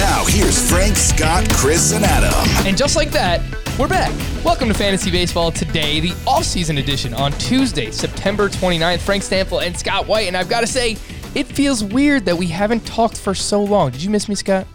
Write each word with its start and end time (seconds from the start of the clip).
Now, 0.00 0.24
here's 0.24 0.70
Frank, 0.70 0.96
Scott, 0.96 1.46
Chris, 1.52 1.92
and 1.92 2.02
Adam. 2.06 2.32
And 2.66 2.74
just 2.74 2.96
like 2.96 3.10
that, 3.10 3.42
we're 3.78 3.86
back. 3.86 4.10
Welcome 4.42 4.68
to 4.68 4.74
Fantasy 4.74 5.10
Baseball 5.10 5.52
Today, 5.52 6.00
the 6.00 6.14
off-season 6.26 6.78
edition 6.78 7.12
on 7.12 7.32
Tuesday, 7.32 7.90
September 7.90 8.48
29th. 8.48 9.00
Frank 9.00 9.22
Stampfl 9.22 9.62
and 9.62 9.76
Scott 9.78 10.06
White. 10.06 10.26
And 10.26 10.38
I've 10.38 10.48
got 10.48 10.62
to 10.62 10.66
say, 10.66 10.92
it 11.34 11.46
feels 11.46 11.84
weird 11.84 12.24
that 12.24 12.38
we 12.38 12.46
haven't 12.46 12.86
talked 12.86 13.18
for 13.18 13.34
so 13.34 13.62
long. 13.62 13.90
Did 13.90 14.02
you 14.02 14.08
miss 14.08 14.26
me, 14.26 14.34
Scott? 14.36 14.66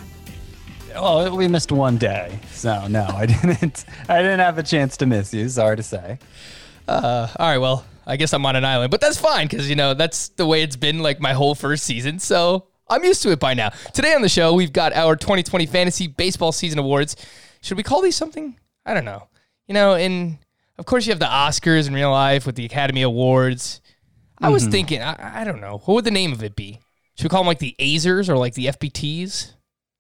Oh, 0.94 1.36
we 1.36 1.48
missed 1.48 1.72
one 1.72 1.98
day, 1.98 2.40
so 2.52 2.86
no, 2.88 3.06
I 3.06 3.26
didn't. 3.26 3.84
I 4.08 4.22
didn't 4.22 4.42
have 4.42 4.60
a 4.60 4.64
chance 4.64 4.96
to 4.98 5.08
miss 5.08 5.34
you. 5.34 5.50
Sorry 5.50 5.76
to 5.76 5.84
say. 5.84 6.20
Uh, 6.88 7.28
all 7.40 7.48
right, 7.50 7.58
well, 7.58 7.84
I 8.06 8.18
guess 8.18 8.32
I'm 8.32 8.46
on 8.46 8.56
an 8.56 8.64
island, 8.64 8.92
but 8.92 9.02
that's 9.02 9.18
fine 9.18 9.48
because, 9.48 9.68
you 9.68 9.76
know, 9.76 9.96
that's 9.96 10.28
the 10.30 10.46
way 10.46 10.62
it's 10.62 10.76
been 10.76 11.00
like 11.00 11.20
my 11.20 11.34
whole 11.34 11.56
first 11.56 11.84
season. 11.84 12.20
So 12.20 12.68
I'm 12.88 13.04
used 13.04 13.24
to 13.24 13.32
it 13.32 13.40
by 13.40 13.54
now. 13.54 13.70
Today 13.94 14.14
on 14.14 14.22
the 14.22 14.30
show, 14.30 14.54
we've 14.54 14.74
got 14.74 14.94
our 14.94 15.16
2020 15.16 15.66
Fantasy 15.66 16.08
Baseball 16.08 16.52
Season 16.52 16.78
Awards. 16.80 17.16
Should 17.62 17.78
we 17.78 17.84
call 17.84 18.02
these 18.02 18.16
something? 18.16 18.58
I 18.86 18.94
don't 18.94 19.06
know. 19.06 19.28
You 19.68 19.74
know, 19.74 19.96
and 19.96 20.38
of 20.78 20.86
course, 20.86 21.08
you 21.08 21.12
have 21.12 21.20
the 21.20 21.26
Oscars 21.26 21.88
in 21.88 21.94
real 21.94 22.12
life 22.12 22.46
with 22.46 22.56
the 22.56 22.66
Academy 22.66 23.02
Awards. 23.02 23.82
I 24.40 24.50
was 24.50 24.68
thinking, 24.68 25.02
I, 25.02 25.42
I 25.42 25.44
don't 25.44 25.62
know. 25.62 25.82
What 25.86 25.96
would 25.96 26.06
the 26.06 26.12
name 26.12 26.32
of 26.34 26.44
it 26.44 26.56
be? 26.56 26.80
Should 27.18 27.26
we 27.26 27.30
call 27.30 27.42
them 27.42 27.48
like 27.48 27.60
the 27.60 27.76
Azers 27.80 28.30
or 28.30 28.38
like 28.38 28.54
the 28.54 28.68
FBTs? 28.68 29.54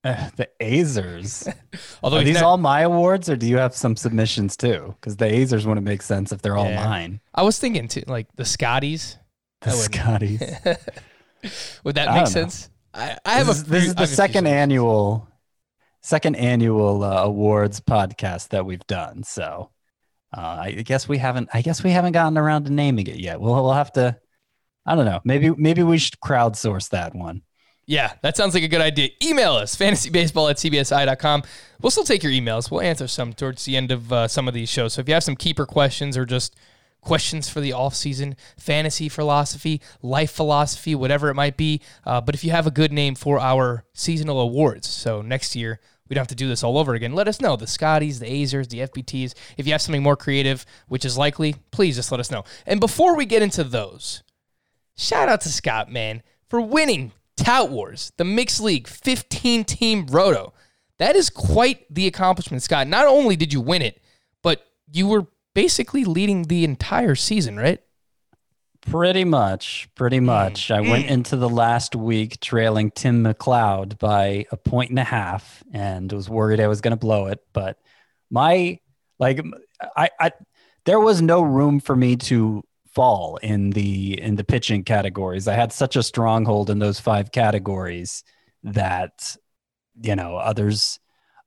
Uh, 0.03 0.30
the 0.36 0.50
Azers. 0.61 1.52
Although 2.03 2.17
Are 2.17 2.23
these 2.23 2.36
ne- 2.36 2.41
all 2.41 2.58
my 2.58 2.81
awards, 2.81 3.30
or 3.30 3.36
do 3.36 3.47
you 3.47 3.58
have 3.58 3.73
some 3.75 3.95
submissions 3.95 4.56
too? 4.56 4.94
Because 5.00 5.16
the 5.17 5.25
Azers 5.25 5.66
wouldn't 5.66 5.86
make 5.86 6.02
sense 6.03 6.31
if 6.31 6.41
they're 6.44 6.58
all 6.58 6.69
Yeah. 6.69 6.86
mine. 6.86 7.22
I 7.33 7.41
was 7.41 7.58
thinking 7.58 7.88
too, 7.88 8.03
like 8.08 8.28
the 8.36 8.45
Scotties. 8.45 9.17
The 9.61 9.72
Scotties. 9.72 10.41
Would 11.83 11.95
that 11.95 12.09
make 12.13 12.25
don't 12.25 12.36
know. 12.36 12.50
I, 12.95 13.17
I 13.25 13.33
have 13.33 13.47
this 13.47 13.57
a 13.57 13.61
is, 13.61 13.63
this 13.65 13.85
is 13.88 13.95
the 13.95 14.07
second 14.07 14.47
annual, 14.47 15.28
second 16.01 16.35
annual 16.35 17.03
uh, 17.03 17.23
awards 17.23 17.81
podcast 17.81 18.50
that 18.50 18.66
we've 18.66 18.85
done. 18.88 19.23
So 19.23 19.69
uh, 20.35 20.57
I 20.61 20.72
guess 20.72 21.07
we 21.07 21.17
haven't. 21.17 21.50
I 21.53 21.61
guess 21.61 21.84
we 21.84 21.91
haven't 21.91 22.13
gotten 22.13 22.38
around 22.38 22.66
to 22.66 22.72
naming 22.72 23.07
it 23.07 23.17
yet. 23.17 23.39
We'll 23.39 23.53
we'll 23.53 23.73
have 23.73 23.91
to. 23.94 24.17
I 24.85 24.95
don't 24.95 25.05
know. 25.05 25.19
Maybe 25.25 25.50
maybe 25.50 25.84
we 25.84 25.97
should 25.97 26.19
crowdsource 26.19 26.89
that 26.89 27.13
one. 27.13 27.41
Yeah, 27.88 28.13
that 28.23 28.35
sounds 28.35 28.55
like 28.55 28.63
a 28.63 28.67
good 28.67 28.81
idea. 28.81 29.09
Email 29.22 29.53
us, 29.53 29.75
fantasybaseball 29.75 30.50
at 30.50 30.57
cbsi.com. 30.57 31.44
We'll 31.81 31.91
still 31.91 32.03
take 32.03 32.23
your 32.23 32.31
emails. 32.31 32.72
We'll 32.72 32.81
answer 32.81 33.07
some 33.07 33.34
towards 33.34 33.63
the 33.66 33.78
end 33.78 33.91
of 33.91 34.11
uh, 34.11 34.28
some 34.28 34.47
of 34.47 34.55
these 34.55 34.69
shows. 34.69 34.94
So 34.94 35.01
if 35.01 35.07
you 35.07 35.13
have 35.13 35.23
some 35.23 35.35
keeper 35.35 35.67
questions 35.67 36.17
or 36.17 36.25
just 36.25 36.55
questions 37.05 37.47
for 37.47 37.61
the 37.61 37.71
offseason, 37.71 38.35
fantasy 38.57 39.07
philosophy, 39.07 39.81
life 40.01 40.31
philosophy, 40.31 40.93
whatever 40.93 41.29
it 41.29 41.35
might 41.35 41.55
be, 41.55 41.79
uh, 42.05 42.19
but 42.19 42.35
if 42.35 42.43
you 42.43 42.51
have 42.51 42.67
a 42.67 42.71
good 42.71 42.91
name 42.91 43.16
for 43.16 43.39
our 43.39 43.85
seasonal 43.93 44.41
awards, 44.41 44.89
so 44.89 45.21
next 45.21 45.55
year 45.55 45.79
we 46.09 46.13
don't 46.13 46.21
have 46.21 46.27
to 46.27 46.35
do 46.35 46.49
this 46.49 46.63
all 46.63 46.77
over 46.77 46.93
again, 46.93 47.13
let 47.13 47.29
us 47.29 47.39
know. 47.39 47.55
The 47.55 47.66
Scotties, 47.66 48.19
the 48.19 48.27
Azers, 48.27 48.69
the 48.69 48.79
FBTs. 48.79 49.33
If 49.57 49.66
you 49.66 49.71
have 49.71 49.81
something 49.81 50.03
more 50.03 50.17
creative, 50.17 50.66
which 50.88 51.05
is 51.05 51.17
likely, 51.17 51.55
please 51.71 51.95
just 51.95 52.11
let 52.11 52.19
us 52.19 52.29
know. 52.29 52.43
And 52.67 52.79
before 52.79 53.16
we 53.16 53.25
get 53.25 53.41
into 53.41 53.63
those, 53.63 54.22
Shout 54.97 55.27
out 55.27 55.41
to 55.41 55.49
Scott, 55.49 55.91
man, 55.91 56.23
for 56.49 56.61
winning 56.61 57.11
Tout 57.35 57.69
Wars, 57.69 58.13
the 58.17 58.23
mixed 58.23 58.61
league 58.61 58.87
15 58.87 59.66
team 59.66 60.07
roto. 60.07 60.53
That 60.97 61.17
is 61.17 61.29
quite 61.29 61.93
the 61.93 62.07
accomplishment, 62.07 62.63
Scott. 62.63 62.87
Not 62.87 63.05
only 63.05 63.35
did 63.35 63.51
you 63.51 63.59
win 63.59 63.81
it, 63.81 64.01
but 64.41 64.66
you 64.89 65.07
were 65.07 65.27
basically 65.55 66.05
leading 66.05 66.43
the 66.43 66.63
entire 66.63 67.16
season, 67.16 67.57
right? 67.57 67.81
Pretty 68.81 69.23
much, 69.23 69.89
pretty 69.95 70.19
mm. 70.19 70.25
much. 70.25 70.69
I 70.69 70.81
mm. 70.81 70.89
went 70.91 71.07
into 71.07 71.38
the 71.38 71.49
last 71.49 71.95
week 71.95 72.39
trailing 72.39 72.91
Tim 72.91 73.23
McLeod 73.23 73.97
by 73.97 74.45
a 74.51 74.57
point 74.57 74.91
and 74.91 74.99
a 74.99 75.03
half, 75.03 75.63
and 75.73 76.11
was 76.11 76.29
worried 76.29 76.59
I 76.59 76.67
was 76.67 76.81
going 76.81 76.91
to 76.91 76.97
blow 76.97 77.25
it. 77.27 77.39
But 77.51 77.79
my 78.29 78.79
like, 79.17 79.43
I, 79.97 80.09
I, 80.19 80.31
there 80.85 80.99
was 80.99 81.21
no 81.21 81.41
room 81.41 81.79
for 81.79 81.95
me 81.95 82.16
to 82.17 82.63
fall 82.93 83.37
in 83.37 83.72
the 83.72 84.22
in 84.22 84.35
the 84.35 84.43
pitching 84.43 84.83
categories. 84.83 85.47
I 85.47 85.55
had 85.55 85.73
such 85.73 85.95
a 85.95 86.03
stronghold 86.03 86.69
in 86.69 86.77
those 86.77 86.99
five 86.99 87.31
categories 87.31 88.23
that 88.63 89.35
you 90.01 90.16
know 90.16 90.37
others 90.37 90.99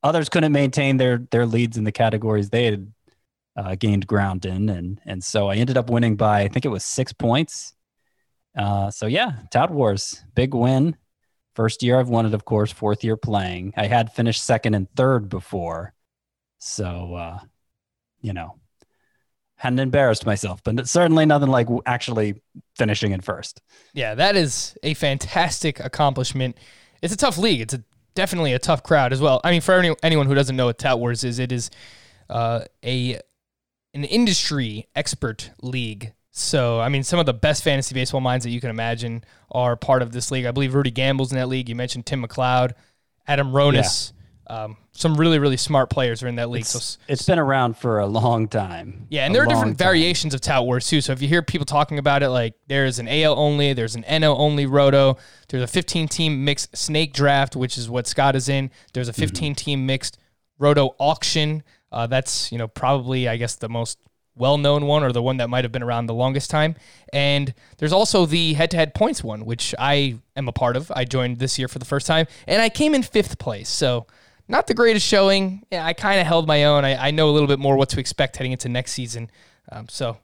others 0.03 0.29
couldn't 0.29 0.53
maintain 0.53 0.97
their 0.97 1.19
their 1.31 1.47
leads 1.47 1.77
in 1.77 1.85
the 1.85 1.93
categories 1.93 2.51
they 2.51 2.65
had 2.65 2.93
uh, 3.59 3.75
gained 3.75 4.07
ground 4.07 4.47
in, 4.47 4.69
and 4.69 5.01
and 5.05 5.23
so 5.23 5.49
I 5.49 5.57
ended 5.57 5.77
up 5.77 5.91
winning 5.91 6.17
by 6.17 6.43
I 6.43 6.49
think 6.49 6.65
it 6.65 6.69
was 6.69 6.85
six 6.85 7.13
points. 7.13 7.75
Uh, 8.57 8.91
so 8.91 9.07
yeah, 9.07 9.33
Tout 9.51 9.71
Wars, 9.71 10.23
big 10.35 10.55
win. 10.55 10.97
First 11.55 11.83
year 11.83 11.99
I've 11.99 12.09
won 12.09 12.25
it, 12.25 12.35
of 12.35 12.45
course. 12.45 12.71
Fourth 12.71 13.03
year 13.03 13.17
playing. 13.17 13.75
I 13.77 13.89
had 13.89 14.13
finished 14.13 14.45
second 14.45 14.75
and 14.75 14.89
third 14.95 15.29
before, 15.29 15.93
so 16.59 17.15
uh, 17.15 17.41
you 18.21 18.33
know, 18.33 18.61
hadn't 19.57 19.81
embarrassed 19.81 20.25
myself, 20.25 20.63
but 20.63 20.89
certainly 20.89 21.27
nothing 21.27 21.49
like 21.49 21.67
actually 21.85 22.41
finishing 22.77 23.11
in 23.11 23.21
first. 23.21 23.61
Yeah, 23.93 24.15
that 24.15 24.37
is 24.37 24.77
a 24.85 24.95
fantastic 24.95 25.81
accomplishment. 25.81 26.59
It's 27.03 27.13
a 27.13 27.17
tough 27.17 27.39
league. 27.39 27.61
It's 27.61 27.75
a, 27.75 27.83
definitely 28.15 28.53
a 28.53 28.59
tough 28.61 28.85
crowd 28.85 29.13
as 29.13 29.21
well. 29.21 29.41
I 29.43 29.51
mean, 29.51 29.61
for 29.61 29.75
any, 29.75 29.95
anyone 30.05 30.27
who 30.27 30.35
doesn't 30.35 30.55
know 30.55 30.67
what 30.67 30.79
Tout 30.79 31.01
Wars 31.01 31.25
is, 31.25 31.41
it 31.41 31.51
is 31.51 31.71
uh, 32.31 32.61
a 32.85 33.21
an 33.95 34.05
industry 34.05 34.87
expert 34.95 35.51
league. 35.63 36.13
So, 36.31 36.79
I 36.81 36.89
mean, 36.89 37.03
some 37.03 37.19
of 37.19 37.27
the 37.27 37.35
best 37.35 37.65
fantasy 37.65 37.95
baseball 37.95 38.21
minds 38.21 38.45
that 38.45 38.51
you 38.51 38.61
can 38.61 38.71
imagine 38.71 39.25
are 39.51 39.75
part 39.77 40.03
of 40.03 40.13
this 40.13 40.31
league. 40.31 40.47
I 40.47 40.53
believe 40.53 40.75
Rudy 40.75 40.91
Gamble's 40.93 41.33
in 41.33 41.39
that 41.39 41.49
league. 41.49 41.69
You 41.69 41.75
mentioned 41.75 42.07
Tim 42.07 42.23
McLeod, 42.25 42.73
Adam 43.27 43.51
Ronis. 43.53 44.13
Um, 44.47 44.77
some 44.93 45.17
really, 45.17 45.39
really 45.39 45.59
smart 45.59 45.91
players 45.91 46.23
are 46.23 46.29
in 46.29 46.37
that 46.37 46.49
league. 46.49 46.65
so, 46.65 46.79
It's, 46.79 46.99
it's 47.07 47.27
been 47.27 47.39
around 47.39 47.77
for 47.77 47.99
a 47.99 48.07
long 48.07 48.49
time. 48.49 49.07
yeah, 49.11 49.27
and 49.27 49.33
A 49.33 49.35
there 49.35 49.43
are 49.43 49.47
different 49.47 49.79
time. 49.79 49.85
variations 49.87 50.33
of 50.33 50.41
Tout 50.41 50.65
Wars 50.65 50.87
too. 50.87 51.01
So 51.03 51.13
if 51.13 51.21
you 51.21 51.29
hear 51.29 51.43
people 51.43 51.67
talking 51.67 51.99
about 51.99 52.23
it, 52.23 52.31
like 52.31 52.55
there's 52.67 52.99
an 52.99 53.09
AL 53.09 53.39
only, 53.39 53.75
there's 53.75 53.95
an 53.95 54.05
NL 54.05 54.39
only 54.39 54.65
roto, 54.65 55.19
there's 55.49 55.63
a 55.63 55.67
15 55.67 56.09
team 56.09 56.45
mixed 56.47 56.75
snake 56.77 57.13
draft, 57.13 57.57
which 57.57 57.77
is 57.77 57.91
what 57.91 58.07
Scott 58.07 58.37
is 58.37 58.49
in. 58.49 58.71
There's 58.95 59.09
a 59.09 59.13
Mm-hmm. 59.13 59.21
15 59.23 59.55
team 59.55 59.87
mixed 59.87 60.17
roto 60.59 60.95
auction. 60.99 61.63
Uh, 61.91 62.07
that's 62.07 62.53
you 62.53 62.59
know 62.59 62.69
probably 62.69 63.29
I 63.29 63.37
guess 63.37 63.55
the 63.55 63.69
most 63.69 63.99
well 64.39 64.57
known 64.57 64.87
one 64.87 65.03
or 65.03 65.13
the 65.13 65.23
one 65.23 65.39
that 65.39 65.51
might 65.51 65.65
have 65.65 65.73
been 65.73 65.83
around 65.83 66.07
the 66.07 66.15
longest 66.15 66.51
time. 66.51 66.77
And 67.13 67.53
there's 67.79 67.93
also 67.93 68.25
the 68.25 68.55
head 68.55 68.71
to 68.71 68.77
head 68.77 68.95
points 68.95 69.23
one, 69.23 69.45
which 69.45 69.75
I 69.79 70.19
am 70.37 70.49
a 70.49 70.53
part 70.53 70.77
of. 70.77 70.91
I 70.95 71.05
joined 71.05 71.39
this 71.39 71.59
year 71.59 71.69
for 71.69 71.79
the 71.79 71.85
first 71.85 72.07
time, 72.07 72.27
and 72.47 72.63
I 72.63 72.69
came 72.69 72.95
in 72.95 73.03
fifth 73.03 73.39
place. 73.39 73.69
So 73.69 74.07
not 74.47 74.67
the 74.67 74.75
greatest 74.75 75.07
showing. 75.07 75.65
Yeah, 75.71 75.85
I 75.85 75.93
kind 75.93 76.21
of 76.21 76.27
held 76.27 76.47
my 76.47 76.65
own. 76.65 76.85
I, 76.85 77.09
I 77.09 77.11
know 77.11 77.29
a 77.29 77.33
little 77.33 77.49
bit 77.49 77.59
more 77.59 77.77
what 77.77 77.91
to 77.91 78.01
expect 78.01 78.37
heading 78.37 78.53
into 78.53 78.69
next 78.69 78.93
season. 78.93 79.31
Um, 79.71 79.89
so 79.89 80.19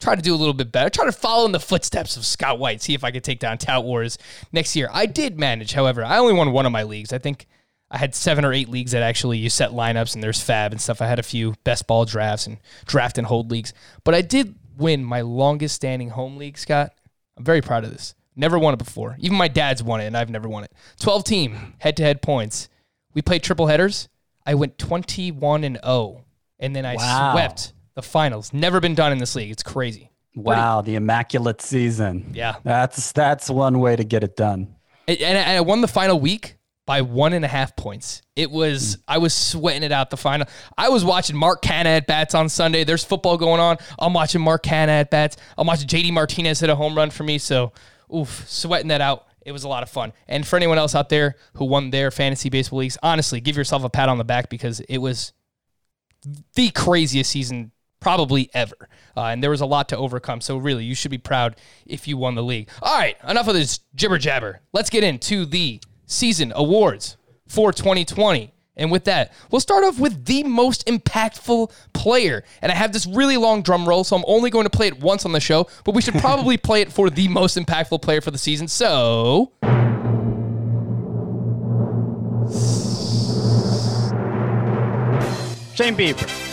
try 0.00 0.14
to 0.14 0.22
do 0.22 0.34
a 0.34 0.36
little 0.36 0.54
bit 0.54 0.72
better. 0.72 0.88
Try 0.88 1.04
to 1.04 1.12
follow 1.12 1.44
in 1.44 1.52
the 1.52 1.60
footsteps 1.60 2.16
of 2.16 2.24
Scott 2.24 2.58
White. 2.58 2.80
See 2.80 2.94
if 2.94 3.04
I 3.04 3.10
could 3.10 3.24
take 3.24 3.38
down 3.38 3.58
Tout 3.58 3.84
Wars 3.84 4.16
next 4.52 4.74
year. 4.74 4.88
I 4.92 5.06
did 5.06 5.38
manage, 5.38 5.72
however. 5.72 6.02
I 6.02 6.18
only 6.18 6.32
won 6.32 6.52
one 6.52 6.64
of 6.66 6.72
my 6.72 6.84
leagues. 6.84 7.12
I 7.12 7.18
think 7.18 7.46
I 7.90 7.98
had 7.98 8.14
seven 8.14 8.44
or 8.44 8.52
eight 8.52 8.68
leagues 8.68 8.92
that 8.92 9.02
actually 9.02 9.38
you 9.38 9.50
set 9.50 9.70
lineups 9.70 10.14
and 10.14 10.22
there's 10.22 10.38
FAAB 10.38 10.70
and 10.72 10.80
stuff. 10.80 11.02
I 11.02 11.06
had 11.06 11.18
a 11.18 11.22
few 11.24 11.54
best 11.64 11.86
ball 11.86 12.04
drafts 12.04 12.46
and 12.46 12.58
draft 12.86 13.18
and 13.18 13.26
hold 13.26 13.50
leagues, 13.50 13.72
but 14.04 14.14
I 14.14 14.22
did 14.22 14.54
win 14.78 15.04
my 15.04 15.20
longest 15.22 15.74
standing 15.74 16.10
home 16.10 16.36
league, 16.36 16.56
Scott. 16.56 16.92
I'm 17.36 17.44
very 17.44 17.60
proud 17.60 17.84
of 17.84 17.90
this. 17.90 18.14
Never 18.36 18.58
won 18.58 18.74
it 18.74 18.78
before. 18.78 19.16
Even 19.18 19.36
my 19.36 19.48
dad's 19.48 19.82
won 19.82 20.00
it, 20.00 20.06
and 20.06 20.16
I've 20.16 20.30
never 20.30 20.48
won 20.48 20.64
it. 20.64 20.72
12 21.00 21.24
team 21.24 21.74
head 21.78 21.96
to 21.96 22.02
head 22.02 22.22
points. 22.22 22.68
We 23.12 23.22
played 23.22 23.42
triple 23.42 23.66
headers. 23.66 24.08
I 24.46 24.54
went 24.54 24.78
21 24.78 25.64
and 25.64 25.78
0, 25.84 26.24
and 26.58 26.74
then 26.76 26.86
I 26.86 26.94
Wow. 26.94 27.32
swept 27.32 27.72
the 27.94 28.02
finals. 28.02 28.52
Never 28.52 28.78
been 28.80 28.94
done 28.94 29.10
in 29.12 29.18
this 29.18 29.34
league. 29.34 29.50
It's 29.50 29.62
crazy. 29.64 30.10
Wow, 30.36 30.80
the 30.80 30.94
immaculate 30.94 31.60
season. 31.60 32.30
Yeah. 32.34 32.54
That's 32.62 33.10
that's 33.12 33.50
one 33.50 33.80
way 33.80 33.96
to 33.96 34.04
get 34.04 34.22
it 34.22 34.36
done. 34.36 34.76
And 35.08 35.18
and 35.20 35.36
I 35.38 35.60
won 35.60 35.80
the 35.80 35.88
final 35.88 36.20
week 36.20 36.56
by 36.90 37.02
one 37.02 37.34
and 37.34 37.44
a 37.44 37.48
half 37.48 37.76
points. 37.76 38.20
It 38.34 38.50
was 38.50 38.98
I 39.06 39.18
was 39.18 39.32
sweating 39.32 39.84
it 39.84 39.92
out 39.92 40.10
the 40.10 40.16
final. 40.16 40.48
I 40.76 40.88
was 40.88 41.04
watching 41.04 41.36
Mark 41.36 41.62
Canha 41.62 41.84
at 41.84 42.08
bats 42.08 42.34
on 42.34 42.48
Sunday. 42.48 42.82
There's 42.82 43.04
football 43.04 43.36
going 43.38 43.60
on. 43.60 43.76
I'm 44.00 44.12
watching 44.12 44.40
Mark 44.40 44.64
Canha 44.64 44.88
at 44.88 45.08
bats. 45.08 45.36
I'm 45.56 45.68
watching 45.68 45.86
JD 45.86 46.12
Martinez 46.12 46.58
hit 46.58 46.68
a 46.68 46.74
home 46.74 46.96
run 46.96 47.10
for 47.10 47.22
me. 47.22 47.38
So, 47.38 47.72
oof, 48.12 48.44
sweating 48.48 48.88
that 48.88 49.00
out. 49.00 49.28
It 49.46 49.52
was 49.52 49.62
a 49.62 49.68
lot 49.68 49.84
of 49.84 49.88
fun. 49.88 50.12
And 50.26 50.44
for 50.44 50.56
anyone 50.56 50.78
else 50.78 50.96
out 50.96 51.10
there 51.10 51.36
who 51.54 51.64
won 51.64 51.90
their 51.90 52.10
fantasy 52.10 52.48
baseball 52.48 52.80
leagues, 52.80 52.98
honestly, 53.04 53.40
give 53.40 53.56
yourself 53.56 53.84
a 53.84 53.88
pat 53.88 54.08
on 54.08 54.18
the 54.18 54.24
back 54.24 54.48
because 54.48 54.80
it 54.80 54.98
was 54.98 55.32
the 56.56 56.70
craziest 56.70 57.30
season 57.30 57.70
probably 58.00 58.50
ever. 58.52 58.88
Uh, 59.16 59.26
and 59.26 59.44
there 59.44 59.50
was 59.50 59.60
a 59.60 59.66
lot 59.66 59.88
to 59.90 59.96
overcome. 59.96 60.40
So, 60.40 60.56
really, 60.56 60.82
you 60.82 60.96
should 60.96 61.12
be 61.12 61.18
proud 61.18 61.54
if 61.86 62.08
you 62.08 62.16
won 62.16 62.34
the 62.34 62.42
league. 62.42 62.68
All 62.82 62.98
right, 62.98 63.16
enough 63.28 63.46
of 63.46 63.54
this 63.54 63.78
jibber 63.94 64.18
jabber. 64.18 64.62
Let's 64.72 64.90
get 64.90 65.04
into 65.04 65.46
the 65.46 65.80
season 66.10 66.52
awards 66.54 67.16
for 67.46 67.72
2020. 67.72 68.52
And 68.76 68.90
with 68.90 69.04
that, 69.04 69.32
we'll 69.50 69.60
start 69.60 69.84
off 69.84 69.98
with 69.98 70.24
the 70.24 70.42
most 70.42 70.86
impactful 70.86 71.70
player. 71.92 72.44
And 72.62 72.72
I 72.72 72.74
have 72.74 72.92
this 72.92 73.06
really 73.06 73.36
long 73.36 73.62
drum 73.62 73.86
roll, 73.88 74.04
so 74.04 74.16
I'm 74.16 74.24
only 74.26 74.48
going 74.48 74.64
to 74.64 74.70
play 74.70 74.86
it 74.86 75.00
once 75.00 75.26
on 75.26 75.32
the 75.32 75.40
show, 75.40 75.66
but 75.84 75.94
we 75.94 76.00
should 76.00 76.14
probably 76.20 76.56
play 76.56 76.80
it 76.80 76.92
for 76.92 77.10
the 77.10 77.28
most 77.28 77.58
impactful 77.58 78.00
player 78.00 78.20
for 78.20 78.30
the 78.30 78.38
season. 78.38 78.68
So. 78.68 79.52
Shane 85.74 85.96
Bieber. 85.96 86.49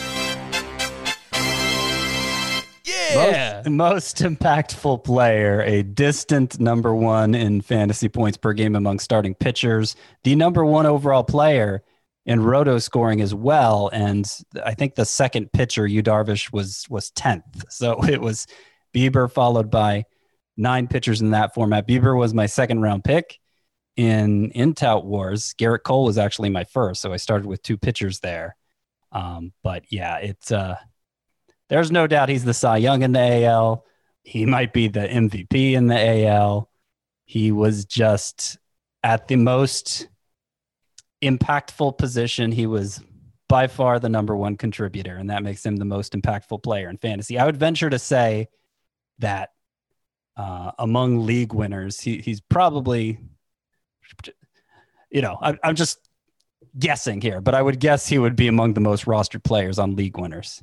Yeah. 3.13 3.63
Most, 3.65 3.69
most 3.69 4.17
impactful 4.17 5.03
player, 5.03 5.61
a 5.61 5.83
distant 5.83 6.59
number 6.59 6.93
one 6.93 7.35
in 7.35 7.61
fantasy 7.61 8.09
points 8.09 8.37
per 8.37 8.53
game 8.53 8.75
among 8.75 8.99
starting 8.99 9.33
pitchers, 9.33 9.95
the 10.23 10.35
number 10.35 10.65
one 10.65 10.85
overall 10.85 11.23
player 11.23 11.83
in 12.25 12.43
roto 12.43 12.77
scoring 12.77 13.21
as 13.21 13.33
well. 13.33 13.89
And 13.93 14.29
I 14.63 14.73
think 14.73 14.95
the 14.95 15.05
second 15.05 15.51
pitcher, 15.53 15.87
Yu 15.87 16.03
Darvish, 16.03 16.51
was 16.51 16.85
was 16.89 17.09
tenth. 17.11 17.65
So 17.69 18.03
it 18.07 18.21
was 18.21 18.45
Bieber 18.93 19.31
followed 19.31 19.71
by 19.71 20.03
nine 20.57 20.87
pitchers 20.87 21.21
in 21.21 21.31
that 21.31 21.53
format. 21.53 21.87
Bieber 21.87 22.17
was 22.17 22.33
my 22.33 22.45
second 22.45 22.81
round 22.81 23.03
pick 23.03 23.39
in 23.95 24.51
in 24.51 24.73
Tout 24.73 25.05
Wars. 25.05 25.55
Gerrit 25.57 25.83
Cole 25.83 26.05
was 26.05 26.17
actually 26.17 26.49
my 26.49 26.65
first, 26.65 27.01
so 27.01 27.13
I 27.13 27.17
started 27.17 27.47
with 27.47 27.63
two 27.63 27.77
pitchers 27.77 28.19
there. 28.19 28.55
Um, 29.11 29.53
but 29.63 29.85
yeah, 29.89 30.17
it's 30.17 30.51
uh 30.51 30.75
there's 31.69 31.91
no 31.91 32.07
doubt 32.07 32.29
he's 32.29 32.45
the 32.45 32.53
Cy 32.53 32.77
Young 32.77 33.01
in 33.01 33.11
the 33.11 33.45
AL. 33.45 33.85
He 34.23 34.45
might 34.45 34.73
be 34.73 34.87
the 34.87 35.07
MVP 35.07 35.73
in 35.73 35.87
the 35.87 36.27
AL. 36.27 36.69
He 37.25 37.51
was 37.51 37.85
just 37.85 38.57
at 39.03 39.27
the 39.27 39.35
most 39.35 40.07
impactful 41.21 41.97
position. 41.97 42.51
He 42.51 42.67
was 42.67 43.01
by 43.49 43.67
far 43.67 43.99
the 43.99 44.09
number 44.09 44.35
one 44.35 44.57
contributor, 44.57 45.15
and 45.15 45.29
that 45.29 45.43
makes 45.43 45.65
him 45.65 45.77
the 45.77 45.85
most 45.85 46.13
impactful 46.13 46.63
player 46.63 46.89
in 46.89 46.97
fantasy. 46.97 47.39
I 47.39 47.45
would 47.45 47.57
venture 47.57 47.89
to 47.89 47.99
say 47.99 48.49
that 49.19 49.51
uh, 50.35 50.71
among 50.77 51.25
league 51.25 51.53
winners, 51.53 51.99
he, 51.99 52.19
he's 52.19 52.41
probably, 52.41 53.19
you 55.09 55.21
know, 55.21 55.37
I, 55.41 55.57
I'm 55.63 55.75
just 55.75 55.99
guessing 56.77 57.21
here, 57.21 57.41
but 57.41 57.55
I 57.55 57.61
would 57.61 57.79
guess 57.79 58.07
he 58.07 58.19
would 58.19 58.35
be 58.35 58.47
among 58.47 58.73
the 58.73 58.81
most 58.81 59.05
rostered 59.05 59.43
players 59.43 59.79
on 59.79 59.95
league 59.95 60.17
winners. 60.17 60.61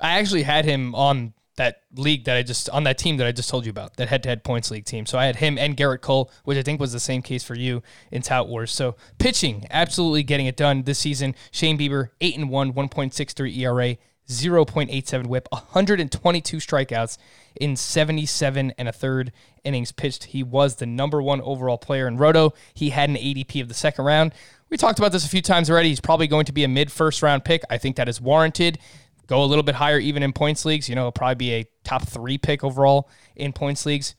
I 0.00 0.18
actually 0.18 0.42
had 0.42 0.64
him 0.64 0.94
on 0.94 1.34
that 1.56 1.82
league 1.94 2.24
that 2.24 2.36
I 2.36 2.42
just 2.42 2.68
on 2.70 2.84
that 2.84 2.98
team 2.98 3.16
that 3.16 3.26
I 3.26 3.32
just 3.32 3.48
told 3.48 3.64
you 3.64 3.70
about, 3.70 3.96
that 3.96 4.08
head-to-head 4.08 4.44
points 4.44 4.70
league 4.70 4.84
team. 4.84 5.06
So 5.06 5.18
I 5.18 5.24
had 5.24 5.36
him 5.36 5.58
and 5.58 5.76
Gerrit 5.76 6.02
Cole, 6.02 6.30
which 6.44 6.58
I 6.58 6.62
think 6.62 6.80
was 6.80 6.92
the 6.92 7.00
same 7.00 7.22
case 7.22 7.42
for 7.42 7.54
you 7.54 7.82
in 8.10 8.22
Tout 8.22 8.48
Wars. 8.48 8.70
So 8.70 8.96
pitching, 9.18 9.64
absolutely 9.70 10.22
getting 10.22 10.46
it 10.46 10.56
done 10.56 10.82
this 10.82 10.98
season. 10.98 11.34
Shane 11.50 11.78
Bieber, 11.78 12.10
eight 12.20 12.36
and 12.36 12.50
one, 12.50 12.74
1.63 12.74 13.56
ERA, 13.58 13.96
0.87 14.28 15.26
WHIP, 15.26 15.48
122 15.50 16.56
strikeouts 16.56 17.16
in 17.54 17.76
77 17.76 18.72
and 18.76 18.88
a 18.88 18.92
third 18.92 19.32
innings 19.64 19.92
pitched. 19.92 20.24
He 20.24 20.42
was 20.42 20.76
the 20.76 20.86
number 20.86 21.22
one 21.22 21.40
overall 21.40 21.78
player 21.78 22.08
in 22.08 22.16
Roto. 22.16 22.52
He 22.74 22.90
had 22.90 23.08
an 23.08 23.16
ADP 23.16 23.62
of 23.62 23.68
the 23.68 23.74
second 23.74 24.04
round. 24.04 24.34
We 24.68 24.76
talked 24.76 24.98
about 24.98 25.12
this 25.12 25.24
a 25.24 25.28
few 25.28 25.42
times 25.42 25.70
already. 25.70 25.90
He's 25.90 26.00
probably 26.00 26.26
going 26.26 26.44
to 26.46 26.52
be 26.52 26.64
a 26.64 26.68
mid 26.68 26.90
first 26.90 27.22
round 27.22 27.44
pick. 27.44 27.62
I 27.70 27.78
think 27.78 27.96
that 27.96 28.08
is 28.08 28.20
warranted 28.20 28.78
go 29.26 29.42
a 29.42 29.46
little 29.46 29.62
bit 29.62 29.74
higher 29.74 29.98
even 29.98 30.22
in 30.22 30.32
points 30.32 30.64
leagues. 30.64 30.88
You 30.88 30.94
know, 30.94 31.10
probably 31.10 31.34
be 31.34 31.52
a 31.52 31.64
top 31.84 32.06
three 32.06 32.38
pick 32.38 32.64
overall 32.64 33.08
in 33.34 33.52
points 33.52 33.86
leagues. 33.86 34.14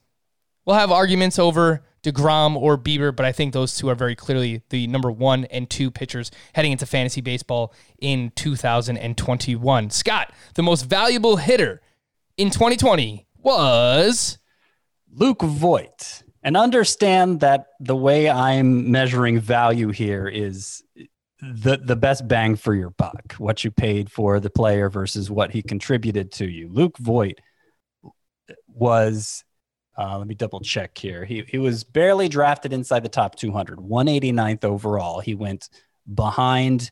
We'll 0.65 0.75
have 0.75 0.92
arguments 0.92 1.39
over 1.39 1.83
DeGrom 2.04 2.56
or 2.56 2.77
Bieber, 2.77 3.15
but 3.15 3.25
I 3.25 3.31
think 3.31 3.54
those 3.54 3.75
two 3.75 3.89
are 3.89 3.95
very 3.95 4.15
clearly 4.15 4.62
the 4.69 4.88
number 4.88 5.12
one 5.12 5.45
and 5.45 5.69
two 5.69 5.92
pitchers 5.92 6.31
heading 6.54 6.71
into 6.71 6.86
fantasy 6.86 7.21
baseball 7.21 7.74
in 8.00 8.31
2021. 8.36 9.89
Scott, 9.89 10.33
the 10.56 10.63
most 10.63 10.83
valuable 10.83 11.38
hitter 11.38 11.81
in 12.38 12.50
2020 12.50 13.27
was 13.42 14.38
Luke 15.12 15.42
Voit. 15.42 16.24
And 16.44 16.56
understand 16.56 17.42
that 17.42 17.68
the 17.80 17.95
way 17.95 18.30
I'm 18.30 18.92
measuring 18.92 19.39
value 19.39 19.89
here 19.89 20.27
is 20.27 20.83
the 21.42 21.78
the 21.78 21.95
best 21.95 22.28
bang 22.28 22.56
for 22.56 22.74
your 22.74 22.89
buck, 22.92 23.34
what 23.34 23.63
you 23.63 23.72
paid 23.72 24.12
for 24.12 24.39
the 24.39 24.50
player 24.50 24.89
versus 24.89 25.30
what 25.30 25.51
he 25.51 25.62
contributed 25.62 26.31
to 26.34 26.48
you. 26.48 26.69
Luke 26.69 26.98
Voit 26.98 27.39
was 28.68 29.44
uh, 29.98 30.18
let 30.18 30.28
me 30.28 30.36
double 30.36 30.60
check 30.60 30.98
here. 30.98 31.25
He 31.25 31.44
he 31.48 31.57
was 31.57 31.84
barely 31.84 32.30
drafted 32.30 32.74
inside 32.74 33.04
the 33.04 33.10
top 33.10 33.36
200, 33.36 33.80
189th 33.80 34.66
overall. 34.66 35.19
He 35.19 35.36
went 35.36 35.69
behind 36.13 36.92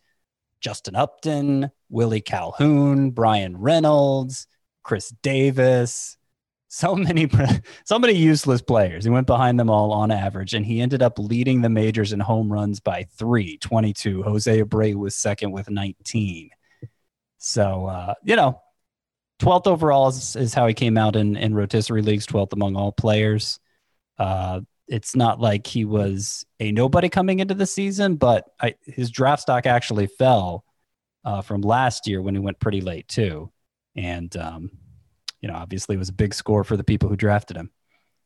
Justin 0.59 0.95
Upton, 0.95 1.69
Willie 1.89 2.21
Calhoun, 2.21 3.11
Bryan 3.11 3.57
Reynolds, 3.57 4.47
Chris 4.83 5.13
Davis, 5.21 6.17
so 6.75 6.93
many 6.93 7.29
so 7.85 7.97
many 7.97 8.13
useless 8.13 8.61
players. 8.61 9.05
He 9.05 9.09
went 9.09 9.27
behind 9.27 9.57
them 9.57 9.69
all 9.69 9.93
on 9.93 10.11
average, 10.11 10.53
and 10.53 10.65
he 10.65 10.81
ended 10.81 11.01
up 11.01 11.17
leading 11.17 11.61
the 11.61 11.69
majors 11.69 12.11
in 12.11 12.19
home 12.19 12.51
runs 12.51 12.81
by 12.81 13.07
three, 13.17 13.57
22. 13.59 14.23
Jose 14.23 14.61
Abreu 14.61 14.95
was 14.95 15.15
second 15.15 15.51
with 15.51 15.69
19. 15.69 16.49
So 17.37 17.85
uh, 17.85 18.13
you 18.23 18.35
know, 18.35 18.61
12th 19.39 19.67
overall 19.67 20.09
is, 20.09 20.35
is 20.35 20.53
how 20.53 20.67
he 20.67 20.73
came 20.73 20.97
out 20.97 21.15
in 21.15 21.37
in 21.37 21.55
rotisserie 21.55 22.01
leagues, 22.01 22.27
12th 22.27 22.51
among 22.51 22.75
all 22.75 22.91
players. 22.91 23.59
Uh, 24.19 24.59
it's 24.87 25.15
not 25.15 25.39
like 25.39 25.65
he 25.65 25.85
was 25.85 26.45
a 26.59 26.73
nobody 26.73 27.07
coming 27.07 27.39
into 27.39 27.53
the 27.53 27.65
season, 27.65 28.17
but 28.17 28.49
I, 28.59 28.75
his 28.81 29.11
draft 29.11 29.43
stock 29.43 29.65
actually 29.65 30.07
fell 30.07 30.65
uh, 31.23 31.41
from 31.41 31.61
last 31.61 32.05
year 32.05 32.21
when 32.21 32.35
he 32.35 32.39
went 32.39 32.59
pretty 32.59 32.81
late 32.81 33.07
too, 33.07 33.49
and 33.95 34.35
um, 34.35 34.71
you 35.45 35.51
know, 35.51 35.57
obviously 35.59 35.93
it 35.93 35.99
was 35.99 36.09
a 36.09 36.13
big 36.13 36.33
score 36.33 36.63
for 36.63 36.75
the 36.75 36.83
people 36.83 37.07
who 37.07 37.15
drafted 37.15 37.55
him. 37.55 37.69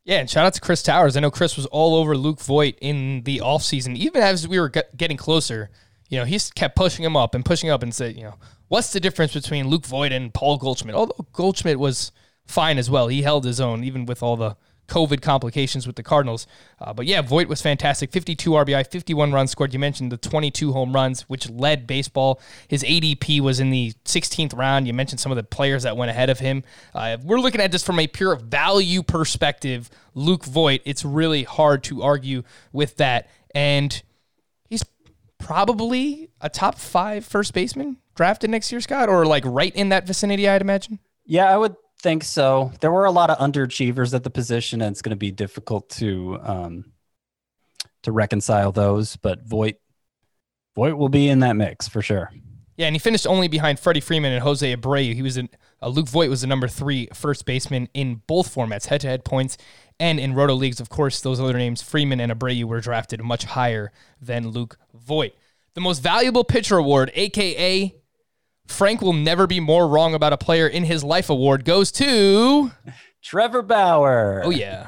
Yeah, 0.06 0.20
and 0.20 0.30
shout 0.30 0.46
out 0.46 0.54
to 0.54 0.62
Chris 0.62 0.82
Towers. 0.82 1.18
I 1.18 1.20
know 1.20 1.30
Chris 1.30 1.58
was 1.58 1.66
all 1.66 1.96
over 1.96 2.16
Luke 2.16 2.40
Voit 2.40 2.76
in 2.80 3.24
the 3.24 3.40
offseason. 3.40 3.98
Even 3.98 4.22
as 4.22 4.48
we 4.48 4.58
were 4.58 4.70
get- 4.70 4.96
getting 4.96 5.18
closer, 5.18 5.70
you 6.08 6.18
know, 6.18 6.24
he 6.24 6.40
kept 6.56 6.78
pushing 6.78 7.04
him 7.04 7.18
up 7.18 7.36
and 7.36 7.44
pushing 7.44 7.70
up 7.70 7.84
and 7.84 7.94
said, 7.94 8.16
you 8.16 8.24
know, 8.24 8.36
what's 8.70 8.94
the 8.94 9.02
difference 9.02 9.34
between 9.34 9.68
Luke 9.68 9.86
Voit 9.86 10.14
and 10.14 10.34
Paul 10.34 10.58
Goldschmidt? 10.58 10.96
Although 10.96 11.28
Goldschmidt 11.34 11.78
was 11.78 12.14
fine 12.48 12.78
as 12.78 12.90
well. 12.90 13.10
He 13.10 13.22
held 13.22 13.44
his 13.44 13.60
own, 13.60 13.84
even 13.84 14.06
with 14.06 14.24
all 14.24 14.38
the 14.38 14.56
COVID 14.90 15.22
complications 15.22 15.88
with 15.88 15.96
the 15.96 16.04
Cardinals. 16.04 16.48
Uh, 16.80 16.94
but 16.94 17.06
yeah, 17.06 17.22
Voit 17.22 17.48
was 17.48 17.62
fantastic. 17.62 18.12
52 18.12 18.52
RBI, 18.52 18.90
51 18.90 19.32
runs 19.32 19.52
scored. 19.52 19.74
You 19.74 19.80
mentioned 19.80 20.12
the 20.12 20.18
22 20.18 20.74
home 20.74 20.94
runs, 20.94 21.22
which 21.24 21.50
led 21.50 21.88
baseball. 21.88 22.42
His 22.68 22.84
ADP 22.84 23.40
was 23.42 23.60
in 23.60 23.70
the 23.70 23.94
16th 24.06 24.56
round. 24.58 24.88
You 24.88 24.94
mentioned 24.94 25.20
some 25.20 25.32
of 25.32 25.36
the 25.36 25.44
players 25.44 25.84
that 25.84 25.96
went 25.96 26.12
ahead 26.12 26.30
of 26.30 26.40
him. 26.40 26.64
Uh, 26.94 27.18
we're 27.24 27.40
looking 27.40 27.62
at 27.62 27.72
this 27.72 27.84
from 27.84 28.00
a 28.00 28.08
pure 28.08 28.36
value 28.36 29.04
perspective. 29.04 29.90
Luke 30.14 30.46
Voit, 30.46 30.82
it's 30.86 31.06
really 31.06 31.44
hard 31.44 31.84
to 31.86 32.02
argue 32.02 32.44
with 32.74 32.98
that. 32.98 33.30
And 33.56 34.02
he's 34.70 34.84
probably 35.38 36.30
a 36.42 36.50
top 36.50 36.78
five 36.78 37.26
first 37.26 37.54
baseman 37.54 37.98
drafted 38.16 38.50
next 38.50 38.72
year, 38.72 38.82
Scott, 38.82 39.08
or 39.08 39.26
like 39.26 39.44
right 39.46 39.74
in 39.76 39.90
that 39.90 40.06
vicinity, 40.06 40.48
I'd 40.48 40.62
imagine. 40.62 41.00
Yeah, 41.26 41.46
I 41.46 41.56
would 41.56 41.76
think 42.02 42.24
so. 42.24 42.72
There 42.82 42.92
were 42.92 43.06
a 43.06 43.12
lot 43.12 43.30
of 43.30 43.38
underachievers 43.38 44.14
at 44.14 44.24
the 44.24 44.30
position, 44.30 44.82
and 44.82 44.94
it's 44.94 45.02
going 45.02 45.12
to 45.12 45.16
be 45.16 45.32
difficult 45.32 45.90
to 45.92 46.40
um, 46.42 46.92
to 48.04 48.12
reconcile 48.12 48.72
those. 48.72 49.16
But 49.16 49.44
Voigt 49.44 49.76
Voit 50.76 50.98
will 50.98 51.10
be 51.10 51.28
in 51.28 51.40
that 51.40 51.56
mix 51.56 51.88
for 51.88 52.02
sure. 52.02 52.32
Yeah, 52.78 52.88
and 52.88 52.96
he 52.96 53.00
finished 53.00 53.28
only 53.28 53.50
behind 53.50 53.78
Freddie 53.78 54.00
Freeman 54.00 54.32
and 54.32 54.42
Jose 54.42 54.76
Abreu. 54.76 55.14
He 55.14 55.22
was 55.22 55.36
in 55.36 55.50
uh, 55.82 55.90
Luke 55.90 56.08
Voit 56.08 56.30
was 56.30 56.42
the 56.42 56.48
number 56.48 56.68
three 56.68 57.10
first 57.14 57.46
baseman 57.46 57.90
in 57.94 58.22
both 58.28 58.54
formats, 58.54 58.86
head-to-head 58.86 59.26
points 59.26 59.58
and 60.00 60.20
in 60.20 60.34
roto 60.34 60.54
leagues. 60.54 60.80
Of 60.80 60.88
course, 60.88 61.20
those 61.20 61.42
other 61.42 61.58
names, 61.58 61.82
Freeman 61.82 62.22
and 62.22 62.32
Abreu, 62.32 62.64
were 62.64 62.80
drafted 62.80 63.22
much 63.22 63.44
higher 63.44 63.92
than 64.22 64.50
Luke 64.50 64.78
Voit. 64.94 65.34
The 65.74 65.82
most 65.82 66.00
valuable 66.00 66.46
pitcher 66.46 66.78
award, 66.78 67.12
aka 67.14 67.94
Frank 68.70 69.02
will 69.02 69.14
never 69.14 69.48
be 69.48 69.60
more 69.60 69.88
wrong 69.88 70.14
about 70.14 70.32
a 70.32 70.38
player 70.38 70.68
in 70.68 70.84
his 70.84 71.04
life 71.04 71.30
award, 71.30 71.66
goes 71.66 71.92
to 71.94 72.72
Trevor 73.22 73.62
Bauer. 73.62 74.42
Oh 74.46 74.50
yeah. 74.50 74.88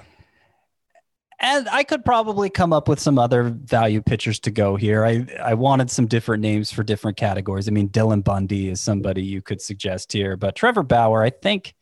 And 1.44 1.68
I 1.70 1.84
could 1.84 2.06
probably 2.06 2.52
come 2.52 2.72
up 2.72 2.88
with 2.88 3.00
some 3.00 3.18
other 3.18 3.44
value 3.44 4.02
pitchers 4.02 4.40
to 4.42 4.52
go 4.52 4.76
here. 4.76 5.04
I, 5.04 5.26
I 5.42 5.56
wanted 5.56 5.90
some 5.90 6.06
different 6.06 6.42
names 6.42 6.72
for 6.72 6.84
different 6.84 7.18
categories. 7.18 7.68
I 7.68 7.72
mean, 7.72 7.90
Dylan 7.90 8.24
Bundy 8.24 8.70
is 8.70 8.80
somebody 8.80 9.24
you 9.24 9.42
could 9.42 9.60
suggest 9.60 10.14
here, 10.14 10.38
but 10.38 10.56
Trevor 10.56 10.84
Bauer, 10.84 11.24
I 11.24 11.32
think, 11.32 11.74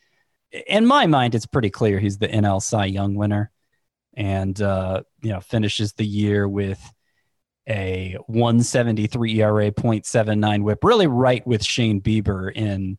in 0.67 0.85
my 0.85 1.05
mind, 1.07 1.35
it's 1.35 1.45
pretty 1.45 1.69
clear 1.69 1.99
he's 1.99 2.17
the 2.17 2.29
NL 2.29 2.61
Cy 2.61 2.85
Young 2.85 3.15
winner, 3.15 3.51
and 4.15 4.59
uh, 4.61 5.03
you 5.21 5.31
know 5.31 5.41
finishes 5.41 5.93
the 5.93 6.05
year 6.05 6.47
with 6.47 6.81
a 7.69 8.17
173 8.27 9.41
ERA, 9.41 9.71
0.79 9.71 10.63
WHIP, 10.63 10.83
really 10.83 11.07
right 11.07 11.45
with 11.45 11.63
Shane 11.63 12.01
Bieber 12.01 12.51
in 12.53 12.97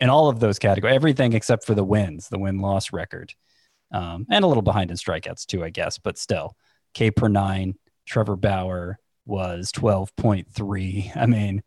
in 0.00 0.10
all 0.10 0.28
of 0.28 0.40
those 0.40 0.58
categories, 0.58 0.96
everything 0.96 1.32
except 1.32 1.64
for 1.64 1.74
the 1.74 1.84
wins, 1.84 2.28
the 2.28 2.38
win 2.38 2.58
loss 2.58 2.92
record 2.92 3.34
um, 3.92 4.26
and 4.30 4.44
a 4.44 4.48
little 4.48 4.62
behind 4.62 4.90
in 4.90 4.96
strikeouts 4.96 5.46
too, 5.46 5.62
I 5.62 5.70
guess, 5.70 5.98
but 5.98 6.18
still, 6.18 6.56
K 6.94 7.10
per 7.10 7.28
nine. 7.28 7.74
Trevor 8.04 8.34
Bauer 8.34 8.98
was 9.26 9.70
12.3. 9.70 11.16
I 11.16 11.26
mean, 11.26 11.62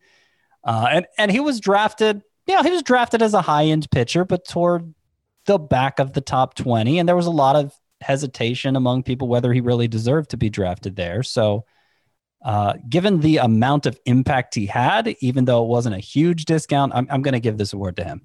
uh, 0.66 0.88
and 0.92 1.06
and 1.18 1.32
he 1.32 1.40
was 1.40 1.62
drafted. 1.62 2.22
Yeah, 2.46 2.62
he 2.62 2.72
was 2.72 2.84
drafted 2.84 3.22
as 3.22 3.34
a 3.34 3.42
high 3.42 3.66
end 3.66 3.90
pitcher, 3.90 4.26
but 4.26 4.46
toward 4.46 4.94
the 5.46 5.58
back 5.58 6.00
of 6.00 6.14
the 6.14 6.22
top 6.22 6.56
20, 6.56 7.00
and 7.00 7.08
there 7.08 7.16
was 7.16 7.28
a 7.28 7.32
lot 7.32 7.56
of 7.56 7.74
hesitation 8.02 8.76
among 8.76 9.04
people 9.04 9.28
whether 9.28 9.54
he 9.54 9.62
really 9.62 9.88
deserved 9.88 10.32
to 10.32 10.38
be 10.38 10.50
drafted 10.50 10.96
there. 10.96 11.24
So. 11.24 11.66
Uh, 12.46 12.76
given 12.88 13.22
the 13.22 13.38
amount 13.38 13.88
of 13.88 14.00
impact 14.06 14.54
he 14.54 14.68
had, 14.68 15.16
even 15.20 15.46
though 15.46 15.64
it 15.64 15.68
wasn't 15.68 15.96
a 15.96 16.00
huge 16.00 16.46
discount, 16.46 16.94
I'm, 16.94 17.08
I'm 17.10 17.24
going 17.24 17.34
to 17.34 17.40
give 17.40 17.58
this 17.58 17.74
award 17.74 17.98
to 17.98 18.04
him. 18.04 18.22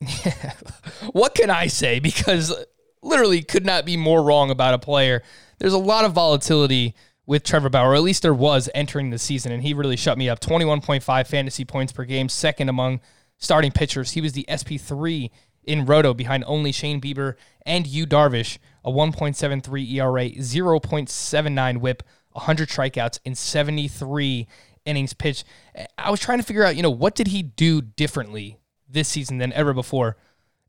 what 1.12 1.34
can 1.34 1.50
I 1.50 1.66
say? 1.66 2.00
Because 2.00 2.54
literally 3.02 3.42
could 3.42 3.66
not 3.66 3.84
be 3.84 3.98
more 3.98 4.22
wrong 4.22 4.50
about 4.50 4.72
a 4.72 4.78
player. 4.78 5.22
There's 5.58 5.74
a 5.74 5.78
lot 5.78 6.06
of 6.06 6.12
volatility 6.12 6.94
with 7.26 7.44
Trevor 7.44 7.68
Bauer, 7.68 7.90
or 7.90 7.94
at 7.94 8.02
least 8.02 8.22
there 8.22 8.32
was 8.32 8.70
entering 8.74 9.10
the 9.10 9.18
season, 9.18 9.52
and 9.52 9.62
he 9.62 9.74
really 9.74 9.96
shut 9.96 10.16
me 10.16 10.30
up. 10.30 10.40
21.5 10.40 11.26
fantasy 11.26 11.66
points 11.66 11.92
per 11.92 12.04
game, 12.04 12.30
second 12.30 12.70
among 12.70 13.00
starting 13.36 13.70
pitchers. 13.70 14.12
He 14.12 14.22
was 14.22 14.32
the 14.32 14.46
SP3 14.48 15.30
in 15.64 15.84
Roto 15.84 16.14
behind 16.14 16.42
only 16.46 16.72
Shane 16.72 17.02
Bieber 17.02 17.34
and 17.66 17.86
Yu 17.86 18.06
Darvish, 18.06 18.56
a 18.82 18.90
1.73 18.90 19.92
ERA, 19.92 20.30
0.79 20.30 21.76
whip, 21.78 22.02
100 22.32 22.68
strikeouts 22.68 23.18
in 23.24 23.34
73 23.34 24.46
innings 24.84 25.12
pitched. 25.12 25.44
I 25.98 26.10
was 26.10 26.20
trying 26.20 26.38
to 26.38 26.44
figure 26.44 26.64
out, 26.64 26.76
you 26.76 26.82
know, 26.82 26.90
what 26.90 27.14
did 27.14 27.28
he 27.28 27.42
do 27.42 27.80
differently 27.80 28.58
this 28.88 29.08
season 29.08 29.38
than 29.38 29.52
ever 29.52 29.72
before? 29.72 30.16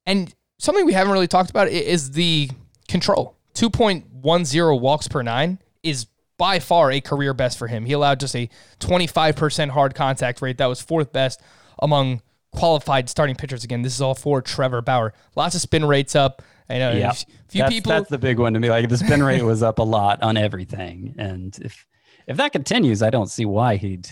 And 0.06 0.34
something 0.60 0.86
we 0.86 0.94
haven't 0.94 1.14
really 1.14 1.28
talked 1.28 1.50
about 1.50 1.68
is 1.68 2.12
the 2.12 2.50
control. 2.88 3.36
2.10 3.56 4.80
walks 4.80 5.08
per 5.08 5.22
nine 5.22 5.60
is 5.84 6.08
by 6.38 6.60
far 6.60 6.92
a 6.92 7.00
career 7.00 7.34
best 7.34 7.58
for 7.58 7.68
him. 7.68 7.86
He 7.86 7.94
allowed 7.94 8.20
just 8.20 8.36
a 8.36 8.50
25% 8.80 9.70
hard 9.70 9.96
contact 9.96 10.42
rate. 10.42 10.58
That 10.58 10.66
was 10.66 10.82
fourth 10.82 11.12
best 11.12 11.42
among 11.80 12.22
qualified 12.52 13.10
starting 13.10 13.36
pitchers. 13.36 13.64
Again, 13.64 13.82
this 13.82 13.96
is 13.96 14.02
all 14.02 14.16
for 14.16 14.42
Trevor 14.42 14.82
Bauer. 14.82 15.14
Lots 15.36 15.56
of 15.56 15.62
spin 15.62 15.86
rates 15.86 16.16
up. 16.16 16.42
I 16.74 16.80
know 16.80 16.92
yep. 16.92 17.16
few 17.50 17.62
that's, 17.62 17.74
people. 17.74 17.92
That's 17.92 18.10
the 18.10 18.18
big 18.18 18.40
one 18.40 18.54
to 18.54 18.60
me. 18.60 18.70
Like 18.70 18.90
the 18.90 18.98
spin 18.98 19.22
rate 19.22 19.44
was 19.44 19.62
up 19.62 19.80
a 19.80 19.84
lot 19.84 20.24
on 20.24 20.38
everything, 20.38 21.16
and 21.18 21.58
if 21.62 21.86
if 22.28 22.38
that 22.38 22.52
continues, 22.52 23.04
I 23.04 23.10
don't 23.10 23.30
see 23.30 23.46
why 23.46 23.76
he'd 23.76 24.10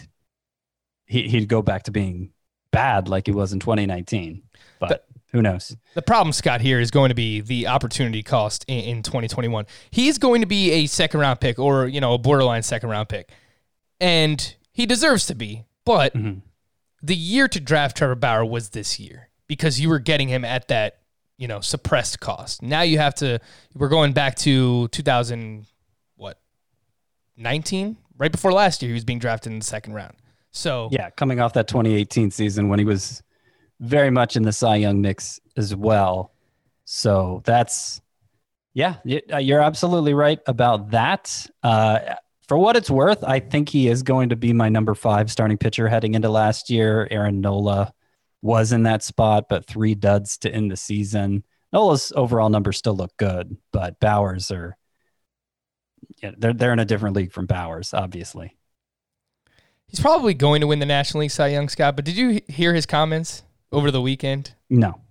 he, 1.06 1.28
he'd 1.28 1.48
go 1.48 1.62
back 1.62 1.84
to 1.84 1.92
being 1.92 2.32
bad 2.72 3.10
like 3.10 3.26
he 3.28 3.34
was 3.34 3.52
in 3.52 3.60
2019. 3.60 4.44
But 4.80 5.06
who 5.32 5.42
knows? 5.42 5.76
The 5.94 6.02
problem, 6.02 6.34
Scott, 6.34 6.62
here 6.62 6.80
is 6.80 6.92
going 6.92 7.10
to 7.10 7.16
be 7.16 7.42
the 7.42 7.68
opportunity 7.68 8.24
cost 8.24 8.66
in, 8.68 8.80
in 8.98 9.04
2021. 9.04 9.66
He's 9.90 10.18
going 10.18 10.42
to 10.42 10.48
be 10.48 10.72
a 10.72 10.86
second 10.88 11.20
round 11.20 11.40
pick 11.40 11.60
or, 11.60 11.88
you 11.88 12.02
know, 12.02 12.14
a 12.14 12.18
borderline 12.18 12.64
second 12.64 12.90
round 12.90 13.10
pick. 13.10 13.30
And 14.00 14.56
he 14.72 14.86
deserves 14.86 15.26
to 15.28 15.36
be. 15.36 15.66
But 15.86 16.14
mm-hmm. 16.14 16.40
the 17.02 17.16
year 17.16 17.48
to 17.48 17.60
draft 17.60 17.98
Trevor 17.98 18.16
Bauer 18.16 18.46
was 18.46 18.70
this 18.70 19.00
year 19.00 19.30
because 19.48 19.80
you 19.80 19.90
were 19.90 20.00
getting 20.00 20.30
him 20.30 20.46
at 20.46 20.68
that, 20.70 21.01
you 21.42 21.48
know, 21.48 21.60
suppressed 21.60 22.20
cost. 22.20 22.62
Now 22.62 22.84
you 22.84 23.00
have 23.00 23.16
to, 23.16 23.40
we're 23.74 23.90
going 23.90 24.14
back 24.14 24.36
to 24.36 24.88
2000, 24.90 25.66
what, 26.16 26.40
19? 27.36 27.98
Right 28.20 28.32
before 28.32 28.54
last 28.54 28.84
year, 28.84 28.90
he 28.90 28.94
was 28.94 29.04
being 29.04 29.18
drafted 29.18 29.52
in 29.52 29.58
the 29.58 29.66
second 29.66 29.96
round. 29.96 30.14
So, 30.52 30.90
yeah, 30.92 31.10
coming 31.10 31.40
off 31.40 31.54
that 31.54 31.68
2018 31.68 32.30
season 32.30 32.70
when 32.70 32.78
he 32.78 32.86
was 32.86 33.24
very 33.80 34.12
much 34.12 34.36
in 34.36 34.44
the 34.44 34.52
Cy 34.52 34.76
Young 34.76 35.02
mix 35.02 35.40
as 35.58 35.76
well. 35.76 36.32
So 36.86 37.42
that's, 37.44 38.04
yeah, 38.76 38.98
uh, 39.34 39.38
you're 39.38 39.62
absolutely 39.62 40.14
right 40.14 40.40
about 40.46 40.92
that. 40.92 41.48
Uh, 41.64 42.18
for 42.48 42.60
what 42.60 42.76
it's 42.76 42.92
worth, 42.92 43.24
I 43.24 43.40
think 43.40 43.68
he 43.68 43.88
is 43.88 44.04
going 44.04 44.30
to 44.30 44.36
be 44.36 44.54
my 44.54 44.70
number 44.70 44.94
five 44.94 45.32
starting 45.32 45.58
pitcher 45.58 45.88
heading 45.88 46.14
into 46.14 46.30
last 46.30 46.70
year. 46.70 47.08
Aaron 47.10 47.42
Nola 47.42 47.92
was 48.42 48.72
in 48.72 48.84
that 48.84 49.04
spot, 49.04 49.46
but 49.50 49.66
three 49.66 49.96
duds 49.96 50.38
to 50.40 50.54
end 50.54 50.72
the 50.72 50.78
season. 50.78 51.44
Nola's 51.72 52.12
overall 52.16 52.50
numbers 52.50 52.78
still 52.78 52.96
look 52.96 53.16
good, 53.18 53.58
but 53.72 54.00
Bauer's 54.00 54.52
are, 54.52 54.78
yeah, 56.22 56.32
they're, 56.38 56.54
they're 56.54 56.74
in 56.74 56.80
a 56.80 56.86
different 56.86 57.16
league 57.16 57.32
from 57.32 57.46
Bauer's, 57.46 57.94
obviously. 57.94 58.58
He's 59.88 60.00
probably 60.00 60.34
going 60.34 60.62
to 60.62 60.68
win 60.68 60.80
the 60.80 60.86
National 60.86 61.22
League 61.22 61.32
Cy 61.32 61.48
Young, 61.48 61.70
Scott, 61.70 61.96
but 61.96 62.06
did 62.06 62.16
you 62.18 62.42
hear 62.48 62.74
his 62.74 62.86
comments? 62.86 63.44
over 63.72 63.92
the 63.92 64.02
weekend? 64.02 64.54
No. 64.70 65.02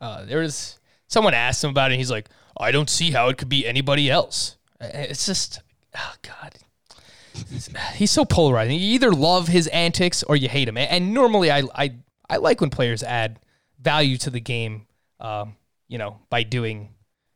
Uh, 0.00 0.24
there 0.24 0.40
was 0.40 0.78
someone 1.06 1.34
asked 1.34 1.62
him 1.62 1.70
about 1.70 1.92
it. 1.92 1.96
he's 1.96 2.10
like, 2.10 2.28
I 2.58 2.72
don't 2.72 2.90
see 2.90 3.10
how 3.10 3.28
it 3.28 3.38
could 3.38 3.48
be 3.48 3.66
anybody 3.66 4.10
else. 4.10 4.56
It's 4.80 5.26
just, 5.26 5.60
oh 5.96 6.14
God, 6.22 6.54
he's 7.94 8.10
so 8.10 8.24
polarizing. 8.24 8.78
You 8.78 8.94
either 8.94 9.12
love 9.12 9.48
his 9.48 9.66
antics 9.68 10.22
or 10.22 10.36
you 10.36 10.48
hate 10.48 10.68
him. 10.68 10.76
And 10.76 11.14
normally, 11.14 11.50
I 11.50 11.62
I 11.74 11.94
I 12.28 12.36
like 12.36 12.60
when 12.60 12.70
players 12.70 13.02
add 13.02 13.40
value 13.80 14.16
to 14.18 14.30
the 14.30 14.40
game, 14.40 14.86
um, 15.20 15.56
you 15.88 15.98
know, 15.98 16.18
by 16.30 16.42
doing 16.42 16.94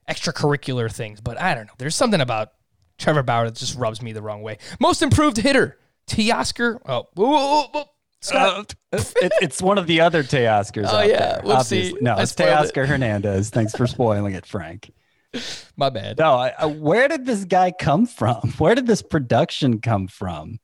extracurricular 0.09 0.91
things. 0.91 1.21
But 1.21 1.41
I 1.41 1.55
don't 1.55 1.67
know. 1.67 1.73
There's 1.79 1.97
something 1.97 2.21
about 2.21 2.53
Trevor 2.99 3.23
Bauer 3.23 3.47
that 3.47 3.55
just 3.55 3.77
rubs 3.77 4.03
me 4.03 4.13
the 4.13 4.23
wrong 4.23 4.43
way. 4.43 4.59
Most 4.81 5.03
improved 5.03 5.37
hitter, 5.39 5.79
Teoscar. 6.07 6.79
Oh, 6.87 7.87
uh, 8.33 8.65
it, 8.93 9.33
it's 9.43 9.61
one 9.61 9.79
of 9.79 9.87
the 9.87 10.01
other 10.01 10.23
Teoscars. 10.23 10.89
Oh 10.89 11.03
yeah, 11.03 11.41
there, 11.41 11.57
obviously. 11.57 11.99
No, 12.01 12.15
I 12.15 12.23
it's 12.23 12.35
Teoscar 12.35 12.85
it. 12.85 12.89
Hernandez. 12.89 13.51
Thanks 13.51 13.75
for 13.75 13.87
spoiling 13.87 14.35
it, 14.35 14.47
Frank. 14.47 14.93
My 15.77 15.91
bad. 15.91 16.19
No, 16.19 16.35
I, 16.35 16.53
I, 16.59 16.67
where 16.67 17.09
did 17.09 17.27
this 17.27 17.45
guy 17.45 17.73
come 17.73 18.07
from? 18.07 18.53
Where 18.59 18.75
did 18.75 18.87
this 18.87 19.03
production 19.03 19.81
come 19.81 20.07
from? 20.07 20.59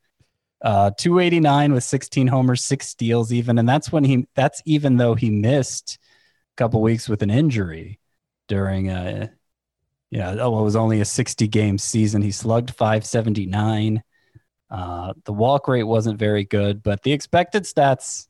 Uh, 0.61 0.91
289 0.91 1.73
with 1.73 1.85
16 1.85 2.27
homers, 2.27 2.65
six 2.65 2.89
steals, 2.89 3.33
even, 3.33 3.59
and 3.59 3.69
that's 3.69 3.93
when 3.93 4.05
he. 4.05 4.27
That's 4.35 4.61
even 4.65 4.97
though 4.97 5.15
he 5.15 5.31
missed 5.31 5.99
a 6.55 6.57
couple 6.57 6.83
weeks 6.83 7.09
with 7.09 7.23
an 7.23 7.31
injury 7.31 8.01
during 8.49 8.91
a. 8.91 9.31
Yeah, 10.11 10.37
oh, 10.41 10.61
it 10.61 10.65
was 10.65 10.77
only 10.77 11.01
a 11.01 11.05
60 11.05 11.47
game 11.49 11.77
season. 11.79 12.23
He 12.23 12.31
slugged 12.33 12.71
579. 12.71 14.03
Uh, 14.71 15.13
the 15.25 15.33
walk 15.33 15.69
rate 15.69 15.83
wasn't 15.85 16.19
very 16.19 16.45
good, 16.45 16.83
but 16.83 17.03
the 17.03 17.13
expected 17.13 17.65
stats 17.65 18.27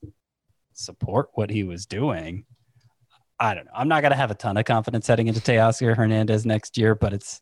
support 0.73 1.31
what 1.35 1.51
he 1.51 1.63
was 1.65 1.87
doing. 1.87 2.45
I 3.41 3.55
don't 3.55 3.67
know. 3.67 3.73
I'm 3.75 3.89
not 3.89 4.03
gonna 4.03 4.17
have 4.17 4.31
a 4.31 4.35
ton 4.35 4.57
of 4.57 4.65
confidence 4.65 5.07
heading 5.07 5.29
into 5.29 5.41
Teoscar 5.41 5.97
Hernandez 5.97 6.45
next 6.45 6.77
year, 6.77 6.95
but 6.95 7.13
it's 7.13 7.41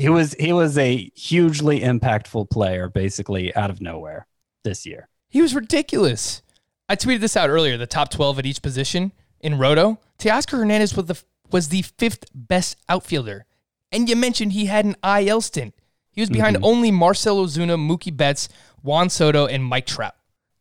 he 0.00 0.08
was 0.08 0.34
he 0.40 0.52
was 0.52 0.78
a 0.78 1.10
hugely 1.14 1.80
impactful 1.80 2.48
player, 2.48 2.88
basically 2.88 3.54
out 3.54 3.68
of 3.68 3.82
nowhere 3.82 4.26
this 4.64 4.86
year. 4.86 5.08
He 5.28 5.42
was 5.42 5.54
ridiculous. 5.54 6.42
I 6.88 6.96
tweeted 6.96 7.20
this 7.20 7.36
out 7.36 7.50
earlier. 7.50 7.76
The 7.76 7.86
top 7.86 8.10
12 8.10 8.38
at 8.38 8.46
each 8.46 8.62
position 8.62 9.12
in 9.40 9.58
Roto. 9.58 9.98
Teoscar 10.18 10.58
Hernandez 10.58 10.96
was 10.96 11.04
the 11.04 11.22
was 11.50 11.68
the 11.68 11.82
fifth 11.82 12.24
best 12.34 12.78
outfielder, 12.88 13.44
and 13.92 14.08
you 14.08 14.16
mentioned 14.16 14.52
he 14.52 14.66
had 14.66 14.86
an 14.86 14.96
IL 15.04 15.42
stint. 15.42 15.74
He 16.12 16.22
was 16.22 16.30
behind 16.30 16.56
mm-hmm. 16.56 16.64
only 16.64 16.90
Marcell 16.90 17.44
Ozuna, 17.44 17.76
Mookie 17.76 18.16
Betts, 18.16 18.48
Juan 18.82 19.10
Soto, 19.10 19.46
and 19.46 19.64
Mike 19.64 19.86
Trout. 19.86 20.14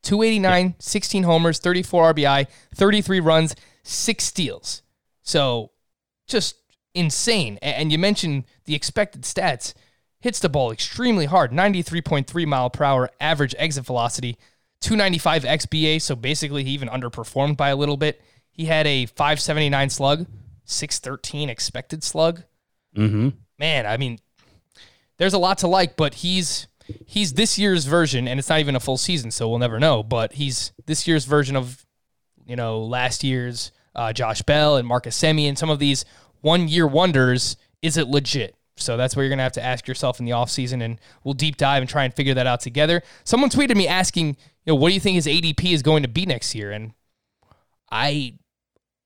289, 0.03 0.65
yeah. 0.65 0.71
16 0.79 1.23
homers, 1.23 1.59
34 1.59 2.13
RBI, 2.13 2.47
33 2.75 3.19
runs, 3.19 3.55
six 3.83 4.25
steals. 4.25 4.81
So 5.23 5.71
just 6.27 6.55
insane. 6.93 7.57
And 7.61 7.91
you 7.91 7.97
mentioned 7.97 8.45
the 8.65 8.75
expected 8.75 9.23
stats. 9.23 9.73
hits 10.19 10.39
the 10.39 10.49
ball 10.49 10.71
extremely 10.71 11.25
hard 11.25 11.51
93.3 11.51 12.45
mile 12.45 12.69
per 12.69 12.83
hour 12.83 13.09
average 13.21 13.55
exit 13.57 13.85
velocity, 13.85 14.37
295 14.81 15.43
XBA. 15.43 16.01
So 16.01 16.15
basically, 16.15 16.63
he 16.63 16.71
even 16.71 16.89
underperformed 16.89 17.57
by 17.57 17.69
a 17.69 17.75
little 17.75 17.97
bit. 17.97 18.21
He 18.51 18.65
had 18.65 18.85
a 18.87 19.05
579 19.05 19.89
slug, 19.89 20.27
613 20.65 21.49
expected 21.49 22.03
slug. 22.03 22.43
Mm-hmm. 22.95 23.29
Man, 23.57 23.85
I 23.85 23.97
mean, 23.97 24.19
there's 25.17 25.33
a 25.33 25.37
lot 25.37 25.59
to 25.59 25.67
like, 25.67 25.95
but 25.95 26.15
he's 26.15 26.67
he's 27.05 27.33
this 27.33 27.59
year's 27.59 27.85
version, 27.85 28.27
and 28.27 28.39
it's 28.39 28.49
not 28.49 28.59
even 28.59 28.75
a 28.75 28.79
full 28.79 28.97
season, 28.97 29.31
so 29.31 29.47
we'll 29.47 29.59
never 29.59 29.79
know. 29.79 30.03
But 30.03 30.33
he's 30.33 30.71
this 30.85 31.07
year's 31.07 31.25
version 31.25 31.55
of, 31.55 31.85
you 32.45 32.55
know, 32.55 32.81
last 32.81 33.23
year's 33.23 33.71
uh, 33.95 34.13
Josh 34.13 34.41
Bell 34.41 34.77
and 34.77 34.87
Marcus 34.87 35.19
Semien. 35.19 35.57
Some 35.57 35.69
of 35.69 35.79
these 35.79 36.05
one 36.41 36.67
year 36.67 36.87
wonders. 36.87 37.57
Is 37.81 37.97
it 37.97 38.07
legit? 38.07 38.55
So 38.75 38.97
that's 38.97 39.15
what 39.15 39.23
you're 39.23 39.29
gonna 39.29 39.43
have 39.43 39.51
to 39.53 39.63
ask 39.63 39.87
yourself 39.87 40.19
in 40.19 40.25
the 40.25 40.31
offseason, 40.31 40.83
and 40.83 40.99
we'll 41.23 41.33
deep 41.33 41.57
dive 41.57 41.81
and 41.81 41.89
try 41.89 42.03
and 42.05 42.13
figure 42.13 42.33
that 42.33 42.47
out 42.47 42.61
together. 42.61 43.03
Someone 43.23 43.49
tweeted 43.49 43.75
me 43.75 43.87
asking, 43.87 44.27
you 44.27 44.35
know, 44.73 44.75
what 44.75 44.89
do 44.89 44.93
you 44.93 44.99
think 44.99 45.15
his 45.15 45.27
ADP 45.27 45.73
is 45.73 45.81
going 45.81 46.03
to 46.03 46.09
be 46.09 46.25
next 46.25 46.55
year? 46.55 46.71
And 46.71 46.93
I 47.91 48.35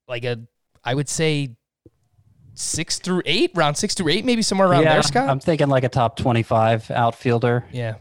like 0.08 0.26
a 0.26 0.42
I 0.84 0.94
would 0.94 1.10
say 1.10 1.56
six 2.54 3.00
through 3.00 3.24
eight, 3.26 3.52
round 3.56 3.78
six 3.78 3.94
through 3.94 4.10
eight, 4.10 4.26
maybe 4.26 4.42
somewhere 4.42 4.68
around 4.68 4.84
yeah, 4.84 4.94
there, 4.94 5.04
Scott. 5.04 5.30
I'm 5.30 5.40
thinking 5.40 5.70
like 5.70 5.84
a 5.84 5.90
top 5.90 6.18
25 6.18 6.92
outfielder. 6.92 7.66
Yeah. 7.72 7.96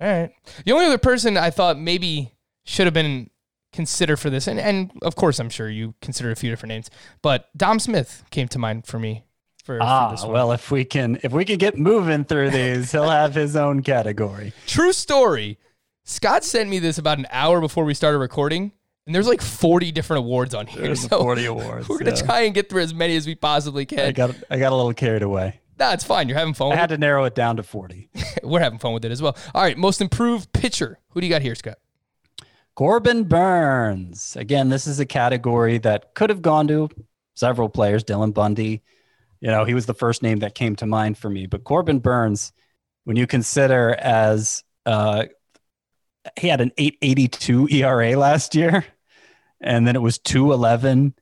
All 0.00 0.08
right. 0.08 0.30
The 0.64 0.72
only 0.72 0.86
other 0.86 0.98
person 0.98 1.36
I 1.36 1.50
thought 1.50 1.78
maybe 1.78 2.32
should 2.64 2.86
have 2.86 2.94
been 2.94 3.30
considered 3.76 4.16
for 4.16 4.30
this, 4.30 4.48
and, 4.48 4.58
and 4.58 4.90
of 5.02 5.14
course 5.14 5.38
I'm 5.38 5.50
sure 5.50 5.68
you 5.70 5.94
consider 6.00 6.30
a 6.32 6.36
few 6.36 6.50
different 6.50 6.70
names, 6.70 6.90
but 7.22 7.48
Dom 7.56 7.78
Smith 7.78 8.24
came 8.30 8.48
to 8.48 8.58
mind 8.58 8.86
for 8.86 8.98
me 8.98 9.24
for, 9.64 9.78
Ah, 9.80 10.08
for 10.08 10.14
this 10.16 10.24
one. 10.24 10.32
well, 10.32 10.52
if 10.52 10.70
we 10.72 10.84
can 10.84 11.20
if 11.22 11.32
we 11.32 11.44
can 11.44 11.58
get 11.58 11.78
moving 11.78 12.24
through 12.24 12.50
these, 12.50 12.90
he'll 12.92 13.08
have 13.08 13.34
his 13.34 13.54
own 13.54 13.82
category. 13.82 14.52
True 14.66 14.92
story. 14.92 15.58
Scott 16.04 16.42
sent 16.44 16.68
me 16.70 16.78
this 16.78 16.98
about 16.98 17.18
an 17.18 17.26
hour 17.30 17.60
before 17.60 17.84
we 17.84 17.92
started 17.94 18.18
recording, 18.18 18.72
and 19.06 19.14
there's 19.14 19.26
like 19.28 19.40
40 19.42 19.90
different 19.92 20.18
awards 20.24 20.54
on 20.54 20.66
here. 20.66 20.82
There's 20.82 21.02
so 21.08 21.18
40 21.20 21.44
awards. 21.46 21.88
we're 21.88 21.98
gonna 21.98 22.10
yeah. 22.16 22.22
try 22.22 22.40
and 22.42 22.54
get 22.54 22.68
through 22.68 22.82
as 22.82 22.94
many 22.94 23.16
as 23.16 23.26
we 23.26 23.34
possibly 23.34 23.86
can. 23.86 24.00
I 24.00 24.12
got 24.12 24.34
I 24.50 24.58
got 24.58 24.72
a 24.72 24.76
little 24.76 24.92
carried 24.94 25.22
away. 25.22 25.60
Nah, 25.78 25.92
it's 25.92 26.04
fine. 26.04 26.28
You're 26.28 26.38
having 26.38 26.54
fun. 26.54 26.72
I 26.72 26.76
had 26.76 26.88
to 26.88 26.96
narrow 26.96 27.24
it 27.24 27.34
down 27.34 27.56
to 27.56 27.62
40. 27.62 28.08
We're 28.42 28.60
having 28.60 28.78
fun 28.78 28.94
with 28.94 29.04
it 29.04 29.10
as 29.12 29.20
well. 29.20 29.36
All 29.54 29.62
right, 29.62 29.76
most 29.76 30.00
improved 30.00 30.50
pitcher. 30.54 30.98
Who 31.10 31.20
do 31.20 31.26
you 31.26 31.30
got 31.30 31.42
here, 31.42 31.54
Scott? 31.54 31.76
Corbin 32.76 33.24
Burnes. 33.24 34.36
Again, 34.36 34.68
this 34.68 34.86
is 34.86 35.00
a 35.00 35.06
category 35.06 35.78
that 35.78 36.14
could 36.14 36.28
have 36.28 36.42
gone 36.42 36.68
to 36.68 36.90
several 37.34 37.70
players. 37.70 38.04
Dylan 38.04 38.34
Bundy, 38.34 38.82
you 39.40 39.50
know, 39.50 39.64
he 39.64 39.72
was 39.72 39.86
the 39.86 39.94
first 39.94 40.22
name 40.22 40.40
that 40.40 40.54
came 40.54 40.76
to 40.76 40.86
mind 40.86 41.16
for 41.16 41.30
me. 41.30 41.46
But 41.46 41.64
Corbin 41.64 42.00
Burnes, 42.00 42.52
when 43.04 43.16
you 43.16 43.26
consider 43.26 43.96
as 43.98 44.62
uh, 44.84 45.24
he 46.38 46.48
had 46.48 46.60
an 46.60 46.70
882 46.76 47.68
ERA 47.70 48.14
last 48.18 48.54
year, 48.54 48.84
and 49.60 49.86
then 49.86 49.96
it 49.96 50.02
was 50.02 50.18
211 50.18 51.14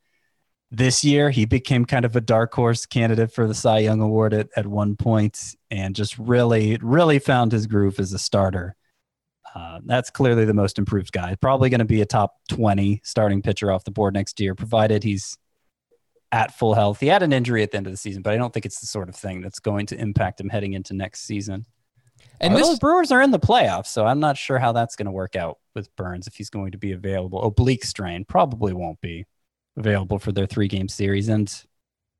this 0.73 1.04
year. 1.04 1.30
He 1.30 1.44
became 1.44 1.84
kind 1.84 2.04
of 2.04 2.16
a 2.16 2.20
dark 2.20 2.52
horse 2.52 2.84
candidate 2.84 3.32
for 3.32 3.46
the 3.46 3.54
Cy 3.54 3.78
Young 3.78 4.00
Award 4.00 4.34
at, 4.34 4.49
at 4.56 4.66
one 4.66 4.96
point 4.96 5.54
and 5.70 5.94
just 5.94 6.18
really, 6.18 6.78
really 6.82 7.20
found 7.20 7.52
his 7.52 7.68
groove 7.68 8.00
as 8.00 8.12
a 8.12 8.18
starter. 8.18 8.75
Uh, 9.54 9.78
that's 9.84 10.11
clearly 10.11 10.44
the 10.44 10.54
most 10.54 10.78
improved 10.78 11.12
guy. 11.12 11.37
Probably 11.37 11.70
going 11.70 11.78
to 11.78 11.84
be 11.84 12.00
a 12.00 12.06
top 12.06 12.34
20 12.49 13.00
starting 13.04 13.40
pitcher 13.40 13.70
off 13.70 13.84
the 13.84 13.92
board 13.92 14.14
next 14.14 14.40
year, 14.40 14.54
provided 14.54 15.04
he's 15.04 15.37
at 16.32 16.52
full 16.52 16.75
health. 16.75 16.99
He 16.99 17.06
had 17.06 17.23
an 17.23 17.32
injury 17.32 17.62
at 17.62 17.70
the 17.70 17.76
end 17.76 17.87
of 17.87 17.92
the 17.92 17.96
season, 17.96 18.23
but 18.23 18.34
I 18.34 18.37
don't 18.37 18.52
think 18.52 18.66
it's 18.66 18.80
the 18.80 18.87
sort 18.87 19.08
of 19.08 19.14
thing 19.14 19.40
that's 19.40 19.61
going 19.61 19.87
to 19.87 19.99
impact 19.99 20.40
him 20.40 20.49
heading 20.49 20.73
into 20.73 20.92
next 20.92 21.20
season. 21.20 21.66
And 22.40 22.56
this 22.56 22.68
the 22.68 22.76
Brewers 22.78 23.12
are 23.12 23.23
in 23.23 23.30
the 23.30 23.38
playoffs, 23.38 23.87
so 23.87 24.04
I'm 24.06 24.18
not 24.18 24.37
sure 24.37 24.58
how 24.58 24.73
that's 24.73 24.96
going 24.96 25.06
to 25.06 25.12
work 25.12 25.37
out 25.37 25.58
with 25.75 25.94
Burnes 25.94 26.26
if 26.26 26.34
he's 26.34 26.50
going 26.50 26.73
to 26.73 26.78
be 26.78 26.92
available. 26.92 27.42
Oblique 27.42 27.84
strain 27.84 28.25
probably 28.25 28.73
won't 28.73 29.00
be 29.00 29.25
available 29.76 30.18
for 30.18 30.32
their 30.32 30.46
three 30.46 30.68
game 30.68 30.88
series, 30.88 31.28
and 31.28 31.52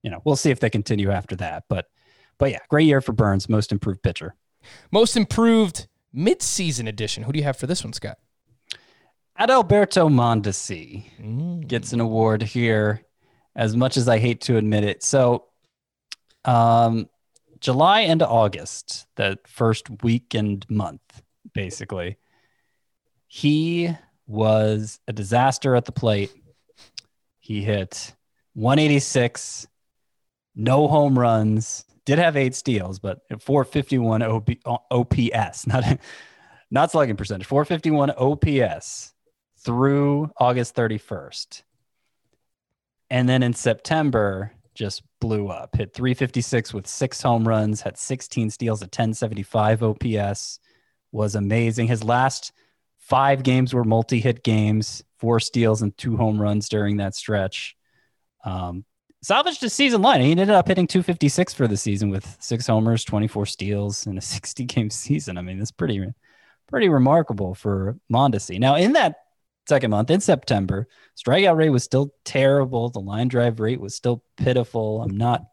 you 0.03 0.11
know 0.11 0.21
we'll 0.25 0.37
see 0.37 0.51
if 0.51 0.61
they 0.61 0.71
continue 0.71 1.11
after 1.11 1.35
that. 1.37 1.65
But 1.69 1.87
but 2.39 2.53
yeah, 2.53 2.61
great 2.69 2.87
year 2.87 3.01
for 3.01 3.13
Burnes, 3.13 3.49
most 3.49 3.73
improved 3.73 4.03
pitcher. 4.03 4.37
most 4.93 5.17
improved 5.17 5.89
mid-season 6.15 6.87
edition. 6.87 7.25
Who 7.25 7.33
do 7.33 7.39
you 7.39 7.45
have 7.45 7.57
for 7.57 7.67
this 7.67 7.85
one, 7.85 7.93
Scott? 7.93 8.19
Adalberto 9.39 10.09
Mondesi 10.09 11.67
gets 11.67 11.93
an 11.93 12.01
award 12.01 12.43
here, 12.43 13.03
as 13.57 13.77
much 13.77 13.97
as 13.97 14.09
I 14.09 14.19
hate 14.19 14.43
to 14.43 14.57
admit 14.57 14.85
it. 14.85 15.03
So, 15.03 15.47
um, 16.45 17.09
July 17.59 18.01
and 18.01 18.23
August, 18.23 19.07
the 19.17 19.39
first 19.47 20.03
week 20.03 20.35
and 20.35 20.65
month, 20.71 21.23
basically, 21.53 22.19
he 23.27 23.91
was 24.27 25.01
a 25.09 25.13
disaster 25.13 25.75
at 25.75 25.85
the 25.85 25.93
plate. 25.93 26.31
He 27.41 27.63
hit 27.63 28.15
186, 28.55 29.67
no 30.55 30.87
home 30.87 31.19
runs, 31.19 31.85
did 32.05 32.19
have 32.19 32.37
eight 32.37 32.55
steals, 32.55 32.99
but 32.99 33.21
451 33.41 34.23
OP, 34.23 34.51
OPS, 34.91 35.67
not 35.67 35.99
not 36.71 36.91
slugging 36.91 37.17
percentage, 37.17 37.47
451 37.47 38.11
OPS 38.11 39.15
through 39.59 40.31
August 40.37 40.75
31st. 40.75 41.63
And 43.11 43.29
then 43.29 43.43
in 43.43 43.53
September, 43.53 44.53
just 44.75 45.03
blew 45.21 45.49
up. 45.49 45.77
Hit 45.77 45.95
356 45.95 46.75
with 46.75 46.87
six 46.87 47.23
home 47.23 47.47
runs, 47.47 47.81
had 47.81 47.97
16 47.97 48.51
steals 48.51 48.83
at 48.83 48.87
1075 48.87 49.83
OPS. 49.83 50.59
Was 51.13 51.37
amazing. 51.37 51.87
His 51.87 52.03
last 52.03 52.53
five 52.99 53.43
games 53.45 53.73
were 53.73 53.85
multi 53.85 54.19
hit 54.19 54.43
games, 54.43 55.05
four 55.19 55.39
steals 55.39 55.83
and 55.83 55.97
two 55.97 56.17
home 56.17 56.41
runs 56.41 56.69
during 56.69 56.97
that 56.97 57.15
stretch. 57.15 57.77
Um, 58.45 58.85
salvaged 59.25 59.61
his 59.61 59.73
season 59.73 60.03
line. 60.03 60.21
He 60.21 60.31
ended 60.31 60.51
up 60.51 60.69
hitting 60.69 60.87
256 60.87 61.55
for 61.55 61.67
the 61.67 61.77
season 61.77 62.11
with 62.11 62.37
six 62.41 62.67
homers, 62.67 63.05
24 63.05 63.47
steals, 63.47 64.07
in 64.07 64.19
a 64.19 64.21
60 64.23 64.65
game 64.65 64.91
season. 64.91 65.39
I 65.39 65.43
mean, 65.43 65.59
that's 65.59 65.71
pretty, 65.71 66.05
pretty 66.69 66.89
remarkable 66.89 67.55
for 67.55 67.97
Mondesi. 68.13 68.59
Now, 68.59 68.77
in 68.77 68.93
that 68.93 69.17
second 69.69 69.91
month 69.91 70.11
in 70.11 70.21
September. 70.21 70.87
Strikeout 71.17 71.57
rate 71.57 71.71
was 71.71 71.85
still 71.85 72.13
terrible. 72.25 72.91
The 72.91 73.01
line 73.01 73.29
drive 73.29 73.61
rate 73.61 73.81
was 73.81 73.95
still 73.95 74.23
pitiful. 74.37 75.03
I'm 75.03 75.17
not 75.17 75.45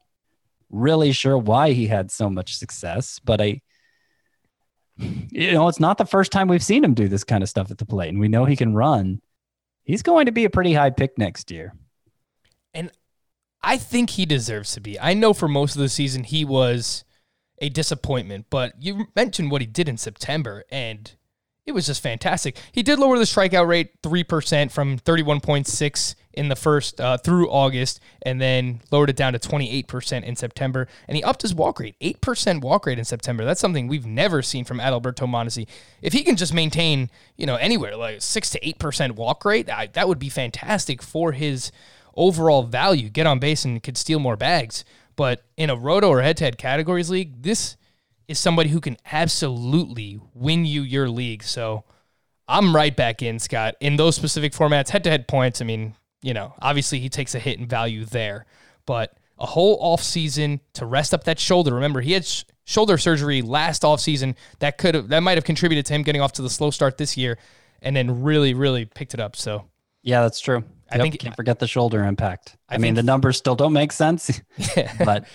really 0.70 1.12
sure 1.12 1.38
why 1.38 1.72
he 1.72 1.88
had 1.88 2.12
so 2.12 2.30
much 2.30 2.56
success, 2.56 3.20
but 3.24 3.42
I, 3.42 3.62
you 4.98 5.52
know, 5.52 5.68
it's 5.68 5.80
not 5.80 5.98
the 5.98 6.06
first 6.06 6.32
time 6.32 6.48
we've 6.48 6.64
seen 6.64 6.84
him 6.84 6.94
do 6.94 7.08
this 7.08 7.24
kind 7.24 7.44
of 7.44 7.50
stuff 7.50 7.72
at 7.72 7.78
the 7.78 7.86
plate, 7.86 8.10
and 8.10 8.20
we 8.20 8.28
know 8.28 8.46
he 8.46 8.56
can 8.56 8.76
run. 8.76 9.22
He's 9.84 10.04
going 10.04 10.28
to 10.28 10.32
be 10.32 10.46
a 10.46 10.50
pretty 10.50 10.74
high 10.74 10.92
pick 10.92 11.18
next 11.18 11.52
year. 11.52 11.74
And 12.74 12.92
I 13.64 13.78
think 13.78 14.12
he 14.12 14.26
deserves 14.26 14.74
to 14.74 14.82
be. 14.82 15.00
I 15.00 15.14
know 15.14 15.34
for 15.34 15.48
most 15.48 15.76
of 15.76 15.82
the 15.82 15.90
season 15.90 16.24
he 16.24 16.44
was 16.44 17.04
a 17.60 17.70
disappointment, 17.70 18.48
but 18.50 18.74
you 18.80 19.08
mentioned 19.16 19.52
what 19.52 19.62
he 19.62 19.68
did 19.68 19.88
in 19.88 19.98
September, 19.98 20.64
and 20.72 21.12
it 21.66 21.74
was 21.74 21.86
just 21.86 22.02
fantastic. 22.02 22.58
He 22.72 22.82
did 22.82 22.98
lower 22.98 23.20
the 23.20 23.24
strikeout 23.24 23.68
rate 23.68 24.02
3% 24.02 24.72
from 24.72 24.98
31.6 24.98 26.16
in 26.34 26.48
the 26.48 26.56
first 26.56 27.00
uh, 27.00 27.18
through 27.18 27.50
August, 27.52 28.00
and 28.24 28.42
then 28.42 28.82
lowered 28.90 29.10
it 29.10 29.16
down 29.16 29.34
to 29.34 29.40
28% 29.40 30.24
in 30.24 30.36
September. 30.36 30.88
And 31.08 31.18
he 31.18 31.24
upped 31.24 31.42
his 31.42 31.54
walk 31.54 31.80
rate, 31.80 31.96
8% 32.02 32.62
walk 32.62 32.86
rate 32.86 32.98
in 32.98 33.06
September. 33.06 33.46
That's 33.46 33.60
something 33.60 33.88
we've 33.88 34.06
never 34.06 34.42
seen 34.42 34.66
from 34.66 34.80
Adalberto 34.80 35.28
Mondesi. 35.28 35.68
If 36.02 36.14
he 36.14 36.24
can 36.24 36.36
just 36.36 36.54
maintain, 36.54 37.10
you 37.38 37.46
know, 37.46 37.58
anywhere 37.58 37.96
like 37.96 38.22
6 38.22 38.50
to 38.52 38.60
8% 38.60 39.12
walk 39.12 39.46
rate, 39.46 39.70
I, 39.70 39.88
that 39.88 40.08
would 40.08 40.20
be 40.20 40.30
fantastic 40.30 41.04
for 41.04 41.34
his 41.34 41.72
overall 42.16 42.64
value. 42.64 43.10
Get 43.10 43.28
on 43.28 43.40
base 43.40 43.66
and 43.66 43.82
could 43.82 43.98
steal 43.98 44.20
more 44.20 44.36
bags. 44.36 44.84
But 45.16 45.44
in 45.58 45.70
a 45.70 45.76
roto 45.76 46.10
or 46.10 46.22
head 46.22 46.38
to 46.38 46.46
head 46.46 46.58
categories 46.58 47.10
league, 47.10 47.44
this 47.44 47.78
is 48.28 48.40
somebody 48.40 48.70
who 48.70 48.80
can 48.80 48.98
absolutely 49.12 50.20
win 50.34 50.66
you 50.66 50.82
your 50.82 51.10
league. 51.10 51.44
So 51.44 51.84
I'm 52.48 52.76
right 52.76 52.96
back 52.96 53.22
in, 53.22 53.40
Scott. 53.40 53.76
In 53.80 53.98
those 53.98 54.16
specific 54.16 54.54
formats, 54.54 54.90
head 54.90 55.04
to 55.04 55.10
head 55.10 55.28
points, 55.28 55.62
I 55.62 55.66
mean, 55.66 55.96
you 56.22 56.34
know, 56.34 56.54
obviously 56.62 57.00
he 57.00 57.10
takes 57.10 57.36
a 57.36 57.40
hit 57.40 57.60
in 57.60 57.68
value 57.68 58.06
there, 58.06 58.46
but 58.86 59.18
a 59.38 59.46
whole 59.46 59.78
off 59.82 60.02
season 60.02 60.62
to 60.74 60.86
rest 60.86 61.14
up 61.14 61.24
that 61.26 61.40
shoulder. 61.40 61.74
Remember, 61.74 62.02
he 62.02 62.14
had 62.14 62.26
sh- 62.26 62.44
shoulder 62.64 62.98
surgery 62.98 63.42
last 63.42 63.84
off 63.84 64.00
season. 64.00 64.36
That 64.60 64.78
could 64.78 64.96
have 64.96 65.10
that 65.10 65.22
might 65.22 65.38
have 65.38 65.44
contributed 65.44 65.86
to 65.88 65.94
him 65.94 66.04
getting 66.04 66.22
off 66.22 66.34
to 66.34 66.42
the 66.42 66.50
slow 66.50 66.72
start 66.72 66.98
this 66.98 67.18
year 67.18 67.38
and 67.82 67.96
then 67.96 68.22
really 68.22 68.54
really 68.54 68.86
picked 68.86 69.14
it 69.14 69.20
up. 69.20 69.36
So 69.36 69.66
Yeah, 70.04 70.22
that's 70.22 70.40
true. 70.40 70.64
I 70.92 70.98
Yep, 70.98 71.02
think- 71.04 71.20
can't 71.20 71.36
forget 71.36 71.60
the 71.60 71.68
shoulder 71.68 72.04
impact. 72.04 72.58
I, 72.70 72.76
I 72.76 72.78
mean, 72.78 72.94
the 72.96 73.04
numbers 73.04 73.38
still 73.38 73.56
don't 73.56 73.74
make 73.74 73.92
sense, 73.92 74.42
but 75.06 75.26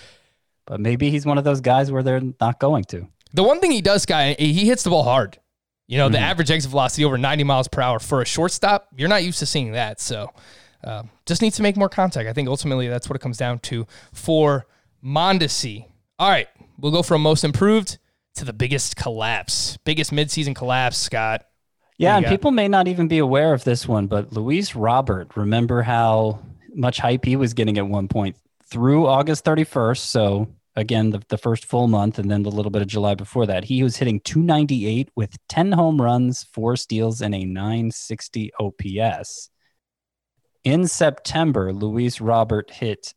but 0.65 0.79
maybe 0.79 1.09
he's 1.09 1.25
one 1.25 1.37
of 1.37 1.43
those 1.43 1.61
guys 1.61 1.91
where 1.91 2.03
they're 2.03 2.21
not 2.41 2.59
going 2.59 2.83
to. 2.85 3.07
The 3.33 3.43
one 3.43 3.59
thing 3.59 3.71
he 3.71 3.81
does, 3.81 4.05
guy, 4.05 4.35
he 4.37 4.65
hits 4.65 4.83
the 4.83 4.89
ball 4.89 5.03
hard. 5.03 5.39
You 5.87 5.97
know, 5.97 6.09
the 6.09 6.19
average 6.19 6.51
exit 6.51 6.69
velocity 6.69 7.05
over 7.05 7.17
90 7.17 7.45
miles 7.45 7.67
per 7.69 7.81
hour 7.81 7.99
for 7.99 8.21
a 8.21 8.25
shortstop, 8.25 8.89
you're 8.97 9.07
not 9.07 9.23
used 9.23 9.39
to 9.39 9.45
seeing 9.45 9.71
that. 9.71 10.01
So 10.01 10.29
uh, 10.83 11.03
just 11.25 11.41
needs 11.41 11.55
to 11.55 11.61
make 11.63 11.77
more 11.77 11.87
contact. 11.87 12.27
I 12.27 12.33
think 12.33 12.49
ultimately 12.49 12.89
that's 12.89 13.09
what 13.09 13.15
it 13.15 13.19
comes 13.19 13.37
down 13.37 13.59
to 13.59 13.87
for 14.13 14.67
Mondesi. 15.03 15.85
All 16.19 16.29
right, 16.29 16.47
We'll 16.79 16.91
go 16.91 17.01
from 17.01 17.21
most 17.23 17.43
improved 17.43 17.97
to 18.35 18.45
the 18.45 18.53
biggest 18.53 18.95
collapse, 18.97 19.77
biggest 19.83 20.11
midseason 20.11 20.55
collapse, 20.55 20.97
Scott. 20.97 21.45
Yeah, 21.97 22.15
and 22.15 22.25
got? 22.25 22.29
people 22.29 22.51
may 22.51 22.67
not 22.67 22.87
even 22.87 23.07
be 23.07 23.17
aware 23.17 23.53
of 23.53 23.63
this 23.63 23.87
one, 23.87 24.07
but 24.07 24.31
Luis 24.31 24.75
Robert, 24.75 25.35
remember 25.35 25.81
how 25.81 26.39
much 26.73 26.99
hype 26.99 27.25
he 27.25 27.35
was 27.35 27.53
getting 27.53 27.77
at 27.77 27.87
one 27.87 28.07
point 28.07 28.35
through 28.65 29.07
August 29.07 29.43
31st. 29.45 29.97
So 29.97 30.47
again, 30.75 31.09
the, 31.09 31.23
the 31.29 31.39
first 31.39 31.65
full 31.65 31.87
month 31.87 32.19
and 32.19 32.29
then 32.29 32.43
the 32.43 32.51
little 32.51 32.69
bit 32.69 32.83
of 32.83 32.87
July 32.87 33.15
before 33.15 33.47
that, 33.47 33.63
he 33.63 33.81
was 33.81 33.97
hitting 33.97 34.19
298 34.19 35.09
with 35.15 35.35
10 35.49 35.71
home 35.71 35.99
runs, 35.99 36.43
four 36.43 36.75
steals, 36.75 37.21
and 37.21 37.33
a 37.33 37.43
960 37.43 38.51
OPS. 38.59 39.49
In 40.63 40.87
September, 40.87 41.73
Luis 41.73 42.21
Robert 42.21 42.69
hit 42.69 43.15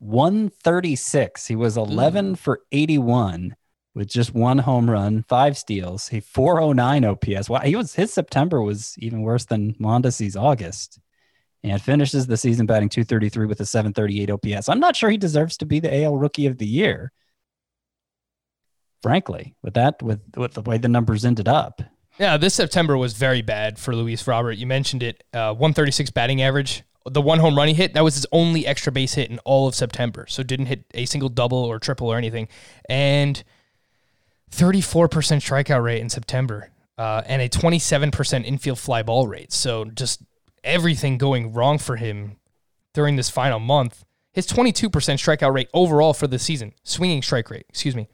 136. 0.00 1.46
He 1.46 1.54
was 1.54 1.76
11 1.76 2.32
mm. 2.32 2.38
for 2.38 2.60
81 2.72 3.54
with 3.96 4.08
just 4.08 4.34
one 4.34 4.58
home 4.58 4.88
run, 4.88 5.24
five 5.26 5.56
steals, 5.56 6.12
a 6.12 6.20
409 6.20 7.04
OPS. 7.06 7.48
Wow, 7.48 7.60
he 7.60 7.74
was 7.74 7.94
his 7.94 8.12
September 8.12 8.60
was 8.60 8.94
even 8.98 9.22
worse 9.22 9.46
than 9.46 9.74
Mondesi's 9.80 10.36
August. 10.36 11.00
And 11.64 11.82
finishes 11.82 12.26
the 12.26 12.36
season 12.36 12.66
batting 12.66 12.90
233 12.90 13.46
with 13.46 13.58
a 13.58 13.66
738 13.66 14.30
OPS. 14.30 14.68
I'm 14.68 14.78
not 14.78 14.94
sure 14.94 15.10
he 15.10 15.16
deserves 15.16 15.56
to 15.56 15.66
be 15.66 15.80
the 15.80 16.04
AL 16.04 16.16
rookie 16.16 16.46
of 16.46 16.58
the 16.58 16.66
year. 16.66 17.10
Frankly, 19.02 19.56
with 19.62 19.74
that, 19.74 20.00
with 20.00 20.20
with 20.36 20.52
the 20.52 20.62
way 20.62 20.78
the 20.78 20.88
numbers 20.88 21.24
ended 21.24 21.48
up. 21.48 21.82
Yeah, 22.20 22.36
this 22.36 22.54
September 22.54 22.96
was 22.96 23.14
very 23.14 23.42
bad 23.42 23.78
for 23.78 23.96
Luis 23.96 24.26
Robert. 24.28 24.52
You 24.52 24.66
mentioned 24.66 25.02
it. 25.02 25.24
Uh, 25.32 25.54
136 25.54 26.10
batting 26.10 26.42
average. 26.42 26.84
The 27.06 27.22
one 27.22 27.38
home 27.38 27.56
run 27.56 27.68
he 27.68 27.74
hit, 27.74 27.94
that 27.94 28.04
was 28.04 28.14
his 28.14 28.26
only 28.32 28.66
extra 28.66 28.92
base 28.92 29.14
hit 29.14 29.30
in 29.30 29.38
all 29.40 29.66
of 29.68 29.74
September. 29.74 30.26
So 30.28 30.42
didn't 30.42 30.66
hit 30.66 30.84
a 30.92 31.06
single 31.06 31.28
double 31.28 31.58
or 31.58 31.78
triple 31.78 32.08
or 32.08 32.16
anything. 32.16 32.48
And 32.88 33.42
34% 34.50 35.08
strikeout 35.08 35.82
rate 35.82 36.00
in 36.00 36.08
September 36.08 36.70
uh, 36.98 37.22
and 37.26 37.42
a 37.42 37.48
27% 37.48 38.44
infield 38.44 38.78
fly 38.78 39.02
ball 39.02 39.26
rate. 39.26 39.52
So 39.52 39.84
just 39.84 40.22
everything 40.64 41.18
going 41.18 41.52
wrong 41.52 41.78
for 41.78 41.96
him 41.96 42.36
during 42.94 43.16
this 43.16 43.30
final 43.30 43.58
month. 43.58 44.04
His 44.32 44.46
22% 44.46 44.90
strikeout 44.90 45.54
rate 45.54 45.68
overall 45.72 46.12
for 46.12 46.26
the 46.26 46.38
season, 46.38 46.74
swinging 46.82 47.22
strike 47.22 47.50
rate, 47.50 47.66
excuse 47.68 47.96
me, 47.96 48.08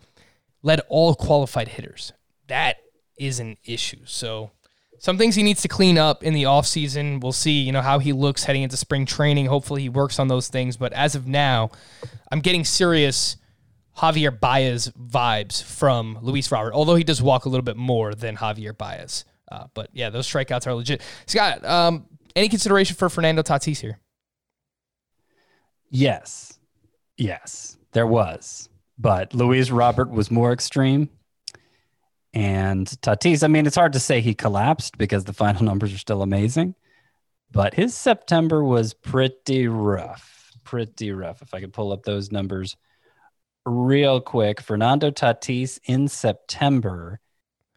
led 0.62 0.80
all 0.88 1.14
qualified 1.14 1.68
hitters. 1.68 2.12
That 2.46 2.76
is 3.18 3.40
an 3.40 3.56
issue. 3.64 4.00
So 4.04 4.52
some 4.98 5.18
things 5.18 5.34
he 5.34 5.42
needs 5.42 5.62
to 5.62 5.68
clean 5.68 5.98
up 5.98 6.22
in 6.22 6.32
the 6.32 6.44
offseason. 6.44 7.20
We'll 7.20 7.32
see, 7.32 7.60
you 7.60 7.72
know, 7.72 7.80
how 7.80 7.98
he 7.98 8.12
looks 8.12 8.44
heading 8.44 8.62
into 8.62 8.76
spring 8.76 9.04
training. 9.04 9.46
Hopefully 9.46 9.82
he 9.82 9.88
works 9.88 10.20
on 10.20 10.28
those 10.28 10.46
things. 10.46 10.76
But 10.76 10.92
as 10.92 11.16
of 11.16 11.26
now, 11.26 11.70
I'm 12.30 12.38
getting 12.38 12.64
serious 12.64 13.36
Javier 13.96 14.38
Baez 14.38 14.88
vibes 14.98 15.62
from 15.62 16.18
Luis 16.22 16.50
Robert, 16.50 16.72
although 16.72 16.94
he 16.94 17.04
does 17.04 17.20
walk 17.22 17.44
a 17.44 17.48
little 17.48 17.64
bit 17.64 17.76
more 17.76 18.14
than 18.14 18.36
Javier 18.36 18.76
Baez. 18.76 19.24
Uh, 19.50 19.66
but 19.74 19.90
yeah, 19.92 20.08
those 20.10 20.26
strikeouts 20.26 20.66
are 20.66 20.74
legit. 20.74 21.02
Scott, 21.26 21.64
um, 21.64 22.06
any 22.34 22.48
consideration 22.48 22.96
for 22.96 23.10
Fernando 23.10 23.42
Tatis 23.42 23.80
here? 23.80 23.98
Yes. 25.90 26.58
Yes, 27.18 27.76
there 27.92 28.06
was. 28.06 28.70
But 28.98 29.34
Luis 29.34 29.70
Robert 29.70 30.10
was 30.10 30.30
more 30.30 30.52
extreme. 30.52 31.10
And 32.34 32.86
Tatis, 32.86 33.44
I 33.44 33.48
mean, 33.48 33.66
it's 33.66 33.76
hard 33.76 33.92
to 33.92 34.00
say 34.00 34.22
he 34.22 34.34
collapsed 34.34 34.96
because 34.96 35.24
the 35.24 35.32
final 35.34 35.64
numbers 35.64 35.92
are 35.92 35.98
still 35.98 36.22
amazing. 36.22 36.74
But 37.50 37.74
his 37.74 37.94
September 37.94 38.64
was 38.64 38.94
pretty 38.94 39.68
rough. 39.68 40.52
Pretty 40.64 41.12
rough. 41.12 41.42
If 41.42 41.52
I 41.52 41.60
could 41.60 41.74
pull 41.74 41.92
up 41.92 42.04
those 42.04 42.32
numbers 42.32 42.76
real 43.64 44.20
quick. 44.20 44.60
Fernando 44.60 45.10
Tatis 45.10 45.78
in 45.84 46.08
September 46.08 47.20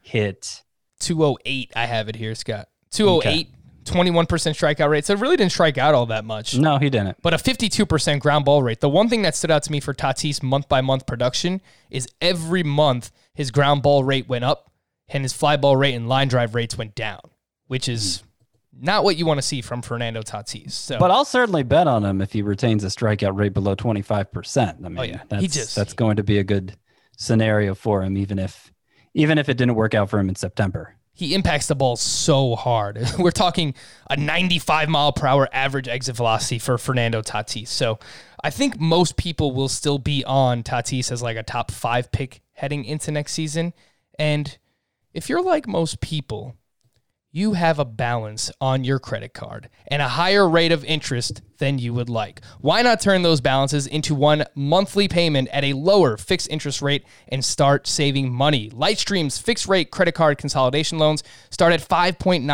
hit 0.01 0.63
208, 0.99 1.71
I 1.75 1.85
have 1.85 2.09
it 2.09 2.15
here, 2.15 2.35
Scott. 2.35 2.69
208, 2.91 3.49
21% 3.83 4.27
strikeout 4.27 4.89
rate. 4.89 5.05
So 5.05 5.13
it 5.13 5.19
really 5.19 5.37
didn't 5.37 5.51
strike 5.51 5.77
out 5.77 5.93
all 5.93 6.07
that 6.07 6.25
much. 6.25 6.57
no, 6.57 6.77
he 6.77 6.89
didn't. 6.89 7.21
but 7.21 7.33
a 7.33 7.37
52% 7.37 8.19
ground 8.19 8.45
ball 8.45 8.63
rate. 8.63 8.81
The 8.81 8.89
one 8.89 9.09
thing 9.09 9.21
that 9.23 9.35
stood 9.35 9.51
out 9.51 9.63
to 9.63 9.71
me 9.71 9.79
for 9.79 9.93
Tatis 9.93 10.41
month 10.41 10.67
by 10.69 10.81
month 10.81 11.05
production 11.05 11.61
is 11.89 12.07
every 12.21 12.63
month 12.63 13.11
his 13.33 13.51
ground 13.51 13.83
ball 13.83 14.03
rate 14.03 14.27
went 14.27 14.43
up 14.43 14.71
and 15.07 15.23
his 15.23 15.33
fly 15.33 15.57
ball 15.57 15.75
rate 15.77 15.93
and 15.93 16.09
line 16.09 16.27
drive 16.27 16.55
rates 16.55 16.77
went 16.77 16.95
down, 16.95 17.21
which 17.67 17.87
is 17.87 18.21
hmm. 18.21 18.24
Not 18.79 19.03
what 19.03 19.17
you 19.17 19.25
want 19.25 19.37
to 19.37 19.41
see 19.41 19.61
from 19.61 19.81
Fernando 19.81 20.21
Tatis. 20.21 20.71
So, 20.71 20.99
But 20.99 21.11
I'll 21.11 21.25
certainly 21.25 21.63
bet 21.63 21.87
on 21.87 22.03
him 22.03 22.21
if 22.21 22.33
he 22.33 22.41
retains 22.41 22.83
a 22.83 22.87
strikeout 22.87 23.37
rate 23.37 23.53
below 23.53 23.75
25%. 23.75 24.67
I 24.67 24.71
oh, 24.71 24.89
mean, 24.89 24.99
Oh, 24.99 25.03
yeah. 25.03 25.19
He 25.19 25.47
that's, 25.47 25.53
just- 25.53 25.75
that's 25.75 25.93
going 25.93 26.17
to 26.17 26.23
be 26.23 26.39
a 26.39 26.43
good 26.43 26.75
scenario 27.17 27.75
for 27.75 28.03
him, 28.03 28.17
even 28.17 28.39
if 28.39 28.71
even 29.13 29.37
if 29.37 29.47
it 29.47 29.55
didn't 29.55 29.75
work 29.75 29.93
out 29.93 30.09
for 30.09 30.19
him 30.19 30.27
in 30.27 30.35
September. 30.35 30.95
he 31.13 31.33
impacts 31.33 31.67
the 31.67 31.75
ball 31.75 31.95
so 31.95 32.55
hard. 32.57 32.99
We're 33.17 33.31
talking 33.31 33.73
a 34.09 34.17
95 34.17 34.89
mile 34.89 35.13
per 35.13 35.25
hour 35.27 35.47
average 35.53 35.87
exit 35.87 36.17
velocity 36.17 36.59
for 36.59 36.77
Fernando 36.77 37.21
Tatis. 37.21 37.69
So 37.69 37.97
I 38.43 38.49
think 38.49 38.77
most 38.77 39.15
people 39.15 39.53
will 39.53 39.69
still 39.69 39.97
be 39.97 40.25
on 40.25 40.61
Tatis 40.63 41.13
as 41.13 41.21
like 41.21 41.37
a 41.37 41.43
top 41.43 41.71
five 41.71 42.11
pick 42.11 42.41
heading 42.51 42.83
into 42.83 43.11
next 43.11 43.31
season. 43.31 43.73
And 44.19 44.57
if 45.13 45.29
you're 45.29 45.41
like 45.41 45.65
most 45.65 46.01
people, 46.01 46.55
you 47.35 47.51
have 47.51 47.79
a 47.79 47.83
balance 47.85 48.49
on 48.61 48.85
your 48.85 48.97
credit 48.97 49.33
card 49.33 49.67
and 49.89 50.01
a 50.01 50.07
higher 50.07 50.47
rate 50.47 50.71
of 50.71 50.85
interest 50.85 51.41
than 51.57 51.77
you 51.77 51.93
would 51.93 52.09
like. 52.09 52.39
Why 52.61 52.81
not 52.81 53.01
turn 53.01 53.23
those 53.23 53.41
balances 53.41 53.87
into 53.87 54.15
one 54.15 54.45
monthly 54.55 55.09
payment 55.09 55.49
at 55.49 55.65
a 55.65 55.73
lower 55.73 56.15
fixed 56.15 56.49
interest 56.49 56.81
rate 56.81 57.03
and 57.27 57.43
start 57.43 57.87
saving 57.87 58.31
money? 58.31 58.69
Lightstream's 58.69 59.37
fixed 59.37 59.67
rate 59.67 59.91
credit 59.91 60.13
card 60.13 60.37
consolidation 60.37 60.97
loans 60.97 61.23
start 61.49 61.73
at 61.73 61.81
5.95% 61.81 62.45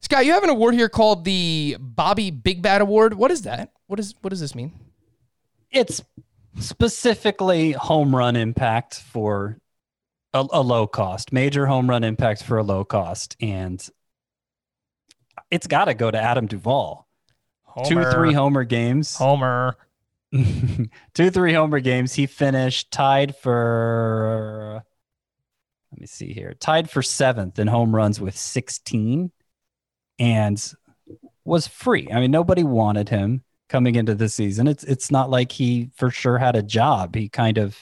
scott 0.00 0.24
you 0.26 0.32
have 0.32 0.44
an 0.44 0.50
award 0.50 0.74
here 0.74 0.88
called 0.88 1.24
the 1.24 1.76
bobby 1.80 2.30
big 2.30 2.62
bad 2.62 2.80
award 2.80 3.14
what 3.14 3.30
is 3.30 3.42
that 3.42 3.72
what 3.86 3.98
is 3.98 4.14
what 4.20 4.30
does 4.30 4.40
this 4.40 4.54
mean 4.54 4.72
It's 5.70 6.02
specifically 6.58 7.72
home 7.72 8.14
run 8.14 8.36
impact 8.36 8.94
for 9.00 9.58
a, 10.32 10.46
a 10.52 10.62
low 10.62 10.86
cost, 10.86 11.32
major 11.32 11.66
home 11.66 11.88
run 11.88 12.04
impact 12.04 12.42
for 12.42 12.58
a 12.58 12.62
low 12.62 12.84
cost. 12.84 13.36
And 13.40 13.86
it's 15.50 15.66
got 15.66 15.86
to 15.86 15.94
go 15.94 16.10
to 16.10 16.20
Adam 16.20 16.46
Duvall. 16.46 17.06
Two, 17.84 18.02
three 18.04 18.32
homer 18.32 18.64
games. 18.64 19.16
homer 19.16 19.76
two, 21.14 21.30
three 21.30 21.52
homer 21.52 21.80
games. 21.80 22.14
He 22.14 22.26
finished 22.26 22.90
tied 22.90 23.36
for, 23.36 24.82
let 25.92 26.00
me 26.00 26.06
see 26.06 26.32
here, 26.32 26.54
tied 26.54 26.88
for 26.88 27.02
seventh 27.02 27.58
in 27.58 27.66
home 27.66 27.94
runs 27.94 28.18
with 28.18 28.36
16. 28.36 29.30
And 30.18 30.62
was 31.44 31.66
free. 31.66 32.08
I 32.12 32.20
mean, 32.20 32.30
nobody 32.30 32.64
wanted 32.64 33.08
him 33.08 33.42
coming 33.68 33.94
into 33.94 34.14
the 34.14 34.28
season. 34.28 34.66
It's 34.66 34.84
it's 34.84 35.10
not 35.10 35.30
like 35.30 35.52
he 35.52 35.90
for 35.96 36.10
sure 36.10 36.38
had 36.38 36.56
a 36.56 36.62
job. 36.62 37.14
He 37.14 37.28
kind 37.28 37.58
of 37.58 37.76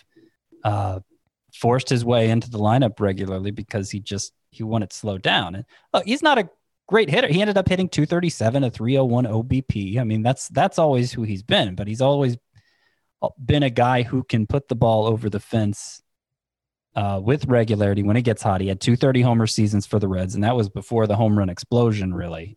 uh, 0.63 1.01
forced 1.53 1.89
his 1.89 2.05
way 2.05 2.31
into 2.31 2.51
the 2.51 2.59
lineup 2.59 3.01
regularly 3.01 3.51
because 3.51 3.91
he 3.91 4.01
just 4.01 4.33
he 4.51 4.63
wanted 4.63 4.91
to 4.91 4.97
slow 4.97 5.19
down. 5.19 5.55
And 5.55 5.65
look, 5.93 6.05
he's 6.05 6.23
not 6.23 6.39
a 6.39 6.49
great 6.87 7.11
hitter. 7.11 7.29
He 7.29 7.41
ended 7.41 7.59
up 7.59 7.69
hitting 7.69 7.89
237, 7.89 8.65
a 8.65 8.71
301 8.71 9.25
OBP. 9.25 9.99
I 9.99 10.05
mean, 10.05 10.23
that's 10.23 10.49
that's 10.49 10.79
always 10.79 11.13
who 11.13 11.23
he's 11.23 11.43
been, 11.43 11.75
but 11.75 11.89
he's 11.89 12.03
always 12.03 12.37
been 13.45 13.63
a 13.63 13.71
guy 13.71 14.03
who 14.03 14.23
can 14.23 14.47
put 14.47 14.69
the 14.69 14.77
ball 14.77 15.07
over 15.07 15.31
the 15.31 15.41
fence 15.41 16.03
uh, 16.95 17.21
with 17.23 17.47
regularity 17.47 18.03
when 18.03 18.17
it 18.17 18.23
gets 18.23 18.43
hot. 18.43 18.61
He 18.61 18.69
had 18.69 18.81
230 18.81 19.23
homer 19.23 19.47
seasons 19.47 19.87
for 19.87 19.99
the 19.99 20.09
Reds, 20.09 20.35
and 20.35 20.45
that 20.45 20.57
was 20.57 20.69
before 20.69 21.07
the 21.07 21.17
home 21.17 21.39
run 21.39 21.49
explosion, 21.49 22.15
really. 22.15 22.57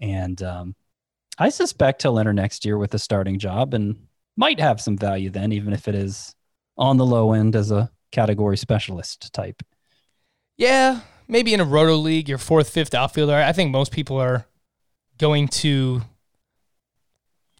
And 0.00 0.42
um, 0.42 0.74
I 1.38 1.48
suspect 1.48 2.02
he'll 2.02 2.18
enter 2.18 2.32
next 2.32 2.64
year 2.64 2.76
with 2.76 2.94
a 2.94 2.98
starting 2.98 3.38
job 3.38 3.74
and 3.74 4.06
might 4.36 4.60
have 4.60 4.80
some 4.80 4.96
value 4.96 5.30
then, 5.30 5.52
even 5.52 5.72
if 5.72 5.88
it 5.88 5.94
is 5.94 6.34
on 6.76 6.96
the 6.96 7.06
low 7.06 7.32
end 7.32 7.56
as 7.56 7.70
a 7.70 7.90
category 8.10 8.56
specialist 8.56 9.32
type. 9.32 9.62
Yeah, 10.56 11.00
maybe 11.28 11.54
in 11.54 11.60
a 11.60 11.64
roto 11.64 11.96
league, 11.96 12.28
your 12.28 12.38
fourth, 12.38 12.70
fifth 12.70 12.94
outfielder. 12.94 13.34
I 13.34 13.52
think 13.52 13.70
most 13.70 13.92
people 13.92 14.18
are 14.18 14.46
going 15.18 15.48
to 15.48 16.02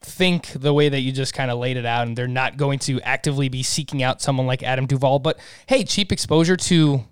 think 0.05 0.49
the 0.49 0.73
way 0.73 0.89
that 0.89 1.01
you 1.01 1.13
just 1.13 1.35
kind 1.35 1.51
of 1.51 1.59
laid 1.59 1.77
it 1.77 1.87
out, 1.87 2.07
and 2.07 2.17
they're 2.17 2.29
not 2.29 2.57
going 2.57 2.79
to 2.81 3.01
actively 3.03 3.49
be 3.49 3.63
seeking 3.63 4.03
out 4.03 4.21
someone 4.21 4.47
like 4.47 4.63
Adam 4.63 4.87
Duvall. 4.87 5.19
But 5.19 5.39
hey, 5.67 5.85
cheap 5.85 6.13
exposure 6.13 6.57
to 6.57 7.05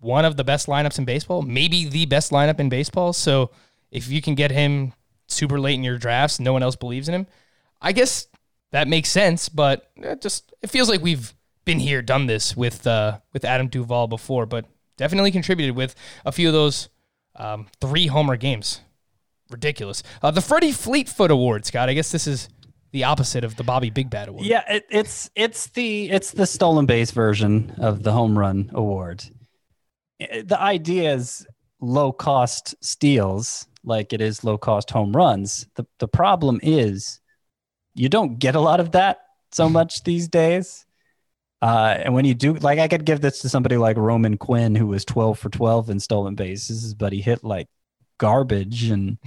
one 0.00 0.24
of 0.24 0.36
the 0.36 0.44
best 0.44 0.66
lineups 0.66 0.98
in 0.98 1.04
baseball, 1.04 1.42
maybe 1.42 1.88
the 1.88 2.06
best 2.06 2.30
lineup 2.30 2.60
in 2.60 2.68
baseball. 2.68 3.12
So 3.12 3.50
if 3.90 4.08
you 4.08 4.22
can 4.22 4.34
get 4.34 4.50
him 4.50 4.92
super 5.26 5.58
late 5.58 5.74
in 5.74 5.84
your 5.84 5.98
drafts, 5.98 6.38
no 6.38 6.52
one 6.52 6.62
else 6.62 6.76
believes 6.76 7.08
in 7.08 7.14
him. 7.14 7.26
I 7.80 7.92
guess 7.92 8.26
that 8.72 8.88
makes 8.88 9.08
sense, 9.08 9.48
but 9.48 9.90
it 9.96 10.20
just 10.20 10.52
it 10.62 10.70
feels 10.70 10.88
like 10.88 11.02
we've 11.02 11.34
been 11.64 11.78
here, 11.80 12.02
done 12.02 12.26
this 12.26 12.56
with 12.56 12.86
uh, 12.86 13.18
with 13.32 13.44
Adam 13.44 13.68
Duvall 13.68 14.06
before, 14.06 14.46
but 14.46 14.66
definitely 14.96 15.30
contributed 15.30 15.76
with 15.76 15.94
a 16.24 16.32
few 16.32 16.48
of 16.48 16.54
those 16.54 16.88
um, 17.36 17.66
three 17.80 18.06
homer 18.06 18.36
games. 18.36 18.80
Ridiculous. 19.50 20.02
Uh, 20.22 20.30
the 20.30 20.40
Freddie 20.40 20.72
Fleetfoot 20.72 21.30
Award, 21.30 21.64
Scott. 21.64 21.88
I 21.88 21.94
guess 21.94 22.10
this 22.10 22.26
is 22.26 22.48
the 22.92 23.04
opposite 23.04 23.44
of 23.44 23.56
the 23.56 23.62
Bobby 23.62 23.90
Big 23.90 24.10
Bad 24.10 24.28
Award. 24.28 24.46
Yeah, 24.46 24.64
it, 24.68 24.86
it's 24.90 25.30
it's 25.34 25.68
the 25.68 26.10
it's 26.10 26.32
the 26.32 26.46
stolen 26.46 26.86
base 26.86 27.10
version 27.10 27.74
of 27.78 28.02
the 28.02 28.12
home 28.12 28.38
run 28.38 28.70
award. 28.72 29.24
The 30.18 30.56
idea 30.58 31.14
is 31.14 31.46
low 31.80 32.10
cost 32.10 32.74
steals 32.80 33.66
like 33.84 34.12
it 34.12 34.20
is 34.20 34.42
low 34.42 34.58
cost 34.58 34.90
home 34.90 35.12
runs. 35.12 35.66
The 35.76 35.86
the 35.98 36.08
problem 36.08 36.58
is 36.62 37.20
you 37.94 38.08
don't 38.08 38.38
get 38.38 38.54
a 38.54 38.60
lot 38.60 38.80
of 38.80 38.92
that 38.92 39.18
so 39.52 39.68
much 39.78 40.04
these 40.04 40.28
days. 40.28 40.84
Uh, 41.62 41.96
and 41.98 42.14
when 42.14 42.26
you 42.26 42.34
do, 42.34 42.52
like, 42.52 42.78
I 42.78 42.86
could 42.86 43.06
give 43.06 43.22
this 43.22 43.40
to 43.40 43.48
somebody 43.48 43.78
like 43.78 43.96
Roman 43.96 44.36
Quinn, 44.36 44.74
who 44.74 44.88
was 44.88 45.06
12 45.06 45.38
for 45.38 45.48
12 45.48 45.88
in 45.88 46.00
stolen 46.00 46.34
bases, 46.34 46.92
but 46.92 47.14
he 47.14 47.22
hit 47.22 47.42
like 47.42 47.66
garbage 48.18 48.84
and 48.84 49.18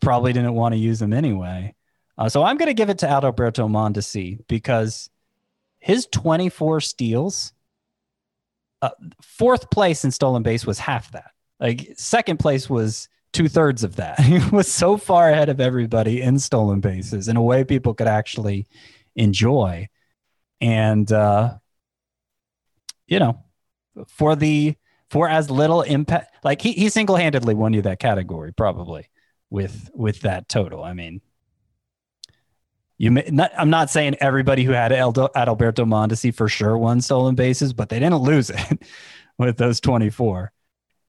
probably 0.00 0.32
didn't 0.32 0.54
want 0.54 0.74
to 0.74 0.78
use 0.78 0.98
them 0.98 1.12
anyway. 1.12 1.74
Uh, 2.16 2.28
so 2.28 2.42
I'm 2.42 2.56
going 2.56 2.68
to 2.68 2.74
give 2.74 2.90
it 2.90 2.98
to 2.98 3.06
Adalberto 3.06 3.68
Mondesi 3.68 4.38
because 4.48 5.10
his 5.78 6.06
24 6.06 6.80
steals, 6.80 7.52
uh, 8.82 8.90
fourth 9.22 9.70
place 9.70 10.04
in 10.04 10.10
stolen 10.10 10.42
base 10.42 10.64
was 10.64 10.78
half 10.78 11.10
that. 11.12 11.30
Like, 11.58 11.94
second 11.96 12.38
place 12.38 12.70
was 12.70 13.08
two 13.32 13.48
thirds 13.48 13.82
of 13.82 13.96
that. 13.96 14.20
He 14.24 14.38
was 14.50 14.70
so 14.70 14.96
far 14.96 15.30
ahead 15.30 15.48
of 15.48 15.60
everybody 15.60 16.22
in 16.22 16.38
stolen 16.38 16.80
bases 16.80 17.28
in 17.28 17.36
a 17.36 17.42
way 17.42 17.64
people 17.64 17.94
could 17.94 18.06
actually 18.06 18.66
enjoy 19.16 19.88
and 20.60 21.10
uh, 21.12 21.54
you 23.06 23.18
know, 23.18 23.42
for 24.08 24.34
the 24.34 24.76
for 25.10 25.28
as 25.28 25.50
little 25.50 25.82
impact, 25.82 26.44
like 26.44 26.60
he 26.60 26.72
he 26.72 26.88
single 26.88 27.16
handedly 27.16 27.54
won 27.54 27.72
you 27.72 27.82
that 27.82 27.98
category 27.98 28.52
probably 28.52 29.08
with 29.50 29.90
with 29.94 30.20
that 30.20 30.48
total. 30.48 30.82
I 30.82 30.92
mean, 30.92 31.20
you 32.98 33.10
may 33.10 33.28
not, 33.30 33.52
I'm 33.56 33.70
not 33.70 33.90
saying 33.90 34.16
everybody 34.20 34.64
who 34.64 34.72
had 34.72 34.92
Aldo, 34.92 35.28
Adalberto 35.34 35.86
Mondesi 35.86 36.34
for 36.34 36.48
sure 36.48 36.78
won 36.78 37.00
stolen 37.00 37.34
bases, 37.34 37.72
but 37.72 37.88
they 37.88 37.98
didn't 37.98 38.18
lose 38.18 38.50
it 38.50 38.82
with 39.38 39.56
those 39.56 39.80
24. 39.80 40.52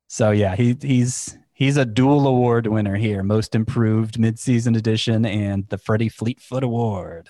So 0.08 0.32
yeah, 0.32 0.56
he 0.56 0.78
he's 0.82 1.38
he's 1.54 1.78
a 1.78 1.86
dual 1.86 2.28
award 2.28 2.68
winner 2.68 2.96
here, 2.96 3.24
most 3.24 3.56
improved 3.56 4.16
midseason 4.16 4.78
edition 4.78 5.26
and 5.26 5.68
the 5.70 5.78
Freddie 5.78 6.10
Fleetfoot 6.10 6.64
Award. 6.64 7.30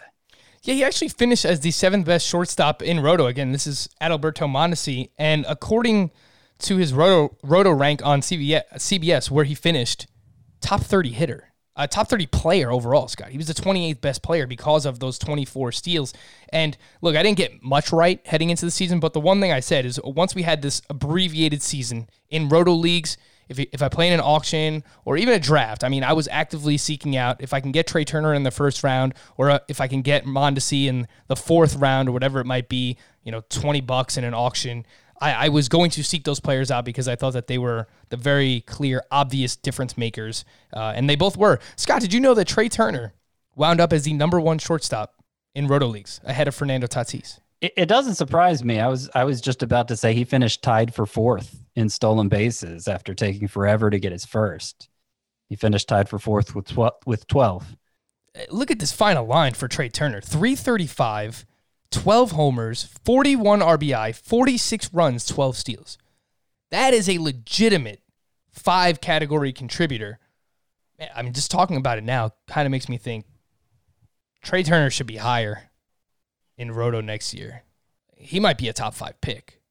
Yeah, 0.63 0.73
he 0.73 0.84
actually 0.84 1.10
finished 1.10 1.45
as 1.45 1.60
the 1.60 1.71
seventh 1.71 2.08
best 2.08 2.25
shortstop 2.25 2.82
in 2.82 2.99
Roto. 2.99 3.28
Again, 3.28 3.51
this 3.51 3.67
is 3.67 3.88
Adalberto 4.01 4.49
Mondesi, 4.49 5.12
and 5.17 5.45
according 5.47 6.12
to 6.60 6.78
his 6.78 6.94
Roto 6.94 7.36
Roto 7.44 7.72
rank 7.72 8.06
on 8.06 8.22
CBS, 8.22 8.63
CBS 8.76 9.30
where 9.30 9.46
he 9.46 9.56
finished 9.56 10.08
top 10.62 10.82
30 10.82 11.12
hitter, 11.12 11.54
uh, 11.76 11.88
top 11.88 12.08
30 12.08 12.28
player 12.28 12.72
overall, 12.72 13.08
Scott. 13.08 13.30
He 13.30 13.38
was 13.38 13.48
the 13.48 13.54
28th 13.54 14.02
best 14.02 14.24
player 14.24 14.48
because 14.48 14.86
of 14.86 15.00
those 15.00 15.20
24 15.20 15.72
steals. 15.74 16.13
And 16.50 16.78
look, 17.02 17.15
I 17.15 17.24
didn't 17.24 17.38
get 17.38 17.62
much 17.62 17.91
right 17.91 18.26
heading 18.26 18.50
into 18.50 18.65
the 18.65 18.72
season, 18.72 19.00
but 19.00 19.13
the 19.13 19.20
one 19.20 19.41
thing 19.41 19.52
I 19.52 19.60
said 19.60 19.86
is 19.86 20.00
once 20.04 20.36
we 20.36 20.44
had 20.44 20.62
this 20.62 20.82
abbreviated 20.89 21.62
season 21.62 22.08
in 22.30 22.50
Roto 22.50 22.74
leagues, 22.74 23.18
if, 23.50 23.60
if 23.60 23.82
I 23.82 23.89
play 23.89 24.08
in 24.08 24.13
an 24.13 24.22
auction 24.22 24.84
or 25.04 25.18
even 25.18 25.34
a 25.34 25.39
draft, 25.39 25.84
I 25.84 25.89
mean, 25.89 26.04
I 26.04 26.13
was 26.13 26.28
actively 26.30 26.78
seeking 26.78 27.15
out 27.15 27.41
if 27.41 27.54
I 27.54 27.60
can 27.60 27.72
get 27.72 27.88
Trea 27.88 28.06
Turner 28.06 28.34
in 28.34 28.44
the 28.44 28.52
first 28.52 28.84
round 28.84 29.13
or 29.38 29.52
uh, 29.52 29.60
if 29.68 29.82
I 29.82 29.88
can 29.88 30.02
get 30.02 30.26
Mondesi 30.26 30.86
in 30.86 31.08
the 31.28 31.36
fourth 31.36 31.76
round 31.76 32.10
or 32.10 32.12
whatever 32.12 32.39
it 32.39 32.46
might 32.46 32.70
be, 32.70 32.98
you 33.24 33.32
know, 33.32 33.44
20 33.50 33.82
bucks 33.82 34.18
in 34.18 34.24
an 34.24 34.34
auction. 34.34 34.86
I, 35.21 35.45
I 35.45 35.49
was 35.49 35.69
going 35.69 35.91
to 35.91 36.04
seek 36.04 36.23
those 36.23 36.39
players 36.39 36.71
out 36.71 36.86
because 36.86 37.08
I 37.08 37.15
thought 37.15 37.34
that 37.34 37.47
they 37.47 37.58
were 37.58 37.88
the 38.10 38.17
very 38.17 38.62
clear, 38.62 39.04
obvious 39.12 39.56
difference 39.56 39.97
makers. 39.97 40.45
Uh, 40.73 40.93
and 40.95 41.10
they 41.10 41.15
both 41.15 41.38
were. 41.38 41.60
Scott, 41.75 42.01
did 42.01 42.13
you 42.13 42.19
know 42.19 42.34
that 42.34 42.47
Trea 42.47 42.69
Turner 42.69 43.13
wound 43.56 43.80
up 43.80 43.93
as 43.93 44.04
the 44.04 44.13
number 44.13 44.39
one 44.39 44.58
shortstop 44.58 45.15
in 45.54 45.67
Roto 45.67 45.88
Leagues 45.88 46.19
ahead 46.23 46.47
of 46.47 46.56
Fernando 46.56 46.88
Tatis? 46.88 47.39
It, 47.62 47.73
it 47.78 47.86
doesn't 47.86 48.15
surprise 48.15 48.63
me. 48.63 48.80
I 48.80 48.88
was 48.88 49.10
I 49.15 49.23
was 49.23 49.41
just 49.41 49.63
about 49.63 49.88
to 49.88 49.97
say 49.97 50.13
he 50.13 50.25
finished 50.25 50.62
tied 50.62 50.93
for 50.93 51.06
fourth 51.06 51.65
in 51.75 51.89
stolen 51.89 52.28
bases 52.28 52.88
after 52.88 53.13
taking 53.13 53.47
forever 53.47 53.89
to 53.89 53.99
get 53.99 54.12
his 54.12 54.25
first. 54.25 54.89
He 55.47 55.56
finished 55.56 55.88
tied 55.88 56.10
for 56.10 56.19
fourth 56.19 56.56
with 56.56 56.67
tw- 56.67 57.06
with 57.06 57.28
12. 57.28 57.78
Look 58.49 58.69
at 58.69 58.80
this 58.80 58.91
final 58.91 59.25
line 59.25 59.54
for 59.54 59.67
Trea 59.67 59.89
Turner 59.89 60.19
335, 60.19 61.45
12 61.95 62.31
homers, 62.31 62.84
41 63.05 63.62
RBI, 63.62 64.13
46 64.13 64.93
runs, 64.93 65.25
12 65.25 65.58
steals. 65.58 65.97
That 66.71 66.93
is 66.93 67.10
a 67.10 67.17
legitimate 67.19 68.01
five 68.51 68.99
category 68.99 69.53
contributor. 69.53 70.19
I 71.15 71.21
mean, 71.21 71.34
just 71.34 71.51
talking 71.51 71.77
about 71.77 71.97
it 71.97 72.03
now 72.03 72.31
kind 72.47 72.65
of 72.65 72.71
makes 72.71 72.89
me 72.89 72.97
think 72.97 73.25
Trea 74.43 74.63
Turner 74.63 74.89
should 74.89 75.08
be 75.08 75.17
higher 75.17 75.69
in 76.58 76.71
Roto 76.71 77.01
next 77.01 77.34
year. 77.34 77.63
He 78.17 78.39
might 78.39 78.58
be 78.58 78.67
a 78.67 78.73
top 78.73 78.93
five 78.93 79.19
pick. 79.21 79.62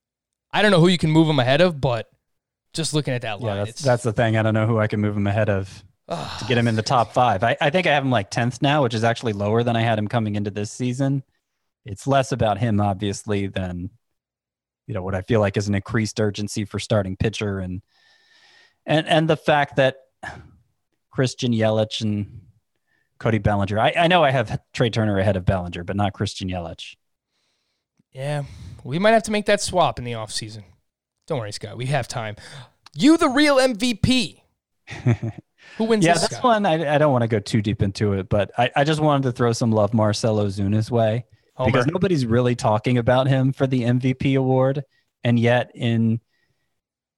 I 0.51 0.63
don't 0.63 0.71
know 0.71 0.81
who 0.81 0.89
you 0.89 0.99
can 0.99 1.11
move 1.11 1.29
him 1.29 1.39
ahead 1.39 1.61
of, 1.61 1.81
but 1.81 2.11
just 2.73 2.95
looking 2.95 3.13
at 3.13 3.23
that 3.23 3.41
line, 3.41 3.57
yeah, 3.57 3.65
that's, 3.65 3.83
that's 3.83 4.03
the 4.03 4.13
thing. 4.13 4.37
I 4.37 4.43
don't 4.43 4.55
know 4.55 4.67
who 4.67 4.79
I 4.79 4.87
can 4.87 5.01
move 5.01 5.17
him 5.17 5.27
ahead 5.27 5.51
of 5.51 5.85
to 6.09 6.45
get 6.49 6.57
him 6.57 6.69
in 6.69 6.77
the 6.77 6.83
ah, 6.83 6.85
top 6.85 7.13
five. 7.13 7.43
I, 7.45 7.57
I 7.61 7.71
think 7.71 7.87
I 7.87 7.93
have 7.93 8.05
him 8.05 8.11
like 8.11 8.31
10th 8.31 8.63
now, 8.63 8.83
which 8.83 8.95
is 8.95 9.05
actually 9.05 9.33
lower 9.35 9.63
than 9.63 9.77
I 9.77 9.83
had 9.83 9.99
him 9.99 10.09
coming 10.09 10.37
into 10.37 10.51
this 10.51 10.71
season. 10.71 11.23
It's 11.85 12.07
less 12.07 12.33
about 12.33 12.59
him, 12.59 12.81
obviously, 12.81 13.47
than 13.47 13.91
you 14.87 14.95
know 14.95 15.03
what 15.03 15.15
I 15.15 15.23
feel 15.23 15.41
like 15.41 15.57
is 15.57 15.69
an 15.69 15.75
increased 15.75 16.21
urgency 16.21 16.65
for 16.65 16.79
starting 16.79 17.17
pitcher 17.17 17.59
and 17.59 17.83
and 18.87 19.07
and 19.09 19.29
the 19.29 19.37
fact 19.37 19.77
that 19.77 19.97
Christian 21.11 21.53
Yelich 21.53 22.01
and 22.01 22.41
Cody 23.19 23.39
Bellinger. 23.39 23.79
I, 23.79 23.95
I 23.97 24.07
know 24.09 24.25
I 24.25 24.31
have 24.31 24.61
Trea 24.73 24.91
Turner 24.91 25.19
ahead 25.19 25.37
of 25.37 25.45
Bellinger, 25.45 25.85
but 25.85 25.97
not 25.97 26.13
Christian 26.13 26.49
Yelich. 26.49 26.97
Yeah, 28.13 28.45
we 28.83 28.99
might 28.99 29.13
have 29.13 29.23
to 29.25 29.31
make 29.31 29.47
that 29.47 29.61
swap 29.61 29.99
in 29.99 30.05
the 30.05 30.13
offseason. 30.13 30.65
Don't 31.27 31.39
worry, 31.39 31.53
Scott. 31.53 31.77
We 31.77 31.87
have 31.87 32.07
time. 32.07 32.37
You, 32.95 33.17
the 33.17 33.29
real 33.29 33.57
MVP. 33.57 34.41
Who 35.79 35.85
wins 35.85 36.05
yeah, 36.05 36.15
this? 36.15 36.29
this 36.29 36.43
one, 36.43 36.67
I, 36.67 36.95
I 36.95 36.99
don't 36.99 37.13
want 37.13 37.23
to 37.23 37.29
go 37.29 37.41
too 37.41 37.63
deep 37.63 37.83
into 37.83 38.13
it, 38.13 38.29
but 38.29 38.53
I, 38.59 38.71
I 38.77 38.85
just 38.85 39.01
wanted 39.01 39.25
to 39.25 39.33
throw 39.33 39.53
some 39.53 39.73
love 39.73 39.95
Marcell 39.95 40.37
Ozuna's 40.37 40.91
way 40.91 41.25
Homer. 41.55 41.71
because 41.71 41.87
nobody's 41.87 42.27
really 42.27 42.55
talking 42.55 42.99
about 42.99 43.29
him 43.29 43.53
for 43.53 43.67
the 43.67 43.83
MVP 43.83 44.37
award. 44.37 44.83
And 45.23 45.39
yet 45.39 45.71
in 45.75 46.21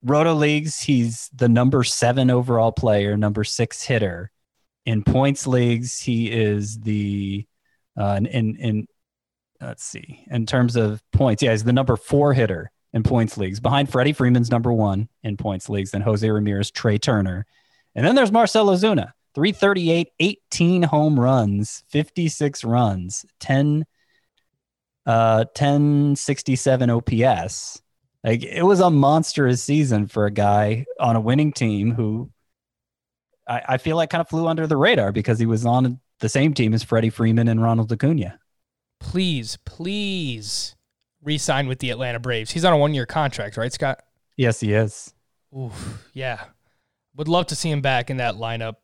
Roto 0.03 0.33
Leagues, 0.33 0.79
he's 0.79 1.29
the 1.35 1.49
number 1.49 1.83
seven 1.83 2.29
overall 2.29 2.71
player, 2.71 3.17
number 3.17 3.43
six 3.43 3.83
hitter. 3.83 4.31
In 4.85 5.03
points 5.03 5.45
leagues, 5.45 5.99
he 5.99 6.31
is 6.31 6.79
the 6.79 7.45
uh, 7.97 8.21
in 8.23 8.55
in 8.55 8.87
let's 9.59 9.83
see 9.83 10.23
in 10.29 10.45
terms 10.45 10.75
of 10.75 11.01
points, 11.11 11.43
yeah, 11.43 11.51
he's 11.51 11.63
the 11.63 11.73
number 11.73 11.97
four 11.97 12.33
hitter 12.33 12.71
in 12.93 13.03
points 13.03 13.37
leagues, 13.37 13.59
behind 13.59 13.91
Freddie 13.91 14.13
Freeman's 14.13 14.49
number 14.49 14.71
one 14.71 15.09
in 15.23 15.35
points 15.35 15.67
leagues, 15.67 15.91
then 15.91 16.01
Jose 16.01 16.29
Ramirez, 16.29 16.71
Trea 16.71 16.97
Turner, 16.97 17.45
and 17.95 18.05
then 18.05 18.15
there's 18.15 18.31
Marcell 18.31 18.67
Ozuna, 18.67 19.11
338, 19.35 20.09
18 20.19 20.83
home 20.83 21.19
runs, 21.19 21.83
56 21.89 22.63
runs, 22.63 23.25
10 23.39 23.85
uh 25.07 25.45
1067 25.55 26.89
OPS. 26.89 27.81
Like 28.23 28.43
it 28.43 28.63
was 28.63 28.79
a 28.79 28.91
monstrous 28.91 29.63
season 29.63 30.05
for 30.07 30.25
a 30.25 30.31
guy 30.31 30.85
on 30.99 31.15
a 31.15 31.21
winning 31.21 31.53
team 31.53 31.93
who 31.93 32.29
I, 33.47 33.61
I 33.69 33.77
feel 33.77 33.95
like 33.95 34.09
kind 34.09 34.21
of 34.21 34.29
flew 34.29 34.47
under 34.47 34.67
the 34.67 34.77
radar 34.77 35.11
because 35.11 35.39
he 35.39 35.45
was 35.45 35.65
on 35.65 35.99
the 36.19 36.29
same 36.29 36.53
team 36.53 36.73
as 36.73 36.83
Freddie 36.83 37.09
Freeman 37.09 37.47
and 37.47 37.61
Ronald 37.61 37.91
Acuna. 37.91 38.39
Please, 38.99 39.57
please 39.65 40.75
re-sign 41.23 41.67
with 41.67 41.79
the 41.79 41.89
Atlanta 41.89 42.19
Braves. 42.19 42.51
He's 42.51 42.65
on 42.65 42.73
a 42.73 42.77
one-year 42.77 43.05
contract, 43.05 43.57
right, 43.57 43.71
Scott? 43.71 44.01
Yes, 44.35 44.59
he 44.59 44.73
is. 44.73 45.13
Oof, 45.57 46.05
yeah. 46.13 46.45
Would 47.15 47.27
love 47.27 47.47
to 47.47 47.55
see 47.55 47.69
him 47.69 47.81
back 47.81 48.09
in 48.09 48.17
that 48.17 48.35
lineup. 48.35 48.75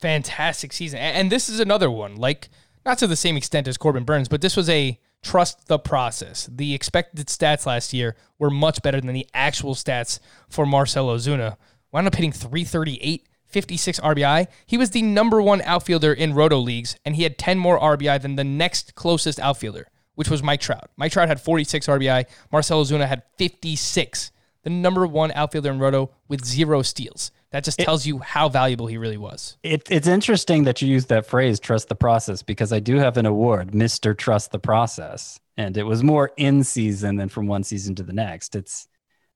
Fantastic 0.00 0.72
season. 0.72 0.98
And 0.98 1.30
this 1.30 1.48
is 1.48 1.60
another 1.60 1.90
one, 1.90 2.16
like 2.16 2.48
not 2.84 2.98
to 2.98 3.06
the 3.06 3.16
same 3.16 3.36
extent 3.36 3.68
as 3.68 3.76
Corbin 3.76 4.04
Burns, 4.04 4.28
but 4.28 4.40
this 4.40 4.56
was 4.56 4.68
a 4.68 4.98
trust 5.22 5.66
the 5.66 5.78
process. 5.78 6.48
The 6.52 6.74
expected 6.74 7.26
stats 7.26 7.66
last 7.66 7.92
year 7.92 8.16
were 8.38 8.50
much 8.50 8.82
better 8.82 9.00
than 9.00 9.14
the 9.14 9.26
actual 9.34 9.74
stats 9.74 10.20
for 10.48 10.66
Marcell 10.66 11.08
Ozuna. 11.08 11.56
Wound 11.92 12.06
up 12.06 12.14
hitting 12.14 12.32
338, 12.32 13.26
56 13.46 14.00
RBI. 14.00 14.46
He 14.66 14.76
was 14.76 14.90
the 14.90 15.02
number 15.02 15.40
one 15.40 15.62
outfielder 15.62 16.12
in 16.12 16.34
roto 16.34 16.58
leagues, 16.58 16.96
and 17.04 17.16
he 17.16 17.22
had 17.22 17.38
10 17.38 17.58
more 17.58 17.78
RBI 17.78 18.20
than 18.20 18.36
the 18.36 18.44
next 18.44 18.94
closest 18.94 19.40
outfielder, 19.40 19.88
which 20.14 20.30
was 20.30 20.42
Mike 20.42 20.60
Trout. 20.60 20.90
Mike 20.96 21.12
Trout 21.12 21.28
had 21.28 21.40
46 21.40 21.86
RBI. 21.86 22.26
Marcell 22.52 22.84
Ozuna 22.84 23.06
had 23.06 23.22
56. 23.38 24.32
The 24.62 24.70
number 24.70 25.06
one 25.06 25.30
outfielder 25.32 25.70
in 25.70 25.78
roto 25.78 26.10
with 26.28 26.44
zero 26.44 26.82
steals. 26.82 27.30
That 27.52 27.64
just 27.64 27.78
tells 27.78 28.04
you 28.04 28.18
how 28.18 28.48
valuable 28.48 28.86
he 28.86 28.98
really 28.98 29.16
was. 29.16 29.56
It, 29.62 29.86
it's 29.90 30.08
interesting 30.08 30.64
that 30.64 30.82
you 30.82 30.88
use 30.88 31.06
that 31.06 31.26
phrase, 31.26 31.60
trust 31.60 31.88
the 31.88 31.94
process, 31.94 32.42
because 32.42 32.72
I 32.72 32.80
do 32.80 32.96
have 32.96 33.16
an 33.16 33.26
award, 33.26 33.72
Mr. 33.72 34.16
Trust 34.16 34.50
the 34.50 34.58
Process. 34.58 35.38
And 35.56 35.76
it 35.76 35.84
was 35.84 36.02
more 36.02 36.32
in 36.36 36.64
season 36.64 37.16
than 37.16 37.28
from 37.28 37.46
one 37.46 37.62
season 37.62 37.94
to 37.94 38.02
the 38.02 38.12
next. 38.12 38.54
It's 38.56 38.88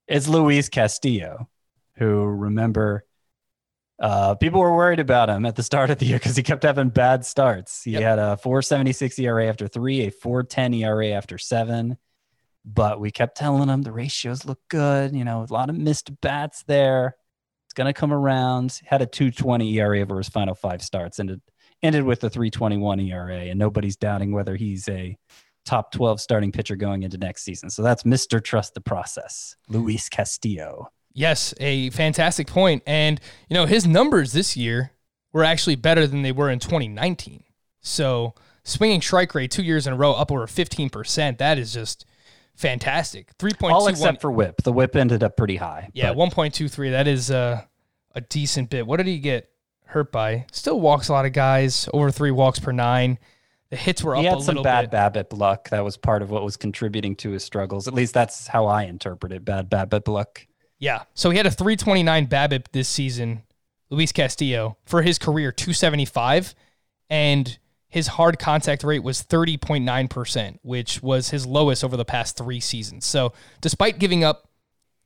it's 0.07 0.27
Luis 0.29 0.69
Castillo, 0.69 1.49
who 1.97 2.25
remember 2.25 3.05
uh, 4.01 4.35
people 4.35 4.61
were 4.61 4.75
worried 4.75 4.99
about 4.99 5.29
him 5.29 5.45
at 5.45 5.57
the 5.57 5.63
start 5.63 5.91
of 5.91 5.99
the 5.99 6.07
year 6.07 6.19
because 6.19 6.35
he 6.35 6.43
kept 6.43 6.63
having 6.63 6.89
bad 6.89 7.25
starts. 7.25 7.83
He 7.85 7.93
Yep. 7.93 8.03
had 8.03 8.19
a 8.19 8.37
476 8.39 9.19
ERA 9.19 9.47
after 9.47 9.69
three, 9.69 10.07
a 10.07 10.11
410 10.11 10.75
ERA 10.75 11.09
after 11.09 11.39
seven. 11.39 11.99
But 12.65 13.01
we 13.01 13.11
kept 13.11 13.37
telling 13.37 13.69
him 13.69 13.83
the 13.83 13.93
ratios 13.93 14.45
look 14.45 14.61
good. 14.69 15.15
You 15.15 15.25
know, 15.25 15.47
a 15.49 15.53
lot 15.53 15.71
of 15.71 15.77
missed 15.77 16.21
bats 16.21 16.63
there. 16.67 17.17
It's 17.71 17.75
going 17.77 17.87
to 17.87 17.93
come 17.93 18.13
around. 18.13 18.81
Had 18.85 19.01
a 19.01 19.07
220 19.07 19.79
ERA 19.79 20.01
over 20.01 20.19
his 20.19 20.29
final 20.29 20.57
five 20.57 20.83
starts 20.83 21.21
and 21.21 21.31
it 21.31 21.41
ended 21.85 22.03
with 22.03 22.25
a 22.25 22.29
321 22.29 22.99
ERA. 22.99 23.37
And 23.37 23.61
nobody's 23.61 23.95
doubting 23.95 24.33
whether 24.33 24.57
he's 24.57 24.89
a 24.89 25.17
top 25.65 25.93
12 25.93 26.21
starting 26.21 26.51
pitcher 26.51 26.75
going 26.75 27.05
into 27.05 27.17
next 27.17 27.45
season. 27.45 27.71
So 27.71 27.83
that's 27.83 28.03
Mr. 28.03 28.43
Trust 28.43 28.75
the 28.75 28.81
Process, 28.81 29.55
Luis 29.69 30.09
Castillo. 30.09 30.89
Yes, 31.13 31.55
a 31.61 31.91
fantastic 31.91 32.49
point. 32.49 32.83
And, 32.89 33.21
you 33.49 33.55
know, 33.55 33.67
his 33.67 33.87
numbers 33.87 34.33
this 34.33 34.57
year 34.57 34.91
were 35.33 35.45
actually 35.45 35.77
better 35.77 36.09
than 36.09 36.23
they 36.23 36.33
were 36.33 36.51
in 36.51 36.59
2019. 36.59 37.45
So, 37.83 38.35
swinging 38.65 39.01
strike 39.01 39.33
rate 39.33 39.53
two 39.53 39.63
years 39.63 39.87
in 39.87 39.93
a 39.93 39.97
row 39.97 40.13
up 40.15 40.33
over 40.33 40.45
15%, 40.49 41.39
that 41.39 41.57
is 41.57 41.73
just 41.73 42.05
fantastic. 42.55 43.37
3.21. 43.39 43.73
All 43.73 43.89
except 43.89 44.21
for 44.21 44.31
whip. 44.31 44.63
The 44.63 44.73
whip 44.73 44.97
ended 44.97 45.23
up 45.23 45.37
pretty 45.37 45.57
high. 45.57 45.91
yeah, 45.95 46.13
1.23. 46.13 46.91
That 46.91 47.09
is 47.09 47.31
uh, 47.31 47.63
a 48.15 48.21
decent 48.21 48.71
bit. 48.71 48.87
What 48.87 48.99
did 48.99 49.07
he 49.07 49.19
get 49.19 49.51
hurt 49.87 50.13
by? 50.13 50.47
Still 50.53 50.81
walks 50.81 51.09
a 51.09 51.13
lot 51.13 51.27
of 51.27 51.33
guys, 51.33 51.89
over 51.93 52.11
three 52.11 52.31
walks 52.31 52.59
per 52.59 52.73
nine. 52.73 53.19
The 53.71 53.77
hits 53.77 54.03
were 54.03 54.17
up 54.17 54.23
he 54.23 54.27
a 54.27 54.31
had 54.31 54.43
some 54.43 54.63
bad 54.63 54.91
bit. 54.91 54.97
BABIP 55.31 55.39
luck. 55.39 55.69
That 55.71 55.85
was 55.85 55.97
part 55.97 56.23
of 56.23 56.31
what 56.31 56.43
was 56.43 56.57
contributing 56.57 57.15
to 57.17 57.31
his 57.31 57.45
struggles. 57.45 57.87
At 57.87 57.95
least 57.95 58.13
that's 58.15 58.49
how 58.49 58.67
I 58.67 58.85
interpret 58.85 59.33
it. 59.33 59.45
Bad 59.45 59.71
BABIP 59.71 60.09
luck. 60.09 60.47
Yeah. 60.81 61.05
So 61.15 61.31
he 61.31 61.37
had 61.37 61.47
a 61.47 61.51
329 61.51 62.27
BABIP 62.27 62.67
this 62.73 62.89
season, 62.89 63.45
Luis 63.89 64.11
Castillo, 64.11 64.77
for 64.87 65.03
his 65.03 65.19
career, 65.19 65.53
275. 65.53 66.55
And 67.09 67.59
his 67.91 68.07
hard 68.07 68.39
contact 68.39 68.85
rate 68.85 69.03
was 69.03 69.23
30.9%, 69.23 70.59
which 70.63 71.03
was 71.03 71.31
his 71.31 71.45
lowest 71.45 71.85
over 71.85 71.97
the 71.97 72.05
past 72.05 72.37
three 72.37 72.61
seasons. 72.61 73.05
So 73.05 73.33
despite 73.61 73.99
giving 73.99 74.25
up 74.25 74.49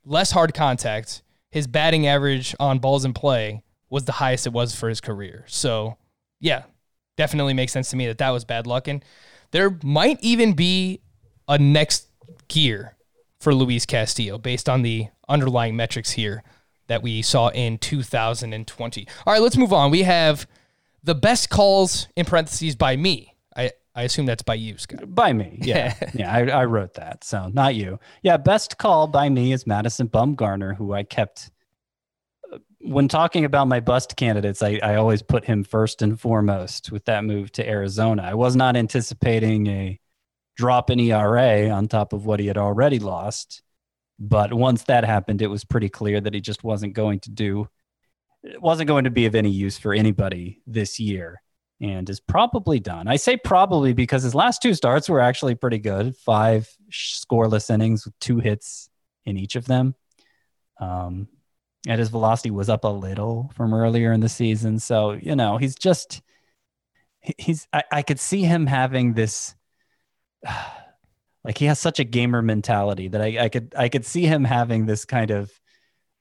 less 0.05 0.31
hard 0.31 0.53
contact, 0.53 1.23
his 1.49 1.67
batting 1.67 2.05
average 2.05 2.55
on 2.59 2.79
balls 2.79 3.03
in 3.03 3.13
play 3.13 3.63
was 3.89 4.05
the 4.05 4.13
highest 4.13 4.45
it 4.45 4.53
was 4.53 4.75
for 4.75 4.87
his 4.87 5.01
career. 5.01 5.45
So, 5.47 5.97
yeah, 6.39 6.63
definitely 7.17 7.53
makes 7.53 7.71
sense 7.71 7.89
to 7.89 7.95
me 7.95 8.07
that 8.07 8.19
that 8.19 8.29
was 8.29 8.45
bad 8.45 8.67
luck. 8.67 8.87
And 8.87 9.03
there 9.51 9.77
might 9.83 10.19
even 10.21 10.53
be 10.53 11.01
a 11.47 11.57
next 11.57 12.07
gear 12.47 12.95
for 13.39 13.53
Luis 13.53 13.85
Castillo 13.85 14.37
based 14.37 14.69
on 14.69 14.81
the 14.81 15.07
underlying 15.27 15.75
metrics 15.75 16.11
here 16.11 16.43
that 16.87 17.01
we 17.01 17.21
saw 17.21 17.49
in 17.49 17.77
2020. 17.77 19.07
All 19.25 19.33
right, 19.33 19.41
let's 19.41 19.57
move 19.57 19.73
on. 19.73 19.91
We 19.91 20.03
have 20.03 20.47
the 21.05 21.15
best 21.15 21.49
calls 21.49 22.07
in 22.15 22.25
parentheses 22.25 22.75
by 22.75 22.95
me. 22.97 23.33
I, 23.55 23.71
I 23.95 24.03
assume 24.03 24.25
that's 24.25 24.43
by 24.43 24.55
you, 24.55 24.77
Scott. 24.77 25.13
By 25.15 25.31
me. 25.31 25.59
Yeah. 25.61 25.95
yeah. 26.13 26.33
I, 26.33 26.47
I 26.47 26.65
wrote 26.65 26.95
that. 26.95 27.23
So 27.23 27.47
not 27.53 27.75
you. 27.75 27.99
Yeah. 28.23 28.37
Best 28.37 28.77
call 28.77 29.07
by 29.07 29.29
me 29.29 29.53
is 29.53 29.65
Madison 29.65 30.09
Bumgarner, 30.09 30.75
who 30.75 30.93
I 30.93 31.03
kept. 31.03 31.51
uh, 32.51 32.57
When 32.81 33.07
talking 33.07 33.45
about 33.45 33.67
my 33.69 33.79
bust 33.79 34.17
candidates, 34.17 34.61
I, 34.61 34.79
I 34.83 34.95
always 34.95 35.21
put 35.21 35.45
him 35.45 35.63
first 35.63 36.01
and 36.01 36.19
foremost 36.19 36.91
with 36.91 37.05
that 37.05 37.23
move 37.23 37.51
to 37.53 37.65
Arizona. 37.67 38.23
I 38.23 38.33
was 38.33 38.55
not 38.55 38.75
anticipating 38.75 39.67
a 39.67 39.99
drop 40.57 40.89
in 40.89 40.99
ERA 40.99 41.69
on 41.69 41.87
top 41.87 42.13
of 42.13 42.25
what 42.25 42.39
he 42.39 42.47
had 42.47 42.57
already 42.57 42.99
lost. 42.99 43.61
But 44.17 44.53
once 44.53 44.83
that 44.83 45.03
happened, 45.05 45.41
it 45.41 45.47
was 45.47 45.63
pretty 45.65 45.89
clear 45.89 46.19
that 46.21 46.33
he 46.33 46.41
just 46.41 46.63
wasn't 46.63 46.93
going 46.93 47.19
to 47.21 47.29
do, 47.31 47.67
wasn't 48.59 48.87
going 48.87 49.05
to 49.05 49.09
be 49.09 49.25
of 49.25 49.35
any 49.35 49.49
use 49.49 49.77
for 49.77 49.93
anybody 49.93 50.61
this 50.67 50.99
year 50.99 51.41
and 51.81 52.09
is 52.09 52.19
probably 52.19 52.79
done. 52.79 53.07
I 53.07 53.17
say 53.17 53.37
probably 53.37 53.93
because 53.93 54.23
his 54.23 54.35
last 54.35 54.61
two 54.61 54.73
starts 54.73 55.09
were 55.09 55.19
actually 55.19 55.55
pretty 55.55 55.79
good. 55.79 56.15
Five 56.17 56.69
scoreless 56.91 57.69
innings 57.69 58.05
with 58.05 58.17
two 58.19 58.39
hits 58.39 58.89
in 59.25 59.37
each 59.37 59.55
of 59.55 59.65
them. 59.65 59.95
Um, 60.79 61.27
and 61.87 61.99
his 61.99 62.09
velocity 62.09 62.51
was 62.51 62.69
up 62.69 62.83
a 62.83 62.89
little 62.89 63.51
from 63.55 63.73
earlier 63.73 64.11
in 64.11 64.21
the 64.21 64.29
season. 64.29 64.79
So, 64.79 65.11
you 65.11 65.35
know, 65.35 65.57
he's 65.57 65.75
just, 65.75 66.21
he's, 67.37 67.67
I, 67.73 67.83
I 67.91 68.01
could 68.01 68.19
see 68.19 68.43
him 68.43 68.65
having 68.65 69.13
this, 69.13 69.55
like 71.43 71.57
he 71.57 71.65
has 71.65 71.79
such 71.79 71.99
a 71.99 72.03
gamer 72.03 72.41
mentality 72.41 73.09
that 73.09 73.21
I, 73.21 73.45
I 73.45 73.49
could, 73.49 73.73
I 73.77 73.89
could 73.89 74.05
see 74.05 74.25
him 74.25 74.43
having 74.43 74.85
this 74.85 75.05
kind 75.05 75.31
of, 75.31 75.51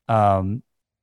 um, 0.08 0.62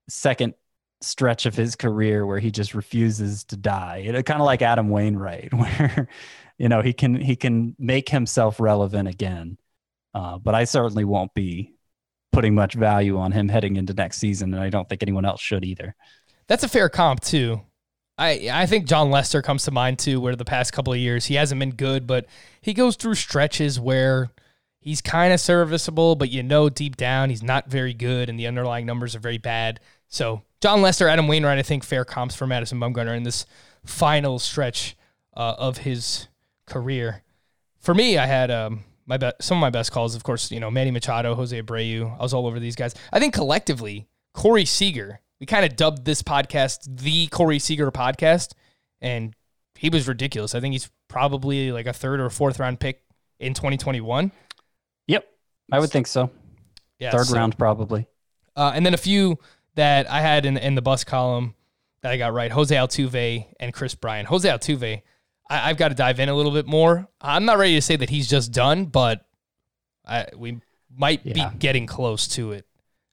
second 0.09 0.53
stretch 1.01 1.45
of 1.45 1.55
his 1.55 1.75
career 1.75 2.25
where 2.25 2.39
he 2.39 2.51
just 2.51 2.73
refuses 2.73 3.43
to 3.45 3.57
die. 3.57 4.03
It 4.05 4.25
kind 4.25 4.39
of 4.39 4.45
like 4.45 4.61
Adam 4.61 4.89
Wainwright, 4.89 5.53
where 5.53 6.07
you 6.57 6.69
know 6.69 6.81
he 6.81 6.93
can 6.93 7.15
he 7.15 7.35
can 7.35 7.75
make 7.79 8.09
himself 8.09 8.59
relevant 8.59 9.07
again. 9.07 9.57
Uh, 10.13 10.37
but 10.37 10.55
I 10.55 10.65
certainly 10.65 11.05
won't 11.05 11.33
be 11.33 11.73
putting 12.31 12.55
much 12.55 12.73
value 12.73 13.17
on 13.17 13.31
him 13.31 13.49
heading 13.49 13.75
into 13.75 13.93
next 13.93 14.17
season, 14.17 14.53
and 14.53 14.63
I 14.63 14.69
don't 14.69 14.87
think 14.87 15.03
anyone 15.03 15.25
else 15.25 15.41
should 15.41 15.65
either. 15.65 15.95
That's 16.47 16.63
a 16.63 16.69
fair 16.69 16.89
comp 16.89 17.21
too. 17.21 17.61
I 18.17 18.49
I 18.51 18.65
think 18.65 18.85
Jon 18.85 19.09
Lester 19.09 19.41
comes 19.41 19.63
to 19.65 19.71
mind 19.71 19.99
too, 19.99 20.19
where 20.19 20.35
the 20.35 20.45
past 20.45 20.73
couple 20.73 20.93
of 20.93 20.99
years 20.99 21.25
he 21.25 21.35
hasn't 21.35 21.59
been 21.59 21.71
good, 21.71 22.07
but 22.07 22.25
he 22.61 22.73
goes 22.73 22.95
through 22.95 23.15
stretches 23.15 23.79
where 23.79 24.29
he's 24.79 25.01
kind 25.01 25.33
of 25.33 25.39
serviceable, 25.39 26.15
but 26.15 26.29
you 26.29 26.43
know 26.43 26.69
deep 26.69 26.97
down 26.97 27.29
he's 27.29 27.43
not 27.43 27.69
very 27.69 27.93
good, 27.93 28.29
and 28.29 28.39
the 28.39 28.47
underlying 28.47 28.85
numbers 28.85 29.15
are 29.15 29.19
very 29.19 29.37
bad. 29.37 29.79
So 30.07 30.43
Jon 30.61 30.81
Lester, 30.81 31.07
Adam 31.07 31.27
Wainwright, 31.27 31.57
I 31.57 31.63
think 31.63 31.83
fair 31.83 32.05
comps 32.05 32.35
for 32.35 32.45
Madison 32.47 32.79
Bumgarner 32.79 33.15
in 33.17 33.23
this 33.23 33.45
final 33.83 34.37
stretch 34.39 34.95
uh, 35.35 35.55
of 35.57 35.79
his 35.79 36.27
career. 36.67 37.23
For 37.79 37.93
me, 37.95 38.17
I 38.17 38.27
had 38.27 38.51
um, 38.51 38.83
my 39.07 39.17
be- 39.17 39.31
some 39.41 39.57
of 39.57 39.61
my 39.61 39.71
best 39.71 39.91
calls, 39.91 40.15
of 40.15 40.23
course, 40.23 40.51
you 40.51 40.59
know 40.59 40.69
Manny 40.69 40.91
Machado, 40.91 41.33
Jose 41.35 41.59
Abreu. 41.59 42.15
I 42.19 42.21
was 42.21 42.33
all 42.33 42.45
over 42.45 42.59
these 42.59 42.75
guys. 42.75 42.93
I 43.11 43.19
think 43.19 43.33
collectively, 43.33 44.07
Corey 44.33 44.65
Seager. 44.65 45.19
We 45.39 45.47
kind 45.47 45.65
of 45.65 45.75
dubbed 45.75 46.05
this 46.05 46.21
podcast 46.21 46.79
the 47.01 47.25
Corey 47.27 47.57
Seager 47.57 47.89
podcast, 47.91 48.51
and 49.01 49.35
he 49.75 49.89
was 49.89 50.07
ridiculous. 50.07 50.53
I 50.53 50.59
think 50.59 50.73
he's 50.73 50.91
probably 51.07 51.71
like 51.71 51.87
a 51.87 51.93
third 51.93 52.19
or 52.19 52.29
fourth 52.29 52.59
round 52.59 52.79
pick 52.79 53.01
in 53.39 53.55
2021. 53.55 54.31
Yep, 55.07 55.27
I 55.71 55.79
would 55.79 55.89
think 55.89 56.05
so. 56.05 56.29
Yeah, 56.99 57.09
Third 57.09 57.25
so- 57.25 57.35
round 57.35 57.57
probably. 57.57 58.05
Uh, 58.55 58.73
and 58.75 58.85
then 58.85 58.93
a 58.93 58.97
few 58.97 59.39
that 59.75 60.09
I 60.09 60.21
had 60.21 60.45
in 60.45 60.57
in 60.57 60.75
the 60.75 60.81
bus 60.81 61.03
column 61.03 61.55
that 62.01 62.11
I 62.11 62.17
got 62.17 62.33
right: 62.33 62.51
Jose 62.51 62.75
Altuve 62.75 63.45
and 63.59 63.73
Chris 63.73 63.95
Bryant. 63.95 64.27
Jose 64.27 64.47
Altuve, 64.47 65.01
I, 65.49 65.69
I've 65.69 65.77
got 65.77 65.89
to 65.89 65.95
dive 65.95 66.19
in 66.19 66.29
a 66.29 66.35
little 66.35 66.51
bit 66.51 66.65
more. 66.65 67.07
I'm 67.19 67.45
not 67.45 67.57
ready 67.57 67.75
to 67.75 67.81
say 67.81 67.95
that 67.95 68.09
he's 68.09 68.27
just 68.29 68.51
done, 68.51 68.85
but 68.85 69.25
I, 70.05 70.27
we 70.35 70.59
might 70.95 71.21
Yeah. 71.25 71.49
be 71.51 71.57
getting 71.57 71.85
close 71.85 72.27
to 72.29 72.51
it. 72.53 72.65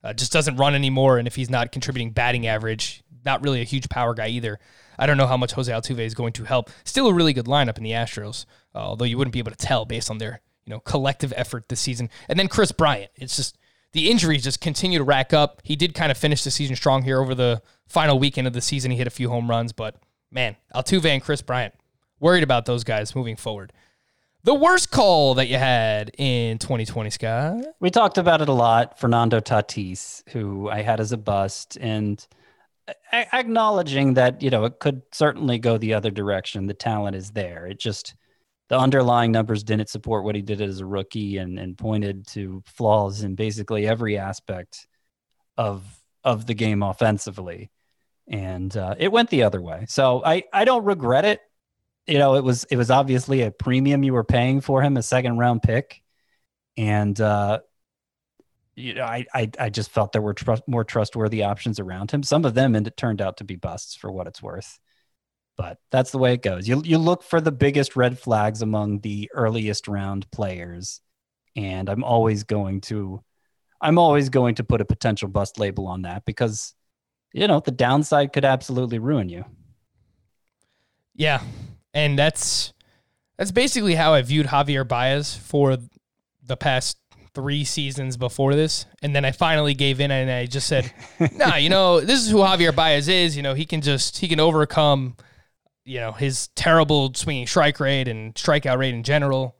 Uh, 0.03 0.13
just 0.13 0.33
doesn't 0.33 0.57
run 0.57 0.75
anymore, 0.75 1.19
and 1.19 1.27
if 1.27 1.35
he's 1.37 1.51
not 1.51 1.73
contributing 1.73 2.13
batting 2.13 2.47
average, 2.47 3.03
not 3.25 3.43
really 3.43 3.61
a 3.61 3.65
huge 3.65 3.89
power 3.89 4.15
guy 4.15 4.29
either. 4.29 4.59
I 4.99 5.07
don't 5.07 5.17
know 5.17 5.27
how 5.27 5.37
much 5.37 5.53
Jose 5.53 5.71
Altuve 5.71 6.01
is 6.01 6.15
going 6.15 6.33
to 6.35 6.45
help. 6.45 6.71
Still 6.85 7.09
a 7.09 7.13
really 7.15 7.33
good 7.33 7.47
lineup 7.47 7.77
in 7.79 7.85
the 7.85 7.91
Astros, 7.93 8.47
uh, 8.75 8.79
although 8.79 9.05
you 9.05 9.19
wouldn't 9.19 9.33
be 9.33 9.39
able 9.39 9.51
to 9.53 9.57
tell 9.57 9.85
based 9.85 10.11
on 10.11 10.19
their 10.19 10.41
you 10.65 10.71
know 10.73 10.81
collective 10.81 11.33
effort 11.37 11.69
this 11.69 11.81
season. 11.81 12.11
And 12.29 12.39
then 12.39 12.49
Chris 12.49 12.73
Bryant, 12.73 13.11
it's 13.17 13.37
just 13.37 13.59
the 13.93 14.11
injuries 14.11 14.45
just 14.45 14.61
continue 14.61 14.99
to 14.99 15.05
rack 15.05 15.33
up. 15.33 15.61
He 15.65 15.77
did 15.77 15.95
kind 15.95 16.11
of 16.11 16.19
finish 16.19 16.45
the 16.45 16.51
season 16.51 16.77
strong 16.77 17.03
here 17.03 17.21
over 17.21 17.35
the 17.35 17.63
final 17.87 18.19
weekend 18.19 18.47
of 18.47 18.53
the 18.53 18.61
season. 18.61 18.91
He 18.91 18.97
hit 18.97 19.07
a 19.07 19.11
few 19.11 19.29
home 19.31 19.49
runs, 19.49 19.73
but 19.73 19.97
man, 20.31 20.57
Altuve 20.75 21.07
and 21.07 21.23
Chris 21.23 21.43
Bryant, 21.43 21.75
worried 22.21 22.43
about 22.43 22.67
those 22.67 22.85
guys 22.85 23.17
moving 23.17 23.37
forward. 23.37 23.73
The 24.45 24.55
worst 24.55 24.91
call 24.91 25.35
that 25.35 25.49
you 25.49 25.59
had 25.59 26.13
in 26.17 26.59
2020, 26.59 27.11
Scott? 27.11 27.65
We 27.81 27.91
talked 27.91 28.19
about 28.19 28.41
it 28.41 28.49
a 28.49 28.53
lot. 28.53 28.99
Fernando 28.99 29.41
Tatis, 29.41 30.23
who 30.31 30.71
I 30.71 30.83
had 30.83 31.01
as 31.01 31.13
a 31.13 31.17
bust, 31.17 31.77
and 31.81 32.25
a- 33.13 33.35
acknowledging 33.35 34.15
that, 34.15 34.41
you 34.41 34.51
know, 34.51 34.65
it 34.65 34.79
could 34.79 35.03
certainly 35.13 35.59
go 35.59 35.77
the 35.77 35.93
other 35.95 36.11
direction. 36.11 36.67
The 36.67 36.75
talent 36.75 37.17
is 37.17 37.33
there. 37.33 37.67
It 37.67 37.81
just, 37.81 38.15
the 38.69 38.79
underlying 38.79 39.33
numbers 39.33 39.65
didn't 39.65 39.89
support 39.89 40.25
what 40.25 40.35
he 40.35 40.43
did 40.43 40.61
as 40.61 40.81
a 40.81 40.87
rookie 40.87 41.39
and, 41.39 41.59
and 41.59 41.77
pointed 41.77 42.27
to 42.29 42.63
flaws 42.67 43.23
in 43.23 43.35
basically 43.35 43.87
every 43.87 44.19
aspect 44.19 44.87
of 45.57 45.83
of 46.25 46.47
the 46.47 46.55
game 46.55 46.83
offensively. 46.83 47.71
And 48.27 48.77
uh, 48.77 48.95
it 48.99 49.11
went 49.11 49.31
the 49.31 49.45
other 49.45 49.63
way. 49.63 49.87
So 49.89 50.23
I, 50.23 50.45
I 50.53 50.67
don't 50.67 50.85
regret 50.85 51.25
it 51.25 51.41
you 52.09 52.19
know, 52.19 52.35
it 52.35 52.43
was 52.43 52.65
it 52.65 52.77
was 52.77 52.91
obviously 52.91 53.43
a 53.43 53.51
premium 53.51 54.03
you 54.03 54.15
were 54.15 54.25
paying 54.25 54.63
for 54.63 54.83
him, 54.83 54.97
a 54.97 55.03
second 55.03 55.37
round 55.37 55.63
pick, 55.63 56.03
and 56.77 57.21
uh, 57.21 57.61
you 58.75 58.95
know, 58.95 59.05
I 59.05 59.27
I, 59.35 59.51
I 59.61 59.69
just 59.69 59.91
felt 59.91 60.13
there 60.13 60.23
were 60.23 60.33
tr- 60.33 60.55
more 60.67 60.85
trustworthy 60.85 61.43
options 61.43 61.79
around 61.79 62.11
him. 62.11 62.23
Some 62.23 62.47
of 62.47 62.55
them, 62.55 62.75
and 62.75 62.87
it 62.87 62.97
turned 62.97 63.21
out 63.21 63.37
to 63.37 63.45
be 63.45 63.57
busts 63.57 63.95
for 63.95 64.11
what 64.11 64.27
it's 64.27 64.43
worth. 64.43 64.81
But 65.59 65.79
that's 65.91 66.13
the 66.13 66.19
way 66.19 66.33
it 66.33 66.43
goes. 66.43 66.69
You 66.69 66.81
you 66.85 66.97
look 66.99 67.23
for 67.23 67.41
the 67.41 67.53
biggest 67.53 67.97
red 67.97 68.19
flags 68.19 68.63
among 68.63 69.01
the 69.01 69.29
earliest 69.35 69.89
round 69.89 70.31
players, 70.31 71.01
and 71.57 71.91
I'm 71.91 72.05
always 72.05 72.45
going 72.45 72.81
to, 72.83 73.23
I'm 73.81 73.99
always 73.99 74.29
going 74.29 74.55
to 74.55 74.65
put 74.65 74.81
a 74.81 74.85
potential 74.85 75.29
bust 75.29 75.59
label 75.59 75.89
on 75.89 76.03
that 76.03 76.25
because, 76.25 76.75
you 77.33 77.49
know, 77.49 77.59
the 77.59 77.73
downside 77.73 78.33
could 78.33 78.45
absolutely 78.45 79.01
ruin 79.01 79.29
you. 79.29 79.45
Yeah, 81.17 81.43
and 81.93 82.17
that's 82.17 82.73
that's 83.37 83.51
basically 83.51 83.97
how 83.97 84.15
I 84.15 84.23
viewed 84.23 84.47
Javier 84.47 84.87
Baez 84.87 85.35
for 85.35 85.77
the 86.45 86.57
past 86.57 86.99
three 87.35 87.65
seasons 87.65 88.17
before 88.17 88.55
this, 88.55 88.87
and 89.03 89.15
then 89.15 89.25
I 89.25 89.33
finally 89.33 89.75
gave 89.75 90.01
in 90.01 90.11
and 90.13 90.31
I 90.31 90.47
just 90.47 90.69
said, 90.69 90.93
"Nah, 91.35 91.57
you 91.57 91.69
know, 91.69 92.01
this 92.01 92.21
is 92.21 92.31
who 92.31 92.39
Javier 92.39 92.75
Baez 92.75 93.09
is. 93.09 93.37
You 93.37 93.43
know, 93.43 93.55
he 93.55 93.65
can 93.65 93.81
just 93.81 94.19
he 94.19 94.29
can 94.29 94.39
overcome, 94.39 95.17
you 95.89 96.01
know, 96.01 96.13
his 96.13 96.49
terrible 96.49 97.13
swinging 97.15 97.47
strike 97.47 97.81
rate 97.81 98.09
and 98.09 98.35
strikeout 98.35 98.79
rate 98.79 98.95
in 98.95 99.03
general." 99.03 99.57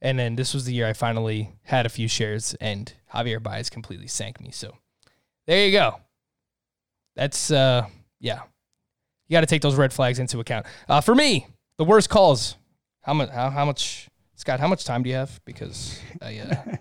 And 0.00 0.18
then 0.18 0.36
this 0.36 0.54
was 0.54 0.64
the 0.64 0.72
year 0.72 0.86
I 0.86 0.92
finally 0.92 1.50
had 1.64 1.84
a 1.84 1.88
few 1.88 2.06
shares, 2.06 2.54
and 2.60 2.92
Javier 3.12 3.42
Baez 3.42 3.68
completely 3.68 4.06
sank 4.06 4.40
me. 4.40 4.50
So 4.52 4.76
there 5.46 5.66
you 5.66 5.72
go. 5.72 5.96
That's 7.16 7.50
uh, 7.50 7.86
yeah, 8.20 8.42
you 9.28 9.34
got 9.34 9.40
to 9.40 9.46
take 9.46 9.62
those 9.62 9.74
red 9.74 9.92
flags 9.92 10.18
into 10.18 10.40
account. 10.40 10.66
Uh, 10.88 11.00
for 11.00 11.14
me, 11.14 11.46
the 11.76 11.84
worst 11.84 12.08
calls. 12.08 12.56
How 13.02 13.14
much? 13.14 13.30
How, 13.30 13.50
how 13.50 13.64
much? 13.64 14.08
Scott, 14.36 14.60
how 14.60 14.68
much 14.68 14.84
time 14.84 15.02
do 15.02 15.10
you 15.10 15.16
have? 15.16 15.40
Because 15.44 15.98
I, 16.22 16.38
uh, 16.38 16.76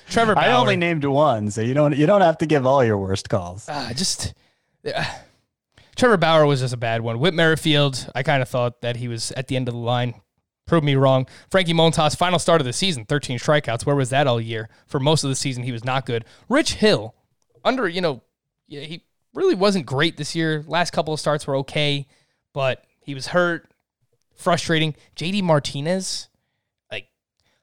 Trevor. 0.10 0.34
Bauer, 0.34 0.44
I 0.44 0.52
only 0.52 0.76
named 0.76 1.04
one, 1.04 1.50
so 1.50 1.62
you 1.62 1.74
don't 1.74 1.96
you 1.96 2.06
don't 2.06 2.20
have 2.20 2.38
to 2.38 2.46
give 2.46 2.66
all 2.66 2.84
your 2.84 2.98
worst 2.98 3.28
calls. 3.28 3.68
Uh, 3.68 3.92
just 3.94 4.34
uh, 4.94 5.04
Trevor 5.98 6.16
Bauer 6.16 6.46
was 6.46 6.60
just 6.60 6.72
a 6.72 6.78
bad 6.78 7.00
one. 7.00 7.18
Whit 7.18 7.34
Merrifield, 7.34 8.08
I 8.14 8.22
kind 8.22 8.40
of 8.40 8.48
thought 8.48 8.82
that 8.82 8.96
he 8.96 9.08
was 9.08 9.32
at 9.32 9.48
the 9.48 9.56
end 9.56 9.66
of 9.66 9.74
the 9.74 9.80
line. 9.80 10.14
Proved 10.64 10.84
me 10.84 10.94
wrong. 10.94 11.26
Frankie 11.50 11.74
Montas, 11.74 12.16
final 12.16 12.38
start 12.38 12.60
of 12.60 12.66
the 12.66 12.72
season, 12.72 13.04
13 13.04 13.36
strikeouts. 13.38 13.84
Where 13.84 13.96
was 13.96 14.10
that 14.10 14.28
all 14.28 14.40
year? 14.40 14.68
For 14.86 15.00
most 15.00 15.24
of 15.24 15.30
the 15.30 15.34
season, 15.34 15.64
he 15.64 15.72
was 15.72 15.84
not 15.84 16.06
good. 16.06 16.24
Rich 16.48 16.74
Hill, 16.74 17.16
under, 17.64 17.88
you 17.88 18.00
know, 18.00 18.22
he 18.68 19.02
really 19.34 19.56
wasn't 19.56 19.86
great 19.86 20.16
this 20.16 20.36
year. 20.36 20.64
Last 20.68 20.92
couple 20.92 21.12
of 21.12 21.18
starts 21.18 21.48
were 21.48 21.56
okay, 21.56 22.06
but 22.52 22.84
he 23.00 23.14
was 23.14 23.28
hurt 23.28 23.68
frustrating. 24.36 24.94
JD 25.16 25.42
Martinez, 25.42 26.28
like 26.92 27.08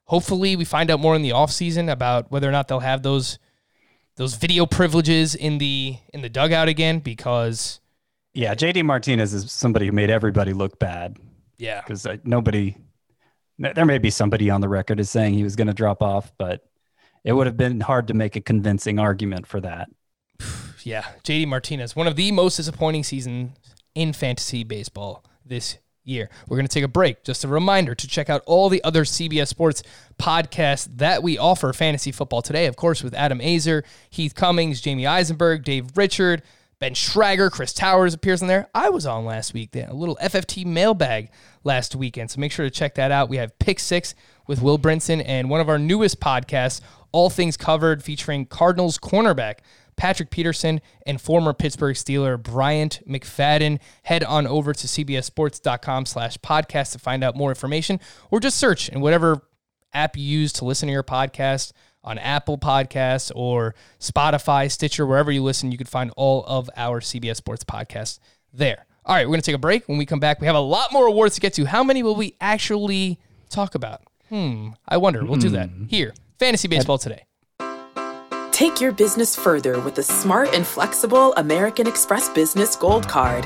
hopefully 0.05 0.57
we 0.57 0.65
find 0.65 0.91
out 0.91 0.99
more 0.99 1.15
in 1.15 1.21
the 1.21 1.29
offseason 1.29 1.89
about 1.89 2.31
whether 2.31 2.49
or 2.49 2.51
not 2.51 2.67
they'll 2.67 2.79
have 2.81 3.01
those 3.01 3.39
those 4.17 4.35
video 4.35 4.65
privileges 4.65 5.35
in 5.35 5.57
the 5.57 5.97
in 6.13 6.21
the 6.21 6.29
dugout 6.29 6.67
again 6.67 6.99
because 6.99 7.79
yeah, 8.35 8.53
JD 8.53 8.83
Martinez 8.83 9.33
is 9.33 9.51
somebody 9.51 9.87
who 9.87 9.91
made 9.91 10.09
everybody 10.09 10.53
look 10.53 10.77
bad. 10.77 11.17
Yeah. 11.57 11.81
Cuz 11.81 12.05
uh, 12.05 12.17
nobody 12.23 12.75
there 13.57 13.85
may 13.85 13.97
be 13.97 14.09
somebody 14.09 14.49
on 14.49 14.61
the 14.61 14.67
record 14.67 14.99
as 14.99 15.09
saying 15.09 15.33
he 15.33 15.43
was 15.43 15.55
going 15.55 15.67
to 15.67 15.73
drop 15.73 16.01
off, 16.01 16.33
but 16.37 16.67
it 17.23 17.31
would 17.31 17.47
have 17.47 17.55
been 17.55 17.79
hard 17.79 18.07
to 18.09 18.13
make 18.13 18.35
a 18.35 18.41
convincing 18.41 18.99
argument 18.99 19.47
for 19.47 19.61
that. 19.61 19.89
yeah, 20.83 21.05
JD 21.23 21.47
Martinez, 21.47 21.95
one 21.95 22.07
of 22.07 22.17
the 22.17 22.31
most 22.33 22.57
disappointing 22.57 23.03
seasons 23.03 23.51
in 23.95 24.11
fantasy 24.11 24.65
baseball 24.65 25.23
this 25.45 25.77
year. 26.03 26.29
We're 26.47 26.57
going 26.57 26.67
to 26.67 26.73
take 26.73 26.83
a 26.83 26.89
break. 26.89 27.23
Just 27.23 27.43
a 27.43 27.47
reminder 27.47 27.95
to 27.95 28.07
check 28.07 28.29
out 28.29 28.43
all 28.45 28.69
the 28.69 28.83
other 28.83 29.05
CBS 29.05 29.47
Sports 29.47 29.81
podcasts 30.19 30.87
that 30.97 31.23
we 31.23 31.37
offer 31.37 31.71
fantasy 31.73 32.11
football 32.11 32.41
today. 32.41 32.67
Of 32.67 32.75
course, 32.75 33.03
with 33.03 33.13
Adam 33.13 33.39
Aizer, 33.39 33.83
Heath 34.09 34.35
Cummings, 34.35 34.81
Jamie 34.81 35.07
Eisenberg, 35.07 35.63
Dave 35.63 35.97
Richard, 35.97 36.43
Ben 36.79 36.93
Schrager, 36.93 37.51
Chris 37.51 37.73
Towers 37.73 38.13
appears 38.13 38.41
in 38.41 38.47
there. 38.47 38.67
I 38.75 38.89
was 38.89 39.05
on 39.05 39.25
last 39.25 39.53
week. 39.53 39.71
Then 39.71 39.89
a 39.89 39.93
little 39.93 40.17
FFT 40.21 40.65
mailbag 40.65 41.29
last 41.63 41.95
weekend, 41.95 42.31
so 42.31 42.39
make 42.39 42.51
sure 42.51 42.65
to 42.65 42.71
check 42.71 42.95
that 42.95 43.11
out. 43.11 43.29
We 43.29 43.37
have 43.37 43.57
Pick 43.59 43.79
Six 43.79 44.13
with 44.47 44.61
Will 44.61 44.77
Brinson 44.77 45.23
and 45.25 45.49
one 45.49 45.61
of 45.61 45.69
our 45.69 45.79
newest 45.79 46.19
podcasts, 46.19 46.81
All 47.11 47.29
Things 47.29 47.57
Covered, 47.57 48.03
featuring 48.03 48.45
Cardinals 48.45 48.97
cornerback 48.97 49.59
Patrick 49.95 50.29
Peterson, 50.29 50.81
and 51.05 51.21
former 51.21 51.53
Pittsburgh 51.53 51.95
Steeler 51.95 52.41
Bryant 52.41 53.01
McFadden. 53.07 53.79
Head 54.03 54.23
on 54.23 54.47
over 54.47 54.73
to 54.73 54.87
cbssports.com 54.87 56.05
slash 56.05 56.37
podcast 56.39 56.91
to 56.93 56.99
find 56.99 57.23
out 57.23 57.35
more 57.35 57.49
information, 57.51 57.99
or 58.29 58.39
just 58.39 58.57
search 58.57 58.89
in 58.89 59.01
whatever 59.01 59.41
app 59.93 60.17
you 60.17 60.23
use 60.23 60.51
to 60.53 60.65
listen 60.65 60.87
to 60.87 60.93
your 60.93 61.03
podcast 61.03 61.71
on 62.05 62.17
Apple 62.17 62.57
Podcasts 62.57 63.31
or 63.35 63.75
Spotify, 63.99 64.71
Stitcher, 64.71 65.05
wherever 65.05 65.31
you 65.31 65.43
listen, 65.43 65.71
you 65.71 65.77
can 65.77 65.87
find 65.87 66.11
all 66.15 66.45
of 66.45 66.69
our 66.77 67.01
CBS 67.01 67.37
Sports 67.37 67.63
podcasts 67.63 68.19
there. 68.53 68.85
All 69.05 69.15
right, 69.15 69.25
we're 69.25 69.31
going 69.31 69.41
to 69.41 69.45
take 69.45 69.55
a 69.55 69.59
break. 69.59 69.87
When 69.87 69.97
we 69.97 70.05
come 70.05 70.19
back, 70.19 70.39
we 70.39 70.47
have 70.47 70.55
a 70.55 70.59
lot 70.59 70.93
more 70.93 71.07
awards 71.07 71.35
to 71.35 71.41
get 71.41 71.53
to. 71.55 71.65
How 71.65 71.83
many 71.83 72.01
will 72.01 72.15
we 72.15 72.35
actually 72.39 73.19
talk 73.49 73.75
about? 73.75 74.01
Hmm, 74.29 74.69
I 74.87 74.97
wonder. 74.97 75.23
We'll 75.25 75.39
do 75.39 75.49
that 75.49 75.69
here. 75.87 76.13
Fantasy 76.39 76.67
Baseball 76.67 76.97
today. 76.97 77.25
Take 78.51 78.79
your 78.79 78.93
business 78.93 79.35
further 79.35 79.79
with 79.81 79.95
the 79.95 80.03
smart 80.03 80.53
and 80.55 80.65
flexible 80.65 81.33
American 81.35 81.87
Express 81.87 82.29
Business 82.29 82.75
Gold 82.75 83.07
Card. 83.07 83.45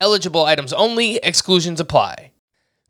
Eligible 0.00 0.44
items 0.44 0.72
only, 0.72 1.16
exclusions 1.16 1.80
apply. 1.80 2.32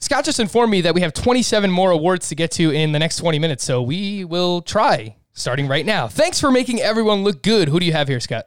Scott 0.00 0.24
just 0.24 0.40
informed 0.40 0.70
me 0.70 0.80
that 0.82 0.94
we 0.94 1.00
have 1.00 1.12
27 1.14 1.70
more 1.70 1.90
awards 1.90 2.28
to 2.28 2.34
get 2.34 2.50
to 2.52 2.70
in 2.70 2.92
the 2.92 2.98
next 2.98 3.16
20 3.16 3.38
minutes, 3.38 3.64
so 3.64 3.80
we 3.80 4.24
will 4.24 4.60
try 4.60 5.16
starting 5.32 5.68
right 5.68 5.86
now. 5.86 6.08
Thanks 6.08 6.40
for 6.40 6.50
making 6.50 6.80
everyone 6.80 7.22
look 7.22 7.42
good. 7.42 7.68
Who 7.68 7.78
do 7.78 7.86
you 7.86 7.92
have 7.92 8.08
here, 8.08 8.20
Scott? 8.20 8.46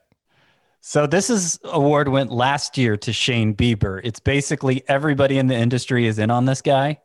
So 0.81 1.07
this 1.07 1.29
is 1.29 1.59
award 1.63 2.07
went 2.09 2.31
last 2.31 2.77
year 2.77 2.97
to 2.97 3.13
Shane 3.13 3.55
Bieber. 3.55 4.01
It's 4.03 4.19
basically 4.19 4.83
everybody 4.87 5.37
in 5.37 5.47
the 5.47 5.55
industry 5.55 6.05
is 6.05 6.19
in 6.19 6.29
on 6.29 6.45
this 6.45 6.61
guy, 6.61 6.99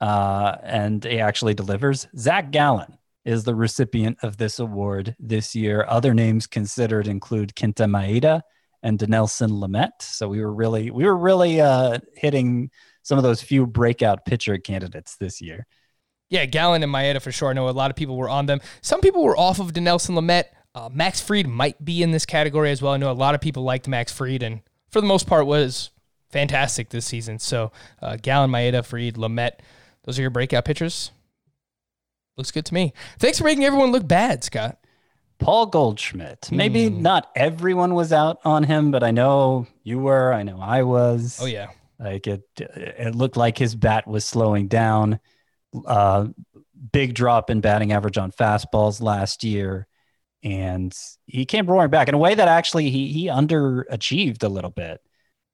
uh, 0.00 0.56
and 0.62 1.02
he 1.02 1.18
actually 1.18 1.54
delivers. 1.54 2.06
Zach 2.16 2.50
Gallen 2.50 2.98
is 3.24 3.44
the 3.44 3.54
recipient 3.54 4.18
of 4.22 4.36
this 4.36 4.58
award 4.58 5.16
this 5.18 5.54
year. 5.54 5.84
Other 5.88 6.12
names 6.14 6.46
considered 6.46 7.06
include 7.06 7.54
Kenta 7.54 7.88
Maeda 7.88 8.42
and 8.84 8.98
Dinelson 8.98 9.50
Lamet. 9.50 9.90
So 10.00 10.28
we 10.28 10.40
were 10.40 10.52
really 10.52 10.90
we 10.92 11.04
were 11.04 11.16
really 11.16 11.60
uh, 11.60 11.98
hitting 12.14 12.70
some 13.02 13.18
of 13.18 13.24
those 13.24 13.42
few 13.42 13.66
breakout 13.66 14.24
pitcher 14.24 14.58
candidates 14.58 15.16
this 15.16 15.40
year. 15.40 15.66
Yeah, 16.30 16.44
Gallen 16.44 16.82
and 16.82 16.92
Maeda 16.92 17.20
for 17.20 17.32
sure. 17.32 17.48
I 17.48 17.54
know 17.54 17.68
a 17.68 17.70
lot 17.70 17.90
of 17.90 17.96
people 17.96 18.16
were 18.16 18.28
on 18.28 18.46
them. 18.46 18.60
Some 18.82 19.00
people 19.00 19.24
were 19.24 19.36
off 19.36 19.58
of 19.58 19.72
Dinelson 19.72 20.10
Lamet. 20.16 20.44
Uh, 20.74 20.90
Max 20.92 21.20
Fried 21.20 21.46
might 21.46 21.82
be 21.84 22.02
in 22.02 22.10
this 22.10 22.26
category 22.26 22.70
as 22.70 22.82
well. 22.82 22.92
I 22.92 22.96
know 22.98 23.10
a 23.10 23.12
lot 23.12 23.34
of 23.34 23.40
people 23.40 23.62
liked 23.62 23.88
Max 23.88 24.12
Fried, 24.12 24.42
and 24.42 24.60
for 24.90 25.00
the 25.00 25.06
most 25.06 25.26
part 25.26 25.46
was 25.46 25.90
fantastic 26.30 26.90
this 26.90 27.06
season. 27.06 27.38
So 27.38 27.72
uh, 28.02 28.16
Gallen, 28.20 28.50
Maeda, 28.50 28.84
Fried, 28.84 29.14
Lamet, 29.14 29.60
those 30.04 30.18
are 30.18 30.22
your 30.22 30.30
breakout 30.30 30.64
pitchers. 30.64 31.10
Looks 32.36 32.50
good 32.50 32.66
to 32.66 32.74
me. 32.74 32.92
Thanks 33.18 33.38
for 33.38 33.44
making 33.44 33.64
everyone 33.64 33.92
look 33.92 34.06
bad, 34.06 34.42
Scott. 34.42 34.78
Paul 35.38 35.66
Goldschmidt. 35.66 36.50
Maybe 36.50 36.90
mm. 36.90 37.00
not 37.00 37.30
everyone 37.34 37.94
was 37.94 38.12
out 38.12 38.38
on 38.44 38.64
him, 38.64 38.90
but 38.90 39.02
I 39.02 39.10
know 39.10 39.66
you 39.82 39.98
were. 39.98 40.32
I 40.32 40.42
know 40.42 40.58
I 40.60 40.82
was. 40.82 41.38
Oh 41.40 41.46
yeah. 41.46 41.70
Like 41.98 42.26
it, 42.26 42.42
it 42.58 43.14
looked 43.14 43.36
like 43.36 43.56
his 43.56 43.74
bat 43.74 44.06
was 44.06 44.24
slowing 44.24 44.68
down. 44.68 45.20
Uh, 45.86 46.28
big 46.92 47.14
drop 47.14 47.50
in 47.50 47.60
batting 47.60 47.92
average 47.92 48.18
on 48.18 48.30
fastballs 48.30 49.00
last 49.00 49.42
year 49.42 49.86
and 50.44 50.94
he 51.26 51.46
came 51.46 51.66
roaring 51.66 51.90
back 51.90 52.08
in 52.08 52.14
a 52.14 52.18
way 52.18 52.34
that 52.34 52.48
actually 52.48 52.90
he 52.90 53.08
he 53.08 53.26
underachieved 53.26 54.42
a 54.44 54.48
little 54.48 54.70
bit 54.70 55.00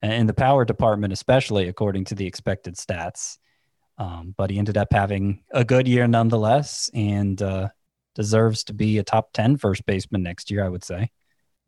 in 0.02 0.26
the 0.26 0.34
power 0.34 0.64
department, 0.64 1.12
especially 1.12 1.68
according 1.68 2.04
to 2.06 2.14
the 2.14 2.26
expected 2.26 2.74
stats. 2.74 3.38
Um, 3.98 4.34
but 4.36 4.50
he 4.50 4.58
ended 4.58 4.76
up 4.76 4.92
having 4.92 5.44
a 5.52 5.64
good 5.64 5.86
year 5.86 6.08
nonetheless, 6.08 6.90
and 6.92 7.40
uh, 7.40 7.68
deserves 8.14 8.64
to 8.64 8.72
be 8.72 8.98
a 8.98 9.02
top 9.02 9.32
10 9.32 9.56
first 9.56 9.86
baseman 9.86 10.22
next 10.22 10.50
year, 10.50 10.64
I 10.64 10.68
would 10.68 10.84
say. 10.84 11.10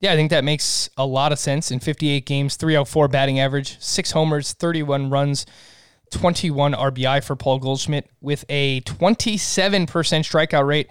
Yeah, 0.01 0.13
I 0.13 0.17
think 0.17 0.31
that 0.31 0.43
makes 0.43 0.91
a 0.97 1.07
lot 1.07 1.31
of 1.31 1.39
sense. 1.39 1.71
In 1.71 1.79
58 1.79 2.27
games, 2.27 2.57
304 2.57 3.09
batting 3.09 3.39
average, 3.39 3.81
six 3.81 4.11
homers, 4.11 4.53
31 4.53 5.11
runs, 5.11 5.47
21 6.11 6.73
RBI 6.73 7.23
for 7.23 7.37
Paul 7.37 7.59
Goldschmidt 7.59 8.11
with 8.21 8.45
a 8.49 8.81
27% 8.83 9.87
strikeout 9.87 10.67
rate 10.67 10.91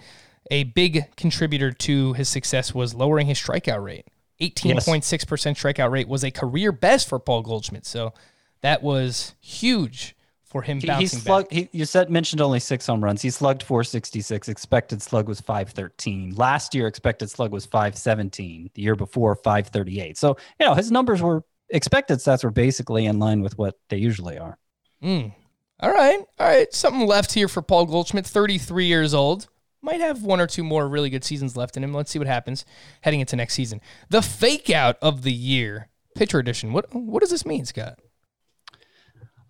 a 0.50 0.64
big 0.64 1.04
contributor 1.16 1.72
to 1.72 2.12
his 2.14 2.28
success 2.28 2.74
was 2.74 2.94
lowering 2.94 3.26
his 3.26 3.38
strikeout 3.38 3.82
rate. 3.82 4.06
18.6% 4.40 5.02
strikeout 5.02 5.90
rate 5.90 6.08
was 6.08 6.24
a 6.24 6.30
career 6.30 6.72
best 6.72 7.08
for 7.08 7.18
Paul 7.18 7.42
Goldschmidt. 7.42 7.86
So 7.86 8.12
that 8.60 8.82
was 8.82 9.34
huge 9.40 10.16
for 10.52 10.62
him 10.62 10.80
he, 10.80 10.86
bouncing 10.86 11.02
he 11.02 11.24
slugged, 11.24 11.50
back. 11.50 11.58
He, 11.58 11.68
you 11.72 11.84
said 11.84 12.10
mentioned 12.10 12.40
only 12.40 12.60
six 12.60 12.86
home 12.86 13.02
runs. 13.02 13.22
He 13.22 13.30
slugged 13.30 13.62
466. 13.62 14.48
Expected 14.48 15.02
slug 15.02 15.26
was 15.26 15.40
513. 15.40 16.34
Last 16.36 16.74
year, 16.74 16.86
expected 16.86 17.30
slug 17.30 17.50
was 17.50 17.66
517. 17.66 18.70
The 18.74 18.82
year 18.82 18.94
before, 18.94 19.34
538. 19.34 20.16
So 20.18 20.36
you 20.60 20.66
know 20.66 20.74
his 20.74 20.92
numbers 20.92 21.22
were 21.22 21.42
expected 21.70 22.18
stats 22.18 22.44
were 22.44 22.50
basically 22.50 23.06
in 23.06 23.18
line 23.18 23.40
with 23.40 23.58
what 23.58 23.78
they 23.88 23.96
usually 23.96 24.38
are. 24.38 24.58
Mm. 25.02 25.34
All 25.80 25.90
right, 25.90 26.20
all 26.38 26.46
right. 26.46 26.72
Something 26.72 27.06
left 27.06 27.32
here 27.32 27.48
for 27.48 27.62
Paul 27.62 27.86
Goldschmidt, 27.86 28.26
33 28.26 28.86
years 28.86 29.14
old 29.14 29.48
might 29.82 30.00
have 30.00 30.22
one 30.22 30.40
or 30.40 30.46
two 30.46 30.62
more 30.62 30.88
really 30.88 31.10
good 31.10 31.24
seasons 31.24 31.56
left 31.56 31.76
in 31.76 31.84
him. 31.84 31.92
Let's 31.92 32.10
see 32.10 32.18
what 32.18 32.28
happens 32.28 32.64
heading 33.00 33.20
into 33.20 33.36
next 33.36 33.54
season. 33.54 33.80
The 34.08 34.22
fake 34.22 34.70
out 34.70 34.96
of 35.02 35.22
the 35.22 35.32
year, 35.32 35.88
pitcher 36.14 36.38
edition. 36.38 36.72
What 36.72 36.94
what 36.94 37.20
does 37.20 37.30
this 37.30 37.44
mean, 37.44 37.64
Scott? 37.64 37.98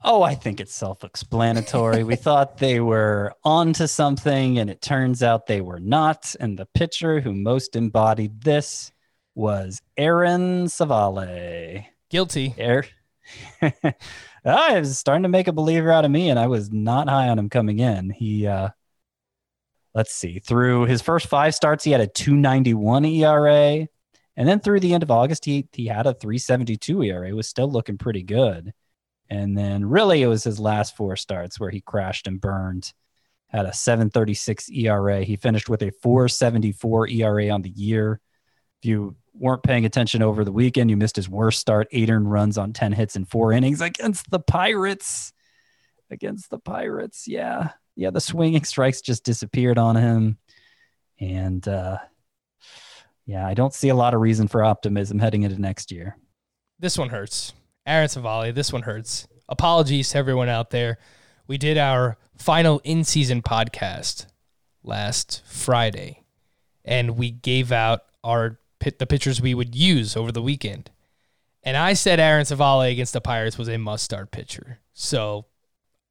Oh, 0.05 0.23
I 0.23 0.35
think 0.35 0.61
it's 0.61 0.75
self-explanatory. 0.75 2.03
we 2.05 2.17
thought 2.17 2.59
they 2.59 2.81
were 2.81 3.35
onto 3.45 3.87
something, 3.87 4.59
and 4.59 4.69
it 4.69 4.83
turns 4.83 5.23
out 5.23 5.47
they 5.47 5.61
were 5.61 5.81
not. 5.81 6.35
And 6.41 6.59
the 6.59 6.67
pitcher 6.67 7.21
who 7.21 7.33
most 7.33 7.77
embodied 7.77 8.43
this 8.43 8.91
was 9.35 9.81
Aaron 9.97 10.67
Civale. 10.67 11.87
Guilty. 12.11 12.55
Air. 12.59 12.85
I 14.45 14.81
was 14.81 14.99
starting 14.99 15.23
to 15.23 15.29
make 15.29 15.47
a 15.47 15.53
believer 15.53 15.93
out 15.93 16.05
of 16.05 16.11
me, 16.11 16.31
and 16.31 16.39
I 16.39 16.49
was 16.49 16.73
not 16.73 17.09
high 17.09 17.29
on 17.29 17.39
him 17.39 17.49
coming 17.49 17.79
in. 17.79 18.11
He 18.11 18.47
uh, 18.47 18.71
let's 19.95 20.13
see, 20.13 20.39
through 20.39 20.87
his 20.87 21.03
first 21.03 21.27
five 21.27 21.55
starts, 21.55 21.85
he 21.85 21.91
had 21.91 22.01
a 22.01 22.07
291 22.07 23.05
ERA. 23.05 23.87
And 24.37 24.49
then 24.49 24.61
through 24.61 24.81
the 24.81 24.95
end 24.95 25.03
of 25.03 25.11
August, 25.11 25.45
he, 25.45 25.69
he 25.73 25.87
had 25.87 26.07
a 26.07 26.15
372 26.15 27.03
ERA, 27.03 27.35
was 27.35 27.49
still 27.49 27.71
looking 27.71 27.99
pretty 27.99 28.23
good. 28.23 28.73
And 29.33 29.57
then 29.57 29.85
really 29.85 30.22
it 30.22 30.26
was 30.26 30.45
his 30.45 30.61
last 30.61 30.97
four 30.97 31.16
starts 31.16 31.59
where 31.59 31.70
he 31.70 31.80
crashed 31.80 32.26
and 32.26 32.41
burned, 32.41 32.93
had 33.49 33.66
a 33.66 33.72
736 33.72 34.68
ERA. 34.70 35.22
He 35.22 35.37
finished 35.37 35.68
with 35.68 35.83
a 35.83 35.93
474 36.03 37.09
ERA 37.09 37.49
on 37.51 37.62
the 37.62 37.70
year. 37.70 38.20
If 38.83 38.89
you 38.89 39.16
weren't 39.33 39.62
paying 39.62 39.85
attention 39.85 40.22
over 40.22 40.45
the 40.45 40.53
weekend, 40.53 40.91
you 40.91 40.97
missed 40.97 41.16
his 41.16 41.28
worst 41.28 41.61
start, 41.61 41.89
eight 41.93 42.11
earned 42.11 42.30
runs 42.30 42.59
on 42.59 42.72
10 42.72 42.93
hits 42.93 43.16
in 43.16 43.24
four 43.24 43.53
innings 43.53 43.80
against 43.80 44.30
the 44.30 44.41
Pirates. 44.41 45.33
Against 46.11 46.51
the 46.51 46.59
Pirates, 46.59 47.26
yeah 47.26 47.70
yeah, 47.97 48.11
the 48.11 48.20
swinging 48.20 48.64
strikes 48.64 49.01
just 49.01 49.24
disappeared 49.24 49.78
on 49.78 49.97
him. 49.97 50.39
And 51.20 51.66
uh, 51.66 51.99
yeah, 53.26 53.47
I 53.47 53.55
don't 53.55 53.74
see 53.74 53.91
a 53.91 53.95
lot 53.95 54.14
of 54.14 54.20
reason 54.20 54.49
for 54.49 54.64
optimism 54.64 55.18
heading 55.18 55.43
into 55.43 55.61
next 55.61 55.93
year. 55.93 56.16
This 56.78 56.99
one 56.99 57.11
hurts. 57.11 57.53
Aaron 57.87 58.09
Civale, 58.09 58.55
this 58.55 58.72
one 58.72 58.83
hurts. 58.83 59.26
Apologies 59.49 60.11
to 60.11 60.18
everyone 60.18 60.49
out 60.49 60.70
there. 60.70 60.99
We 61.47 61.59
did 61.59 61.78
our 61.78 62.16
final 62.37 62.80
in 62.85 63.05
season 63.05 63.43
podcast 63.43 64.26
last 64.85 65.43
Friday, 65.47 66.22
and 66.85 67.16
we 67.16 67.30
gave 67.30 67.72
out 67.72 68.03
our 68.24 68.59
the 68.99 69.07
pitchers 69.07 69.41
we 69.41 69.55
would 69.55 69.76
use 69.76 70.16
over 70.16 70.33
the 70.33 70.43
weekend. 70.43 70.91
And 71.62 71.76
I 71.76 71.93
said 71.93 72.18
Aaron 72.18 72.45
Civale 72.45 72.91
against 72.91 73.12
the 73.12 73.20
Pirates 73.20 73.57
was 73.57 73.68
a 73.68 73.78
must 73.78 74.05
start 74.05 74.33
pitcher. 74.33 74.80
So 74.93 75.47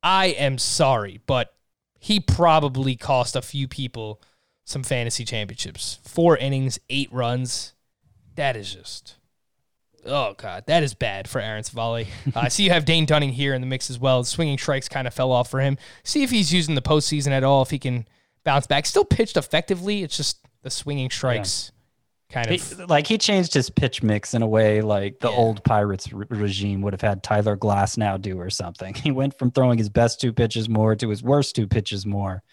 I 0.01 0.27
am 0.27 0.57
sorry, 0.57 1.19
but 1.25 1.53
he 1.99 2.19
probably 2.21 2.95
cost 2.95 3.35
a 3.35 3.41
few 3.41 3.67
people 3.67 4.21
some 4.63 4.83
fantasy 4.83 5.25
championships. 5.25 5.99
Four 6.03 6.37
innings, 6.37 6.79
eight 6.89 7.11
runs. 7.11 7.73
That 8.35 8.55
is 8.55 8.73
just, 8.73 9.17
oh 10.05 10.33
god, 10.37 10.65
that 10.67 10.83
is 10.83 10.93
bad 10.93 11.27
for 11.29 11.39
Aaron. 11.39 11.63
Uh, 11.75 12.03
I 12.35 12.47
see 12.49 12.63
you 12.63 12.71
have 12.71 12.85
Dane 12.85 13.05
Dunning 13.05 13.31
here 13.31 13.53
in 13.53 13.61
the 13.61 13.67
mix 13.67 13.89
as 13.89 13.99
well. 13.99 14.23
Swinging 14.23 14.57
strikes 14.57 14.89
kind 14.89 15.07
of 15.07 15.13
fell 15.13 15.31
off 15.31 15.49
for 15.49 15.59
him. 15.59 15.77
See 16.03 16.23
if 16.23 16.29
he's 16.29 16.53
using 16.53 16.75
the 16.75 16.81
postseason 16.81 17.31
at 17.31 17.43
all. 17.43 17.61
If 17.61 17.69
he 17.69 17.79
can 17.79 18.07
bounce 18.43 18.67
back. 18.67 18.85
Still 18.85 19.05
pitched 19.05 19.37
effectively. 19.37 20.03
It's 20.03 20.17
just 20.17 20.39
the 20.63 20.69
swinging 20.69 21.09
strikes. 21.09 21.71
Yeah 21.73 21.77
kind 22.31 22.49
of 22.49 22.77
he, 22.77 22.83
like 22.85 23.07
he 23.07 23.17
changed 23.17 23.53
his 23.53 23.69
pitch 23.69 24.01
mix 24.01 24.33
in 24.33 24.41
a 24.41 24.47
way 24.47 24.81
like 24.81 25.19
the 25.19 25.29
yeah. 25.29 25.37
old 25.37 25.63
Pirates 25.63 26.11
re- 26.11 26.25
regime 26.29 26.81
would 26.81 26.93
have 26.93 27.01
had 27.01 27.21
Tyler 27.21 27.57
Glasnow 27.57 28.19
do 28.21 28.39
or 28.39 28.49
something. 28.49 28.95
He 29.01 29.11
went 29.11 29.37
from 29.39 29.51
throwing 29.51 29.77
his 29.79 29.89
best 29.89 30.21
two 30.21 30.31
pitches 30.31 30.69
more 30.69 30.95
to 30.95 31.09
his 31.09 31.23
worst 31.23 31.55
two 31.55 31.67
pitches 31.67 32.05
more. 32.05 32.43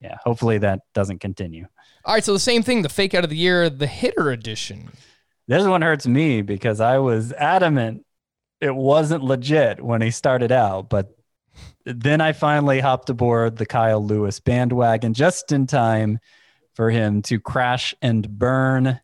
Yeah, 0.00 0.16
hopefully 0.22 0.58
that 0.58 0.80
doesn't 0.92 1.20
continue. 1.20 1.66
All 2.04 2.14
right, 2.14 2.22
so 2.22 2.34
the 2.34 2.38
same 2.38 2.62
thing, 2.62 2.82
the 2.82 2.90
fake 2.90 3.14
out 3.14 3.24
of 3.24 3.30
the 3.30 3.36
year, 3.36 3.70
the 3.70 3.86
hitter 3.86 4.30
edition. 4.30 4.90
This 5.46 5.66
one 5.66 5.82
hurts 5.82 6.06
me 6.06 6.42
because 6.42 6.80
I 6.80 6.98
was 6.98 7.32
adamant 7.32 8.04
it 8.60 8.74
wasn't 8.74 9.22
legit 9.22 9.84
when 9.84 10.00
he 10.00 10.10
started 10.10 10.50
out, 10.50 10.88
but 10.88 11.14
then 11.84 12.20
I 12.22 12.32
finally 12.32 12.80
hopped 12.80 13.10
aboard 13.10 13.56
the 13.56 13.66
Kyle 13.66 14.04
Lewis 14.04 14.40
bandwagon 14.40 15.12
just 15.12 15.52
in 15.52 15.66
time 15.66 16.18
for 16.74 16.90
him 16.90 17.20
to 17.22 17.38
crash 17.38 17.94
and 18.00 18.28
burn 18.28 19.00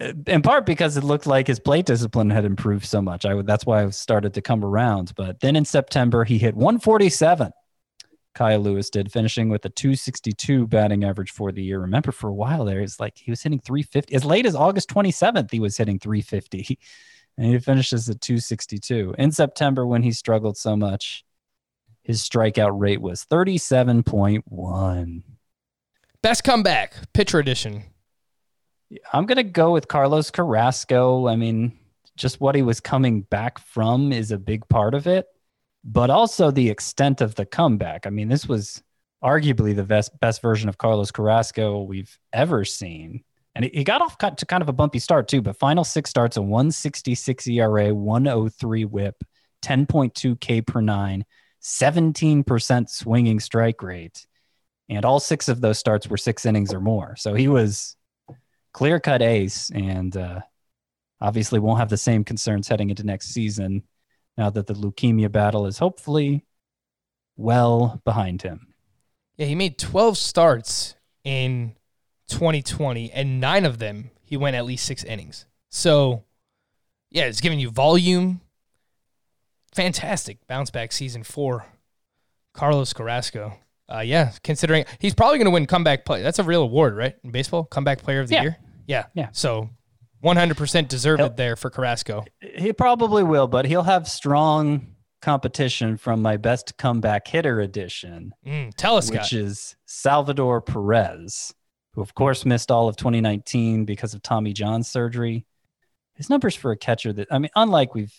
uh, 0.00 0.12
in 0.26 0.42
part 0.42 0.66
because 0.66 0.96
it 0.96 1.04
looked 1.04 1.26
like 1.26 1.46
his 1.46 1.58
plate 1.58 1.86
discipline 1.86 2.28
had 2.28 2.44
improved 2.44 2.84
so 2.84 3.00
much. 3.00 3.24
I 3.24 3.32
would, 3.32 3.46
that's 3.46 3.64
why 3.64 3.82
I 3.82 3.90
started 3.90 4.34
to 4.34 4.42
come 4.42 4.62
around. 4.64 5.14
But 5.16 5.40
then 5.40 5.56
in 5.56 5.64
September, 5.64 6.24
he 6.24 6.36
hit 6.36 6.54
147. 6.54 7.52
Kyle 8.36 8.60
Lewis 8.60 8.90
did, 8.90 9.10
finishing 9.10 9.48
with 9.48 9.64
a 9.64 9.70
262 9.70 10.66
batting 10.66 11.04
average 11.04 11.30
for 11.32 11.50
the 11.50 11.62
year. 11.62 11.80
Remember, 11.80 12.12
for 12.12 12.28
a 12.28 12.34
while 12.34 12.66
there, 12.66 12.80
it's 12.80 13.00
like 13.00 13.16
he 13.16 13.30
was 13.30 13.42
hitting 13.42 13.58
350. 13.58 14.14
As 14.14 14.26
late 14.26 14.44
as 14.44 14.54
August 14.54 14.90
27th, 14.90 15.50
he 15.50 15.58
was 15.58 15.78
hitting 15.78 15.98
350, 15.98 16.78
and 17.38 17.46
he 17.46 17.58
finishes 17.58 18.10
at 18.10 18.20
262. 18.20 19.14
In 19.16 19.32
September, 19.32 19.86
when 19.86 20.02
he 20.02 20.12
struggled 20.12 20.58
so 20.58 20.76
much, 20.76 21.24
his 22.02 22.22
strikeout 22.22 22.78
rate 22.78 23.00
was 23.00 23.24
37.1. 23.24 25.22
Best 26.20 26.44
comeback, 26.44 26.94
pitcher 27.14 27.38
edition. 27.38 27.84
I'm 29.14 29.24
going 29.24 29.36
to 29.36 29.44
go 29.44 29.72
with 29.72 29.88
Carlos 29.88 30.30
Carrasco. 30.30 31.26
I 31.26 31.36
mean, 31.36 31.72
just 32.16 32.38
what 32.40 32.54
he 32.54 32.60
was 32.60 32.80
coming 32.80 33.22
back 33.22 33.58
from 33.58 34.12
is 34.12 34.30
a 34.30 34.38
big 34.38 34.68
part 34.68 34.92
of 34.92 35.06
it. 35.06 35.26
But 35.86 36.10
also 36.10 36.50
the 36.50 36.68
extent 36.68 37.20
of 37.20 37.36
the 37.36 37.46
comeback. 37.46 38.06
I 38.06 38.10
mean, 38.10 38.28
this 38.28 38.48
was 38.48 38.82
arguably 39.22 39.74
the 39.74 39.84
best 39.84 40.18
best 40.20 40.42
version 40.42 40.68
of 40.68 40.78
Carlos 40.78 41.12
Carrasco 41.12 41.82
we've 41.82 42.18
ever 42.32 42.64
seen. 42.64 43.22
And 43.54 43.64
he 43.64 43.84
got 43.84 44.02
off 44.02 44.18
to 44.18 44.46
kind 44.46 44.62
of 44.62 44.68
a 44.68 44.74
bumpy 44.74 44.98
start 44.98 45.28
too, 45.28 45.40
but 45.40 45.58
final 45.58 45.84
six 45.84 46.10
starts 46.10 46.36
a 46.36 46.42
166 46.42 47.46
ERA, 47.46 47.94
103 47.94 48.84
whip, 48.84 49.14
10.2 49.62 50.38
K 50.40 50.60
per 50.60 50.80
nine, 50.82 51.24
17% 51.62 52.90
swinging 52.90 53.40
strike 53.40 53.82
rate. 53.82 54.26
And 54.90 55.04
all 55.04 55.20
six 55.20 55.48
of 55.48 55.60
those 55.60 55.78
starts 55.78 56.06
were 56.08 56.18
six 56.18 56.44
innings 56.44 56.74
or 56.74 56.80
more. 56.80 57.16
So 57.16 57.32
he 57.32 57.48
was 57.48 57.96
clear 58.72 59.00
cut 59.00 59.22
ace 59.22 59.70
and 59.70 60.14
uh, 60.16 60.40
obviously 61.20 61.60
won't 61.60 61.78
have 61.78 61.88
the 61.88 61.96
same 61.96 62.24
concerns 62.24 62.68
heading 62.68 62.90
into 62.90 63.04
next 63.04 63.28
season 63.28 63.84
now 64.36 64.50
that 64.50 64.66
the 64.66 64.74
leukemia 64.74 65.30
battle 65.30 65.66
is 65.66 65.78
hopefully 65.78 66.44
well 67.36 68.00
behind 68.04 68.42
him. 68.42 68.68
Yeah, 69.36 69.46
he 69.46 69.54
made 69.54 69.78
12 69.78 70.16
starts 70.16 70.94
in 71.24 71.74
2020, 72.28 73.10
and 73.12 73.40
nine 73.40 73.64
of 73.64 73.78
them 73.78 74.10
he 74.22 74.36
went 74.36 74.56
at 74.56 74.64
least 74.64 74.84
six 74.86 75.04
innings. 75.04 75.46
So, 75.70 76.24
yeah, 77.10 77.24
it's 77.24 77.40
giving 77.40 77.60
you 77.60 77.70
volume. 77.70 78.40
Fantastic 79.74 80.46
bounce 80.46 80.70
back 80.70 80.92
season 80.92 81.22
for 81.22 81.66
Carlos 82.54 82.92
Carrasco. 82.92 83.58
Uh, 83.92 84.00
yeah, 84.00 84.32
considering 84.42 84.84
he's 84.98 85.14
probably 85.14 85.38
going 85.38 85.44
to 85.46 85.50
win 85.50 85.66
comeback 85.66 86.04
play. 86.04 86.22
That's 86.22 86.38
a 86.38 86.42
real 86.44 86.62
award, 86.62 86.96
right? 86.96 87.14
In 87.22 87.30
baseball, 87.30 87.64
comeback 87.64 87.98
player 88.02 88.20
of 88.20 88.28
the 88.28 88.34
Yeah. 88.34 88.42
year. 88.42 88.56
Yeah, 88.86 89.06
Yeah. 89.14 89.28
So, 89.32 89.68
100% 90.24 90.88
deserved 90.88 91.20
He'll- 91.20 91.26
it 91.28 91.36
there 91.36 91.56
for 91.56 91.70
Carrasco. 91.70 92.24
He 92.40 92.72
probably 92.72 93.22
will, 93.22 93.46
but 93.46 93.66
he'll 93.66 93.82
have 93.84 94.08
strong 94.08 94.94
competition 95.22 95.96
from 95.96 96.22
my 96.22 96.36
best 96.36 96.76
comeback 96.76 97.26
hitter 97.26 97.60
edition, 97.60 98.32
Mm, 98.46 98.72
tell 98.76 98.96
us, 98.96 99.10
which 99.10 99.20
Scott. 99.26 99.32
is 99.32 99.76
Salvador 99.86 100.60
Perez, 100.60 101.52
who 101.94 102.02
of 102.02 102.14
course 102.14 102.44
missed 102.44 102.70
all 102.70 102.88
of 102.88 102.96
2019 102.96 103.84
because 103.84 104.14
of 104.14 104.22
Tommy 104.22 104.52
John 104.52 104.82
surgery. 104.82 105.44
His 106.14 106.30
numbers 106.30 106.54
for 106.54 106.70
a 106.70 106.76
catcher 106.76 107.12
that 107.14 107.28
I 107.30 107.38
mean, 107.38 107.50
unlike 107.56 107.94
we've, 107.94 108.14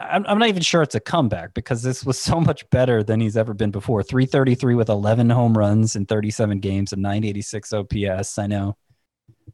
I'm, 0.00 0.24
I'm 0.26 0.38
not 0.38 0.48
even 0.48 0.62
sure 0.62 0.82
it's 0.82 0.94
a 0.94 1.00
comeback 1.00 1.52
because 1.54 1.82
this 1.82 2.04
was 2.04 2.18
so 2.18 2.40
much 2.40 2.68
better 2.70 3.02
than 3.02 3.20
he's 3.20 3.36
ever 3.36 3.52
been 3.54 3.70
before. 3.70 4.02
333 4.02 4.74
with 4.74 4.88
11 4.88 5.30
home 5.30 5.56
runs 5.56 5.94
in 5.96 6.06
37 6.06 6.60
games 6.60 6.92
and 6.92 7.02
986 7.02 7.72
OPS. 7.74 8.38
I 8.38 8.46
know 8.46 8.76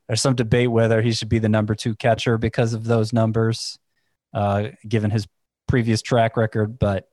there's 0.09 0.23
some 0.23 0.35
debate 0.35 0.71
whether 0.71 1.03
he 1.03 1.13
should 1.13 1.29
be 1.29 1.39
the 1.39 1.49
number 1.49 1.75
two 1.75 1.95
catcher 1.95 2.39
because 2.39 2.75
of 2.75 2.85
those 2.85 3.13
numbers, 3.13 3.79
uh, 4.35 4.69
given 4.87 5.11
his 5.11 5.29
previous 5.67 6.03
track 6.03 6.37
record, 6.37 6.79
but 6.79 7.09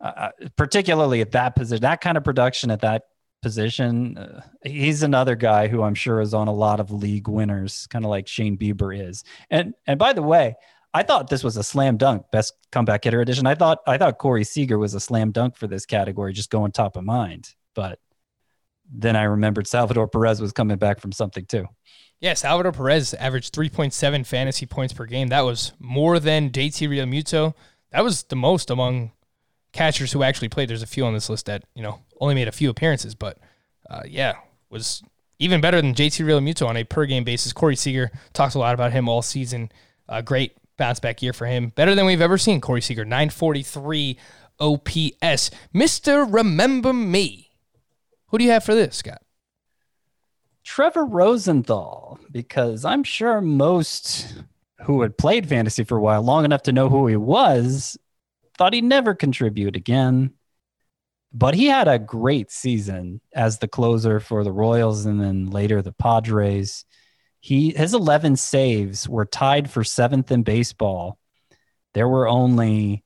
uh, 0.00 0.30
particularly 0.56 1.20
at 1.20 1.32
that 1.32 1.56
position, 1.56 1.82
that 1.82 2.00
kind 2.00 2.16
of 2.16 2.24
production 2.24 2.70
at 2.70 2.80
that 2.82 3.04
position, 3.42 4.16
uh, 4.16 4.40
he's 4.64 5.02
another 5.02 5.34
guy 5.34 5.68
who 5.68 5.82
I'm 5.82 5.94
sure 5.94 6.20
is 6.20 6.32
on 6.32 6.48
a 6.48 6.52
lot 6.52 6.80
of 6.80 6.90
league 6.90 7.28
winners, 7.28 7.86
kind 7.88 8.04
of 8.04 8.10
like 8.10 8.28
Shane 8.28 8.56
Bieber 8.56 8.96
is. 9.08 9.24
And 9.50 9.74
and 9.86 9.98
by 9.98 10.12
the 10.12 10.22
way, 10.22 10.56
I 10.92 11.02
thought 11.02 11.28
this 11.28 11.42
was 11.42 11.56
a 11.56 11.62
slam 11.62 11.96
dunk, 11.96 12.26
best 12.30 12.54
comeback 12.70 13.04
hitter 13.04 13.20
edition. 13.20 13.46
I 13.46 13.54
thought 13.54 13.78
I 13.86 13.98
thought 13.98 14.18
Corey 14.18 14.44
Seager 14.44 14.78
was 14.78 14.94
a 14.94 15.00
slam 15.00 15.32
dunk 15.32 15.56
for 15.56 15.66
this 15.66 15.86
category, 15.86 16.32
just 16.32 16.50
going 16.50 16.72
top 16.72 16.96
of 16.96 17.04
mind. 17.04 17.50
But 17.74 17.98
then 18.90 19.16
I 19.16 19.24
remembered 19.24 19.66
Salvador 19.66 20.08
Perez 20.08 20.40
was 20.40 20.52
coming 20.52 20.76
back 20.76 21.00
from 21.00 21.12
something 21.12 21.44
too. 21.46 21.66
Yeah, 22.20 22.34
Salvador 22.34 22.72
Perez 22.72 23.12
averaged 23.14 23.54
3.7 23.54 24.26
fantasy 24.26 24.66
points 24.66 24.92
per 24.92 25.04
game. 25.04 25.28
That 25.28 25.44
was 25.44 25.72
more 25.78 26.18
than 26.18 26.50
JT 26.50 26.88
Realmuto. 26.88 27.54
That 27.90 28.04
was 28.04 28.22
the 28.24 28.36
most 28.36 28.70
among 28.70 29.12
catchers 29.72 30.12
who 30.12 30.22
actually 30.22 30.48
played. 30.48 30.68
There's 30.68 30.82
a 30.82 30.86
few 30.86 31.04
on 31.04 31.12
this 31.12 31.28
list 31.28 31.46
that, 31.46 31.64
you 31.74 31.82
know, 31.82 32.00
only 32.20 32.34
made 32.34 32.48
a 32.48 32.52
few 32.52 32.70
appearances, 32.70 33.14
but 33.14 33.38
uh, 33.90 34.02
yeah, 34.06 34.34
was 34.70 35.02
even 35.38 35.60
better 35.60 35.80
than 35.80 35.94
JT 35.94 36.24
Realmuto 36.24 36.66
on 36.66 36.76
a 36.76 36.84
per 36.84 37.04
game 37.06 37.24
basis. 37.24 37.52
Corey 37.52 37.76
Seager 37.76 38.10
talked 38.32 38.54
a 38.54 38.58
lot 38.58 38.74
about 38.74 38.92
him 38.92 39.08
all 39.08 39.20
season. 39.20 39.70
Great 40.24 40.56
bounce 40.76 41.00
back 41.00 41.22
year 41.22 41.32
for 41.32 41.46
him. 41.46 41.68
Better 41.70 41.94
than 41.94 42.06
we've 42.06 42.20
ever 42.20 42.38
seen. 42.38 42.60
Corey 42.60 42.80
Seager, 42.80 43.04
943 43.04 44.16
OPS. 44.60 45.50
Mr. 45.74 46.32
Remember 46.32 46.92
Me. 46.92 47.43
Who 48.34 48.38
do 48.38 48.44
you 48.46 48.50
have 48.50 48.64
for 48.64 48.74
this, 48.74 48.96
Scott? 48.96 49.22
Trevor 50.64 51.04
Rosenthal, 51.04 52.18
because 52.32 52.84
I'm 52.84 53.04
sure 53.04 53.40
most 53.40 54.34
who 54.82 55.02
had 55.02 55.16
played 55.16 55.48
fantasy 55.48 55.84
for 55.84 55.98
a 55.98 56.00
while, 56.00 56.20
long 56.20 56.44
enough 56.44 56.62
to 56.62 56.72
know 56.72 56.88
who 56.88 57.06
he 57.06 57.14
was, 57.14 57.96
thought 58.58 58.72
he'd 58.72 58.82
never 58.82 59.14
contribute 59.14 59.76
again. 59.76 60.32
But 61.32 61.54
he 61.54 61.66
had 61.66 61.86
a 61.86 62.00
great 62.00 62.50
season 62.50 63.20
as 63.32 63.58
the 63.58 63.68
closer 63.68 64.18
for 64.18 64.42
the 64.42 64.50
Royals 64.50 65.06
and 65.06 65.20
then 65.20 65.46
later 65.46 65.80
the 65.80 65.92
Padres. 65.92 66.84
He 67.38 67.70
his 67.70 67.94
11 67.94 68.34
saves 68.34 69.08
were 69.08 69.26
tied 69.26 69.70
for 69.70 69.84
seventh 69.84 70.32
in 70.32 70.42
baseball. 70.42 71.20
There 71.92 72.08
were 72.08 72.26
only 72.26 73.04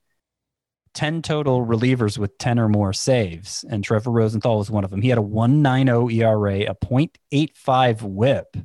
10 0.99 1.23
total 1.23 1.65
relievers 1.65 2.19
with 2.19 2.37
10 2.39 2.59
or 2.59 2.69
more 2.69 2.93
saves, 2.93 3.65
and 3.71 3.85
Trevor 3.85 4.11
Rosenthal 4.11 4.59
was 4.59 4.69
one 4.69 4.83
of 4.83 4.91
them. 4.91 5.01
He 5.01 5.11
had 5.11 5.19
a 5.19 5.23
1.90 5.23 6.13
ERA, 6.13 6.63
a 6.63 6.75
.85 6.75 8.03
WHIP 8.03 8.57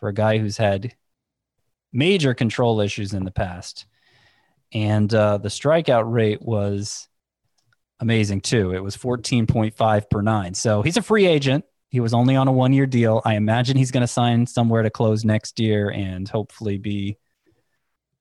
for 0.00 0.08
a 0.08 0.12
guy 0.12 0.38
who's 0.38 0.56
had 0.56 0.96
major 1.92 2.34
control 2.34 2.80
issues 2.80 3.14
in 3.14 3.22
the 3.22 3.30
past, 3.30 3.86
and 4.72 5.14
uh, 5.14 5.38
the 5.38 5.50
strikeout 5.50 6.12
rate 6.12 6.42
was 6.42 7.08
amazing 8.00 8.40
too. 8.40 8.74
It 8.74 8.82
was 8.82 8.96
14.5 8.96 10.10
per 10.10 10.20
nine. 10.20 10.54
So 10.54 10.82
he's 10.82 10.96
a 10.96 11.02
free 11.02 11.26
agent. 11.26 11.64
He 11.90 12.00
was 12.00 12.12
only 12.12 12.34
on 12.34 12.48
a 12.48 12.52
one-year 12.52 12.86
deal. 12.86 13.22
I 13.24 13.36
imagine 13.36 13.76
he's 13.76 13.92
going 13.92 14.00
to 14.00 14.08
sign 14.08 14.48
somewhere 14.48 14.82
to 14.82 14.90
close 14.90 15.24
next 15.24 15.60
year 15.60 15.90
and 15.90 16.28
hopefully 16.28 16.76
be 16.76 17.18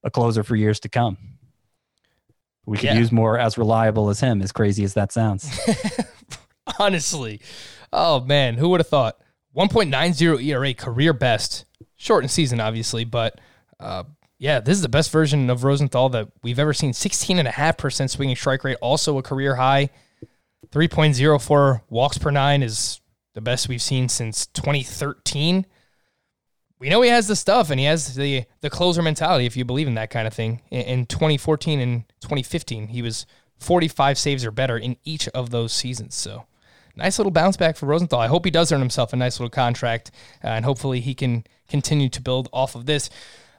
a 0.03 0.11
closer 0.11 0.43
for 0.43 0.55
years 0.55 0.79
to 0.81 0.89
come. 0.89 1.36
We 2.67 2.77
could 2.77 2.85
Yeah. 2.87 2.93
use 2.95 3.11
more 3.11 3.39
as 3.39 3.57
reliable 3.57 4.09
as 4.09 4.19
him, 4.19 4.41
as 4.43 4.51
crazy 4.51 4.83
as 4.83 4.93
that 4.93 5.11
sounds. 5.11 5.49
Honestly. 6.79 7.41
Oh 7.91 8.19
man, 8.19 8.55
who 8.55 8.69
would 8.69 8.79
have 8.81 8.87
thought? 8.89 9.17
1.90 9.55 10.43
ERA, 10.43 10.73
career 10.73 11.13
best. 11.13 11.65
Shortened 11.95 12.29
season, 12.29 12.59
obviously, 12.59 13.05
but 13.05 13.39
uh, 13.79 14.03
yeah, 14.37 14.59
this 14.59 14.75
is 14.75 14.81
the 14.83 14.89
best 14.89 15.09
version 15.11 15.49
of 15.49 15.63
Rosenthal 15.63 16.09
that 16.09 16.27
we've 16.43 16.59
ever 16.59 16.73
seen. 16.73 16.91
16.5% 16.91 18.09
swinging 18.09 18.35
strike 18.35 18.63
rate, 18.63 18.77
also 18.81 19.17
a 19.17 19.23
career 19.23 19.55
high. 19.55 19.89
3.04 20.71 21.81
walks 21.89 22.17
per 22.17 22.29
nine 22.29 22.61
is 22.61 22.99
the 23.33 23.41
best 23.41 23.67
we've 23.69 23.81
seen 23.81 24.09
since 24.09 24.45
2013. 24.47 25.65
We 26.79 26.89
know 26.89 27.01
he 27.01 27.09
has 27.09 27.27
the 27.27 27.35
stuff 27.35 27.71
and 27.71 27.79
he 27.79 27.85
has 27.87 28.15
the 28.15 28.45
the 28.61 28.69
closer 28.69 29.01
mentality, 29.01 29.45
if 29.45 29.57
you 29.57 29.65
believe 29.65 29.87
in 29.87 29.95
that 29.95 30.09
kind 30.09 30.27
of 30.27 30.33
thing. 30.33 30.61
In, 30.69 30.81
in 30.81 31.05
2014 31.05 31.79
and 31.79 32.03
2015, 32.21 32.89
he 32.89 33.01
was 33.01 33.25
45 33.59 34.17
saves 34.17 34.45
or 34.45 34.51
better 34.51 34.77
in 34.77 34.97
each 35.03 35.27
of 35.29 35.49
those 35.49 35.73
seasons. 35.73 36.15
So 36.15 36.45
nice 36.95 37.17
little 37.17 37.31
bounce 37.31 37.57
back 37.57 37.77
for 37.77 37.85
Rosenthal. 37.85 38.19
I 38.19 38.27
hope 38.27 38.45
he 38.45 38.51
does 38.51 38.71
earn 38.71 38.79
himself 38.79 39.13
a 39.13 39.15
nice 39.15 39.39
little 39.39 39.49
contract, 39.49 40.11
uh, 40.43 40.49
and 40.49 40.65
hopefully 40.65 40.99
he 40.99 41.15
can 41.15 41.45
continue 41.67 42.09
to 42.09 42.21
build 42.21 42.49
off 42.53 42.75
of 42.75 42.85
this. 42.85 43.09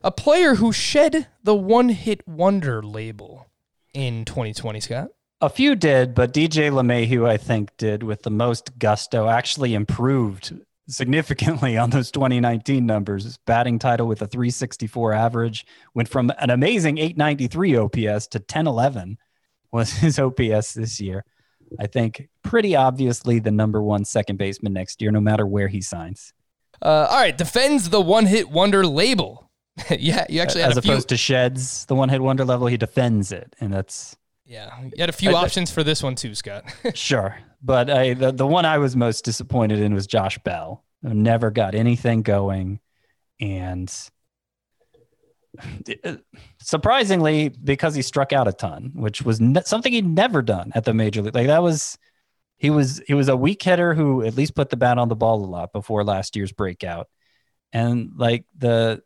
A 0.03 0.13
player 0.13 0.57
who 0.57 0.73
shed 0.73 1.27
the 1.43 1.57
one 1.57 1.89
hit 1.89 2.27
wonder 2.27 2.83
label 2.83 3.49
in 3.93 4.25
2020, 4.25 4.81
Scott. 4.81 5.09
A 5.41 5.49
few 5.49 5.77
did, 5.77 6.15
but 6.15 6.33
DJ 6.33 6.71
LeMahieu, 6.71 7.29
I 7.29 7.37
think, 7.37 7.77
did 7.77 8.03
with 8.03 8.23
the 8.23 8.31
most 8.31 8.79
gusto, 8.79 9.29
actually 9.29 9.75
improved 9.75 10.53
significantly 10.89 11.77
on 11.77 11.91
those 11.91 12.11
2019 12.11 12.85
numbers. 12.87 13.25
His 13.25 13.39
batting 13.47 13.79
title 13.79 14.07
with 14.07 14.23
a 14.23 14.27
364 14.27 15.13
average 15.13 15.67
went 15.95 16.09
from 16.09 16.33
an 16.39 16.51
amazing 16.51 16.99
893 16.99 17.77
OPS 17.77 18.27
to 18.29 18.39
1011 18.39 19.19
was 19.71 19.93
his 19.93 20.19
OPS 20.19 20.75
this 20.75 21.01
year. 21.01 21.25
I 21.79 21.87
think 21.87 22.29
pretty 22.43 22.75
obviously 22.75 23.39
the 23.39 23.51
number 23.51 23.83
one 23.83 24.05
second 24.05 24.37
baseman 24.39 24.73
next 24.73 25.03
year, 25.03 25.11
no 25.11 25.21
matter 25.21 25.47
where 25.47 25.69
he 25.69 25.83
signs. 25.83 26.33
Uh, 26.81 27.07
all 27.11 27.21
right, 27.21 27.37
defends 27.37 27.91
the 27.91 28.01
one 28.01 28.25
hit 28.27 28.49
wonder 28.49 28.87
label. 28.87 29.51
yeah, 29.91 30.25
you 30.29 30.41
actually 30.41 30.63
As 30.63 30.77
a 30.77 30.83
few. 30.83 30.93
opposed 30.93 31.11
to 31.11 31.17
Sheds, 31.17 31.85
the 31.87 31.95
one 31.95 32.09
hit 32.09 32.23
wonder 32.23 32.45
level, 32.45 32.67
he 32.67 32.77
defends 32.79 33.33
it. 33.33 33.55
And 33.61 33.73
that's 33.73 34.17
yeah, 34.47 34.71
you 34.83 34.93
had 34.99 35.11
a 35.11 35.13
few 35.13 35.33
I- 35.35 35.43
options 35.43 35.71
for 35.71 35.83
this 35.85 36.03
one 36.03 36.15
too, 36.15 36.35
Scott. 36.35 36.65
Sure. 36.95 37.37
But 37.63 37.91
I, 37.91 38.15
the, 38.15 38.33
the 38.33 38.47
one 38.47 38.65
I 38.65 38.79
was 38.79 38.95
most 38.95 39.25
disappointed 39.25 39.81
in 39.81 39.95
was 39.95 40.07
Josh 40.07 40.39
Bell, 40.39 40.85
who 41.03 41.15
never 41.15 41.51
got 41.51 41.75
anything 41.75 42.23
going. 42.23 42.81
And 43.41 43.93
uh, 46.05 46.17
surprisingly, 46.61 47.49
because 47.49 47.95
he 47.95 48.03
struck 48.03 48.33
out 48.33 48.49
a 48.49 48.53
ton, 48.53 48.93
which 48.95 49.23
was 49.23 49.41
ne- 49.41 49.63
something 49.65 49.93
he'd 49.93 50.07
never 50.07 50.43
done 50.43 50.73
at 50.75 50.85
the 50.85 50.95
major 50.95 51.23
league. 51.23 51.35
Like 51.35 51.49
that 51.49 51.63
was, 51.63 51.99
he 52.59 52.71
was, 52.71 53.03
he 53.07 53.15
was 53.15 53.29
a 53.29 53.37
weak 53.37 53.63
hitter 53.63 53.95
who 53.95 54.23
at 54.23 54.37
least 54.37 54.55
put 54.55 54.71
the 54.71 54.77
bat 54.77 54.99
on 54.99 55.09
the 55.09 55.17
ball 55.17 55.45
a 55.45 55.47
lot 55.47 55.73
before 55.73 56.05
last 56.05 56.37
year's 56.37 56.53
breakout. 56.53 57.09
And 57.73 58.13
like 58.17 58.45
the, 58.57 59.03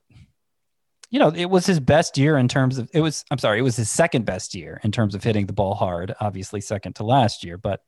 you 1.10 1.18
know, 1.18 1.28
it 1.28 1.50
was 1.50 1.66
his 1.66 1.80
best 1.80 2.16
year 2.16 2.38
in 2.38 2.48
terms 2.48 2.78
of 2.78 2.88
it 2.94 3.00
was. 3.00 3.24
I'm 3.30 3.36
sorry, 3.36 3.58
it 3.58 3.62
was 3.62 3.76
his 3.76 3.90
second 3.90 4.24
best 4.24 4.54
year 4.54 4.80
in 4.82 4.90
terms 4.90 5.14
of 5.14 5.22
hitting 5.22 5.44
the 5.44 5.52
ball 5.52 5.74
hard. 5.74 6.14
Obviously, 6.20 6.62
second 6.62 6.94
to 6.96 7.04
last 7.04 7.44
year, 7.44 7.58
but 7.58 7.80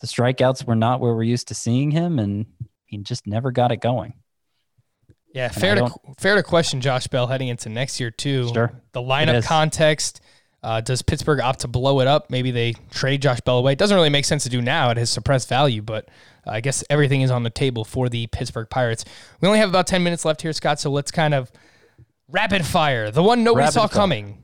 the 0.00 0.06
strikeouts 0.06 0.66
were 0.66 0.74
not 0.74 1.00
where 1.00 1.14
we're 1.14 1.22
used 1.22 1.48
to 1.48 1.54
seeing 1.54 1.90
him, 1.90 2.18
and 2.18 2.46
he 2.86 2.98
just 2.98 3.26
never 3.26 3.50
got 3.50 3.72
it 3.72 3.80
going. 3.80 4.14
Yeah, 5.34 5.48
fair 5.48 5.76
to 5.76 5.90
fair 6.18 6.34
to 6.34 6.42
question 6.42 6.80
Josh 6.80 7.06
Bell 7.06 7.26
heading 7.26 7.48
into 7.48 7.68
next 7.68 8.00
year 8.00 8.10
too. 8.10 8.48
Sure, 8.52 8.72
the 8.92 9.00
lineup 9.00 9.44
context. 9.44 10.20
Uh, 10.62 10.80
does 10.80 11.00
Pittsburgh 11.00 11.40
opt 11.40 11.60
to 11.60 11.68
blow 11.68 12.00
it 12.00 12.06
up? 12.06 12.28
Maybe 12.28 12.50
they 12.50 12.74
trade 12.90 13.22
Josh 13.22 13.40
Bell 13.40 13.58
away. 13.58 13.72
It 13.72 13.78
doesn't 13.78 13.94
really 13.94 14.10
make 14.10 14.26
sense 14.26 14.42
to 14.42 14.50
do 14.50 14.60
now 14.60 14.90
at 14.90 14.98
his 14.98 15.08
suppressed 15.08 15.48
value, 15.48 15.80
but 15.80 16.10
uh, 16.46 16.50
I 16.50 16.60
guess 16.60 16.84
everything 16.90 17.22
is 17.22 17.30
on 17.30 17.44
the 17.44 17.50
table 17.50 17.82
for 17.82 18.10
the 18.10 18.26
Pittsburgh 18.26 18.68
Pirates. 18.68 19.06
We 19.40 19.48
only 19.48 19.58
have 19.58 19.70
about 19.70 19.86
10 19.86 20.02
minutes 20.02 20.26
left 20.26 20.42
here, 20.42 20.52
Scott, 20.52 20.78
so 20.78 20.90
let's 20.90 21.10
kind 21.10 21.32
of 21.32 21.50
rapid 22.28 22.66
fire. 22.66 23.10
The 23.10 23.22
one 23.22 23.42
nobody 23.42 23.62
rapid 23.62 23.72
saw 23.72 23.86
fire. 23.86 23.96
coming. 23.96 24.42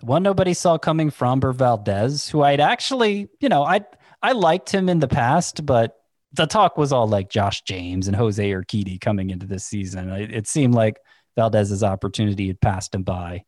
The 0.00 0.06
one 0.06 0.22
nobody 0.22 0.52
saw 0.52 0.76
coming, 0.76 1.10
Framber 1.10 1.54
Valdez, 1.54 2.28
who 2.28 2.42
I'd 2.42 2.60
actually, 2.60 3.28
you 3.40 3.48
know, 3.48 3.64
I 3.64 3.86
I 4.22 4.32
liked 4.32 4.70
him 4.70 4.88
in 4.88 4.98
the 4.98 5.08
past, 5.08 5.64
but 5.64 5.96
the 6.32 6.46
talk 6.46 6.76
was 6.76 6.92
all 6.92 7.06
like 7.06 7.30
Josh 7.30 7.62
James 7.62 8.06
and 8.06 8.16
Jose 8.16 8.50
Urquidy 8.50 9.00
coming 9.00 9.30
into 9.30 9.46
this 9.46 9.64
season. 9.64 10.10
It, 10.10 10.32
it 10.32 10.46
seemed 10.46 10.74
like 10.74 10.98
Valdez's 11.36 11.82
opportunity 11.82 12.48
had 12.48 12.60
passed 12.60 12.94
him 12.94 13.02
by. 13.02 13.44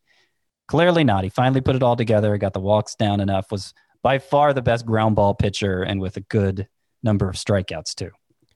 Clearly 0.67 1.03
not. 1.03 1.23
He 1.23 1.29
finally 1.29 1.61
put 1.61 1.75
it 1.75 1.83
all 1.83 1.95
together, 1.95 2.37
got 2.37 2.53
the 2.53 2.59
walks 2.59 2.95
down 2.95 3.19
enough, 3.19 3.51
was 3.51 3.73
by 4.01 4.19
far 4.19 4.53
the 4.53 4.61
best 4.61 4.85
ground 4.85 5.15
ball 5.15 5.33
pitcher 5.35 5.83
and 5.83 5.99
with 5.99 6.17
a 6.17 6.21
good 6.21 6.67
number 7.03 7.29
of 7.29 7.35
strikeouts 7.35 7.93
too. 7.93 8.11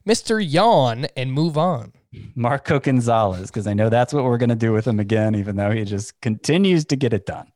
Mr. 0.08 0.42
Yawn 0.42 1.06
and 1.18 1.34
move 1.34 1.58
on. 1.58 1.94
Marco 2.36 2.80
Gonzalez, 2.80 3.48
because 3.48 3.68
I 3.68 3.74
know 3.74 3.90
that's 3.90 4.14
what 4.14 4.24
we're 4.24 4.38
going 4.38 4.50
to 4.50 4.56
do 4.56 4.72
with 4.72 4.88
him 4.88 5.00
again, 5.00 5.36
even 5.36 5.58
though 5.58 5.72
he 5.72 5.84
just 5.84 6.20
continues 6.22 6.86
to 6.86 6.96
get 6.96 7.12
it 7.12 7.26
done. 7.26 7.52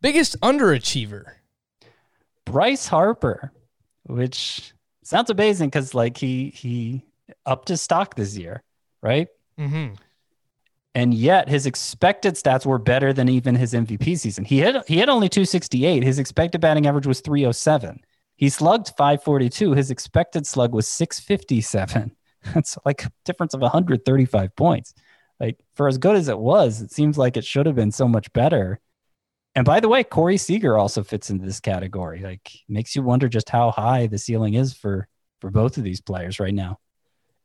Biggest 0.00 0.40
underachiever. 0.40 1.32
Bryce 2.44 2.86
Harper, 2.86 3.52
which 4.04 4.72
sounds 5.02 5.30
amazing 5.30 5.68
because 5.68 5.94
like 5.94 6.16
he 6.16 6.50
he 6.50 7.04
upped 7.46 7.68
his 7.68 7.82
stock 7.82 8.14
this 8.14 8.36
year, 8.36 8.62
right? 9.02 9.28
Mm-hmm 9.58 9.94
and 10.94 11.14
yet 11.14 11.48
his 11.48 11.66
expected 11.66 12.34
stats 12.34 12.66
were 12.66 12.78
better 12.78 13.12
than 13.12 13.28
even 13.28 13.54
his 13.54 13.72
MVP 13.72 14.18
season. 14.18 14.44
He 14.44 14.58
had 14.58 14.82
he 14.86 14.98
had 14.98 15.08
only 15.08 15.28
268. 15.28 16.02
His 16.02 16.18
expected 16.18 16.60
batting 16.60 16.86
average 16.86 17.06
was 17.06 17.20
307. 17.20 18.00
He 18.36 18.48
slugged 18.48 18.92
542. 18.96 19.72
His 19.72 19.90
expected 19.90 20.46
slug 20.46 20.72
was 20.72 20.88
657. 20.88 22.12
That's 22.54 22.76
like 22.84 23.04
a 23.04 23.12
difference 23.24 23.54
of 23.54 23.60
135 23.60 24.56
points. 24.56 24.94
Like 25.38 25.58
for 25.74 25.88
as 25.88 25.98
good 25.98 26.16
as 26.16 26.28
it 26.28 26.38
was, 26.38 26.82
it 26.82 26.90
seems 26.90 27.16
like 27.16 27.36
it 27.36 27.44
should 27.44 27.66
have 27.66 27.76
been 27.76 27.92
so 27.92 28.08
much 28.08 28.32
better. 28.32 28.80
And 29.54 29.64
by 29.64 29.80
the 29.80 29.88
way, 29.88 30.04
Corey 30.04 30.36
Seager 30.36 30.78
also 30.78 31.02
fits 31.02 31.30
into 31.30 31.44
this 31.44 31.60
category. 31.60 32.20
Like 32.20 32.50
makes 32.68 32.94
you 32.94 33.02
wonder 33.02 33.28
just 33.28 33.48
how 33.48 33.70
high 33.70 34.06
the 34.06 34.18
ceiling 34.18 34.54
is 34.54 34.74
for 34.74 35.08
for 35.40 35.50
both 35.50 35.76
of 35.76 35.84
these 35.84 36.00
players 36.00 36.38
right 36.38 36.54
now. 36.54 36.78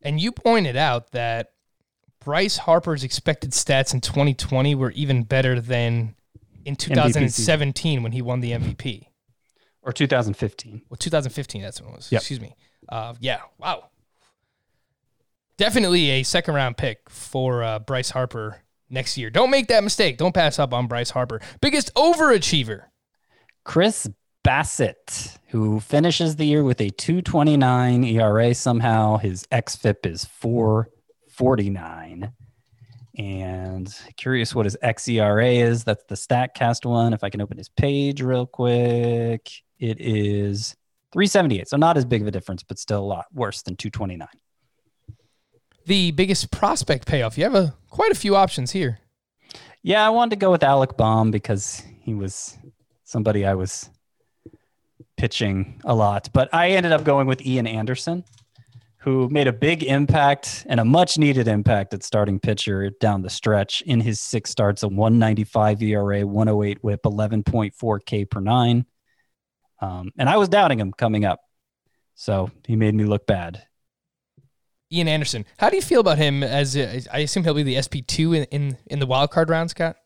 And 0.02 0.20
you 0.20 0.32
pointed 0.32 0.76
out 0.76 1.12
that 1.12 1.54
Bryce 2.20 2.58
Harper's 2.58 3.04
expected 3.04 3.52
stats 3.52 3.94
in 3.94 4.02
2020 4.02 4.76
were 4.76 4.92
even 4.92 5.24
better 5.24 5.60
than 5.60 6.16
in 6.64 6.76
2017 6.76 8.04
when 8.04 8.12
he 8.12 8.22
won 8.22 8.42
the 8.42 8.52
MVP. 8.52 9.08
Or 9.82 9.92
2015. 9.92 10.82
Well, 10.90 10.98
2015, 10.98 11.62
that's 11.62 11.80
when 11.80 11.92
it 11.92 11.96
was. 11.96 12.12
Yep. 12.12 12.22
Excuse 12.22 12.42
me. 12.42 12.56
Uh, 12.90 13.14
yeah, 13.20 13.42
wow. 13.60 13.90
Definitely 15.58 16.10
a 16.10 16.24
second 16.24 16.56
round 16.56 16.78
pick 16.78 17.10
for 17.10 17.64
uh, 17.64 17.80
Bryce 17.80 18.10
Harper 18.10 18.62
next 18.90 19.18
year. 19.18 19.30
Don't 19.30 19.50
make 19.50 19.68
that 19.68 19.84
mistake. 19.84 20.18
Don't 20.18 20.34
pass 20.34 20.60
up 20.60 20.74
on 20.74 20.88
Bryce 20.88 21.10
Harper. 21.10 21.42
Biggest 21.62 21.94
overachiever. 21.96 22.86
Chris 23.64 24.08
Bassitt, 24.44 25.38
who 25.48 25.80
finishes 25.80 26.36
the 26.36 26.46
year 26.46 26.64
with 26.64 26.80
a 26.80 26.90
229 26.92 28.04
ERA 28.04 28.54
somehow. 28.54 29.18
His 29.18 29.46
XFIP 29.52 30.06
is 30.06 30.26
4 30.26 30.90
49. 31.30 32.32
And 33.18 33.96
curious 34.18 34.54
what 34.54 34.66
his 34.66 34.78
XERA 34.84 35.56
is. 35.56 35.84
That's 35.84 36.04
the 36.04 36.16
StatCast 36.16 36.86
one. 36.86 37.14
If 37.14 37.24
I 37.24 37.30
can 37.30 37.42
open 37.42 37.58
his 37.58 37.70
page 37.70 38.22
real 38.22 38.46
quick, 38.46 39.50
it 39.80 40.00
is 40.00 40.76
378. 41.14 41.70
So 41.70 41.78
not 41.78 41.98
as 41.98 42.06
big 42.06 42.22
of 42.22 42.28
a 42.28 42.32
difference, 42.32 42.64
but 42.64 42.78
still 42.78 43.00
a 43.00 43.06
lot 43.06 43.26
worse 43.34 43.62
than 43.62 43.78
229. 43.78 44.28
The 45.86 46.12
biggest 46.12 46.52
prospect 46.52 47.08
payoff. 47.08 47.38
You 47.38 47.44
have 47.44 47.56
a 47.56 47.76
quite 47.90 48.12
a 48.12 48.16
few 48.16 48.36
options 48.36 48.72
here. 48.72 49.00
Yeah, 49.84 50.06
I 50.06 50.10
wanted 50.10 50.32
to 50.32 50.36
go 50.38 50.52
with 50.52 50.64
Alec 50.64 50.98
Bohm 50.98 51.30
because 51.30 51.84
he 52.00 52.16
was 52.16 52.58
somebody 53.04 53.46
I 53.46 53.54
was 53.54 53.90
pitching 55.16 55.80
a 55.86 55.94
lot, 55.94 56.30
but 56.34 56.52
I 56.54 56.72
ended 56.72 56.92
up 56.92 57.04
going 57.04 57.28
with 57.28 57.46
Ian 57.46 57.68
Anderson 57.68 58.24
who 59.06 59.30
made 59.30 59.46
a 59.46 59.54
big 59.54 59.84
impact 59.84 60.66
and 60.68 60.80
a 60.80 60.84
much 60.84 61.20
needed 61.20 61.48
impact 61.48 61.94
at 61.94 62.02
starting 62.02 62.40
pitcher 62.40 62.90
down 63.00 63.22
the 63.22 63.30
stretch 63.30 63.84
in 63.84 64.02
his 64.02 64.20
six 64.20 64.50
starts 64.50 64.82
a 64.82 64.88
195 64.88 65.84
ERA, 65.84 66.26
108 66.26 66.84
whip, 66.84 67.04
11.4 67.04 68.00
K 68.04 68.26
per 68.26 68.40
nine. 68.40 68.84
Um, 69.80 70.12
and 70.18 70.28
I 70.28 70.38
was 70.38 70.50
doubting 70.50 70.80
him 70.80 70.92
coming 70.92 71.24
up. 71.24 71.42
So 72.16 72.50
he 72.66 72.76
made 72.76 72.96
me 72.96 73.04
look 73.04 73.28
bad. 73.28 73.62
Ian 74.92 75.08
Anderson, 75.08 75.46
how 75.58 75.70
do 75.70 75.76
you 75.76 75.82
feel 75.82 76.00
about 76.00 76.18
him 76.18 76.44
as 76.44 76.78
I 76.78 77.20
assume 77.20 77.44
he'll 77.44 77.54
be 77.54 77.64
the 77.64 77.76
SP2 77.76 78.38
in, 78.38 78.44
in, 78.46 78.78
in 78.88 79.00
the 79.00 79.06
wild 79.06 79.32
card 79.32 79.50
round, 79.50 79.72
Scott? 79.72 79.98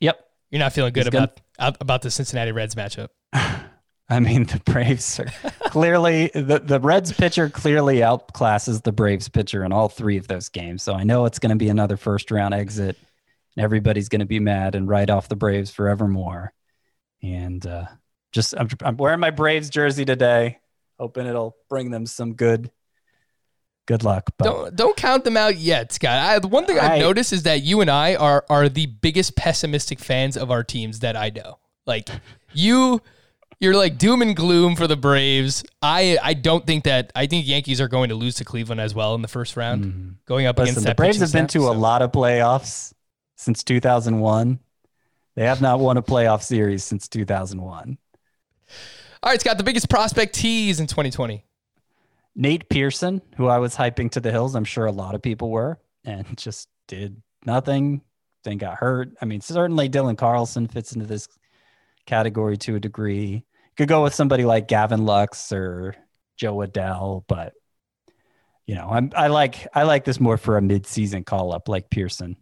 Yep. 0.00 0.20
You're 0.50 0.58
not 0.58 0.72
feeling 0.72 0.92
good 0.92 1.04
He's 1.04 1.08
about 1.08 1.40
gonna... 1.58 1.76
about 1.80 2.02
the 2.02 2.10
Cincinnati 2.10 2.52
Reds 2.52 2.74
matchup. 2.74 3.08
I 3.32 4.18
mean, 4.18 4.44
the 4.44 4.60
Braves 4.64 5.20
are 5.20 5.26
clearly 5.70 6.30
the, 6.34 6.60
the 6.62 6.80
Reds 6.80 7.12
pitcher 7.12 7.48
clearly 7.48 7.98
outclasses 7.98 8.82
the 8.82 8.92
Braves 8.92 9.28
pitcher 9.28 9.64
in 9.64 9.72
all 9.72 9.88
three 9.88 10.16
of 10.16 10.26
those 10.26 10.48
games. 10.48 10.82
So 10.82 10.94
I 10.94 11.04
know 11.04 11.26
it's 11.26 11.38
going 11.38 11.50
to 11.50 11.56
be 11.56 11.68
another 11.68 11.96
first 11.96 12.30
round 12.30 12.52
exit. 12.52 12.98
And 13.56 13.64
everybody's 13.64 14.08
going 14.08 14.20
to 14.20 14.26
be 14.26 14.40
mad 14.40 14.74
and 14.74 14.88
write 14.88 15.10
off 15.10 15.28
the 15.28 15.36
Braves 15.36 15.70
forevermore. 15.70 16.52
And 17.22 17.64
uh, 17.64 17.86
just 18.32 18.54
I'm, 18.58 18.68
I'm 18.82 18.96
wearing 18.96 19.20
my 19.20 19.30
Braves 19.30 19.70
jersey 19.70 20.04
today, 20.04 20.58
hoping 20.98 21.26
it'll 21.26 21.56
bring 21.68 21.90
them 21.90 22.06
some 22.06 22.34
good 22.34 22.70
good 23.90 24.04
luck. 24.04 24.30
But 24.38 24.44
don't 24.44 24.76
don't 24.76 24.96
count 24.96 25.24
them 25.24 25.36
out 25.36 25.56
yet, 25.56 25.92
Scott. 25.92 26.16
I, 26.16 26.38
the 26.38 26.46
one 26.46 26.64
thing 26.64 26.78
I've 26.78 26.92
I, 26.92 26.98
noticed 26.98 27.32
is 27.32 27.42
that 27.42 27.62
you 27.62 27.80
and 27.80 27.90
I 27.90 28.14
are 28.14 28.44
are 28.48 28.68
the 28.68 28.86
biggest 28.86 29.34
pessimistic 29.34 29.98
fans 29.98 30.36
of 30.36 30.50
our 30.50 30.62
teams 30.62 31.00
that 31.00 31.16
I 31.16 31.30
know. 31.30 31.58
Like 31.86 32.08
you 32.52 33.00
you're 33.58 33.74
like 33.74 33.98
doom 33.98 34.22
and 34.22 34.36
gloom 34.36 34.76
for 34.76 34.86
the 34.86 34.96
Braves. 34.96 35.64
I 35.82 36.18
I 36.22 36.34
don't 36.34 36.64
think 36.64 36.84
that 36.84 37.10
I 37.16 37.26
think 37.26 37.48
Yankees 37.48 37.80
are 37.80 37.88
going 37.88 38.10
to 38.10 38.14
lose 38.14 38.36
to 38.36 38.44
Cleveland 38.44 38.80
as 38.80 38.94
well 38.94 39.16
in 39.16 39.22
the 39.22 39.28
first 39.28 39.56
round, 39.56 39.84
mm-hmm. 39.84 40.10
going 40.24 40.46
up 40.46 40.56
Listen, 40.58 40.74
against 40.74 40.86
the 40.86 40.94
Braves 40.94 41.18
have 41.18 41.32
been 41.32 41.48
to 41.48 41.62
so. 41.62 41.72
a 41.72 41.74
lot 41.74 42.00
of 42.00 42.12
playoffs 42.12 42.94
since 43.36 43.64
2001. 43.64 44.60
They 45.34 45.44
have 45.44 45.60
not 45.60 45.80
won 45.80 45.96
a 45.96 46.02
playoff 46.02 46.42
series 46.42 46.84
since 46.84 47.08
2001. 47.08 47.98
All 49.22 49.30
right, 49.30 49.40
Scott, 49.40 49.58
the 49.58 49.64
biggest 49.64 49.88
prospect 49.88 50.34
tease 50.34 50.80
in 50.80 50.86
2020. 50.86 51.44
Nate 52.36 52.68
Pearson, 52.68 53.22
who 53.36 53.46
I 53.48 53.58
was 53.58 53.76
hyping 53.76 54.10
to 54.12 54.20
the 54.20 54.30
hills, 54.30 54.54
I'm 54.54 54.64
sure 54.64 54.86
a 54.86 54.92
lot 54.92 55.14
of 55.14 55.22
people 55.22 55.50
were, 55.50 55.78
and 56.04 56.26
just 56.36 56.68
did 56.88 57.20
nothing. 57.44 58.02
Then 58.42 58.56
got 58.56 58.78
hurt. 58.78 59.10
I 59.20 59.26
mean, 59.26 59.42
certainly 59.42 59.90
Dylan 59.90 60.16
Carlson 60.16 60.66
fits 60.66 60.94
into 60.94 61.06
this 61.06 61.28
category 62.06 62.56
to 62.56 62.76
a 62.76 62.80
degree 62.80 63.44
could 63.80 63.88
go 63.88 64.02
with 64.02 64.14
somebody 64.14 64.44
like 64.44 64.68
Gavin 64.68 65.06
Lux 65.06 65.52
or 65.52 65.96
Jo 66.36 66.56
Adell, 66.56 67.24
but 67.26 67.54
you 68.66 68.74
know, 68.74 68.88
I'm 68.90 69.10
I 69.16 69.28
like 69.28 69.66
I 69.74 69.84
like 69.84 70.04
this 70.04 70.20
more 70.20 70.36
for 70.36 70.58
a 70.58 70.62
mid-season 70.62 71.24
call 71.24 71.52
up 71.52 71.66
like 71.66 71.88
Pearson. 71.88 72.36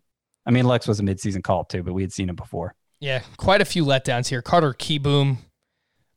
I 0.45 0.51
mean, 0.51 0.65
Lux 0.65 0.89
was 0.89 0.99
a 0.99 1.05
mid-season 1.05 1.43
call 1.43 1.61
up 1.61 1.69
too, 1.69 1.85
but 1.85 1.95
we 1.95 2.03
had 2.03 2.13
seen 2.13 2.29
him 2.29 2.35
before. 2.35 2.75
Yeah, 2.99 3.23
quite 3.37 3.61
a 3.61 3.65
few 3.65 3.85
letdowns 3.85 4.27
here. 4.27 4.43
Carter 4.43 4.75
Kieboom, 4.75 5.39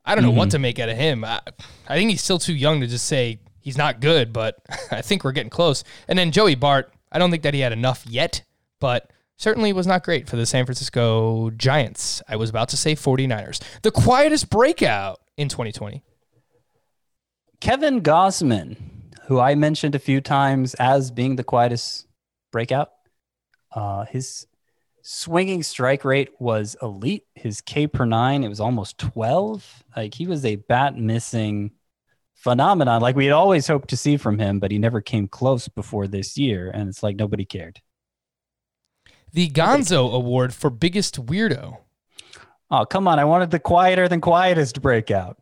I 0.03 0.15
don't 0.15 0.23
know 0.23 0.31
mm-hmm. 0.31 0.39
what 0.39 0.51
to 0.51 0.59
make 0.59 0.79
out 0.79 0.89
of 0.89 0.97
him. 0.97 1.23
I, 1.23 1.39
I 1.87 1.95
think 1.95 2.09
he's 2.09 2.23
still 2.23 2.39
too 2.39 2.55
young 2.55 2.81
to 2.81 2.87
just 2.87 3.05
say 3.05 3.39
he's 3.61 3.77
not 3.77 4.01
good, 4.01 4.33
but 4.33 4.57
I 4.91 5.01
think 5.01 5.23
we're 5.23 5.31
getting 5.31 5.49
close. 5.49 5.83
And 6.07 6.17
then 6.19 6.31
Joey 6.31 6.55
Bart, 6.55 6.93
I 7.11 7.19
don't 7.19 7.31
think 7.31 7.43
that 7.43 7.53
he 7.53 7.61
had 7.61 7.71
enough 7.71 8.05
yet, 8.07 8.43
but 8.79 9.11
certainly 9.37 9.73
was 9.73 9.87
not 9.87 10.03
great 10.03 10.29
for 10.29 10.35
the 10.35 10.45
San 10.45 10.65
Francisco 10.65 11.49
Giants. 11.51 12.21
I 12.27 12.35
was 12.35 12.49
about 12.49 12.69
to 12.69 12.77
say 12.77 12.95
49ers. 12.95 13.61
The 13.81 13.91
quietest 13.91 14.49
breakout 14.49 15.19
in 15.37 15.47
2020. 15.49 16.03
Kevin 17.59 18.01
Gausman, 18.01 18.77
who 19.27 19.39
I 19.39 19.55
mentioned 19.55 19.95
a 19.95 19.99
few 19.99 20.19
times 20.19 20.73
as 20.75 21.11
being 21.11 21.35
the 21.35 21.43
quietest 21.43 22.07
breakout. 22.51 22.89
Uh, 23.73 24.05
his 24.05 24.47
swinging 25.03 25.63
strike 25.63 26.03
rate 26.03 26.29
was 26.39 26.75
elite. 26.81 27.25
His 27.35 27.61
K 27.61 27.87
per 27.87 28.05
nine, 28.05 28.43
it 28.43 28.49
was 28.49 28.59
almost 28.59 28.97
12. 28.97 29.83
Like 29.95 30.15
he 30.15 30.27
was 30.27 30.45
a 30.45 30.57
bat 30.57 30.97
missing 30.97 31.71
phenomenon, 32.43 33.01
like 33.01 33.15
we 33.15 33.25
had 33.25 33.33
always 33.33 33.67
hoped 33.67 33.89
to 33.89 33.97
see 33.97 34.17
from 34.17 34.39
him, 34.39 34.59
but 34.59 34.71
he 34.71 34.77
never 34.79 35.01
came 35.01 35.27
close 35.27 35.67
before 35.67 36.07
this 36.07 36.37
year. 36.37 36.69
And 36.73 36.89
it's 36.89 37.03
like 37.03 37.15
nobody 37.15 37.45
cared. 37.45 37.79
the 39.33 39.49
Gonzo 39.49 40.13
Award 40.13 40.53
for 40.53 40.69
biggest 40.69 41.25
weirdo. 41.25 41.77
Oh, 42.69 42.85
come 42.85 43.07
on. 43.07 43.19
I 43.19 43.25
wanted 43.25 43.51
the 43.51 43.59
quieter 43.59 44.07
than 44.07 44.21
quietest 44.21 44.81
breakout. 44.81 45.37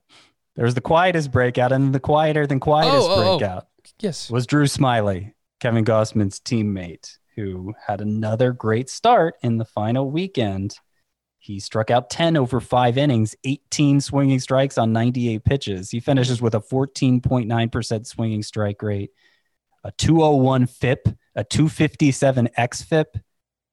There's 0.56 0.74
the 0.74 0.82
quietest 0.82 1.32
breakout 1.32 1.72
and 1.72 1.94
the 1.94 2.00
quieter 2.00 2.46
than 2.46 2.60
quietest 2.60 3.08
Oh, 3.08 3.12
oh, 3.12 3.22
oh. 3.34 3.38
breakout 3.38 3.68
Yes. 4.00 4.30
was 4.30 4.46
Drew 4.46 4.66
Smyly, 4.66 5.34
Kevin 5.60 5.86
Gausman's 5.86 6.40
teammate, 6.40 7.18
who 7.36 7.74
had 7.88 8.02
another 8.02 8.52
great 8.52 8.90
start 8.90 9.36
in 9.42 9.58
the 9.58 9.66
final 9.66 10.10
weekend. 10.12 10.76
He 11.40 11.60
struck 11.60 11.90
out 11.90 12.10
10 12.10 12.36
over 12.36 12.60
five 12.60 12.98
innings, 12.98 13.36
18 13.46 14.02
swinging 14.02 14.40
strikes 14.40 14.78
on 14.78 14.92
98 14.92 15.44
pitches. 15.46 15.90
He 15.90 16.02
finishes 16.02 16.42
with 16.42 16.54
a 16.54 16.60
14.9% 16.60 18.06
swinging 18.06 18.44
strike 18.44 18.84
rate, 18.84 19.12
a 19.84 19.92
201 19.94 20.68
FIP, 20.68 21.08
a 21.36 21.44
257 21.46 22.50
XFIP. 22.58 23.22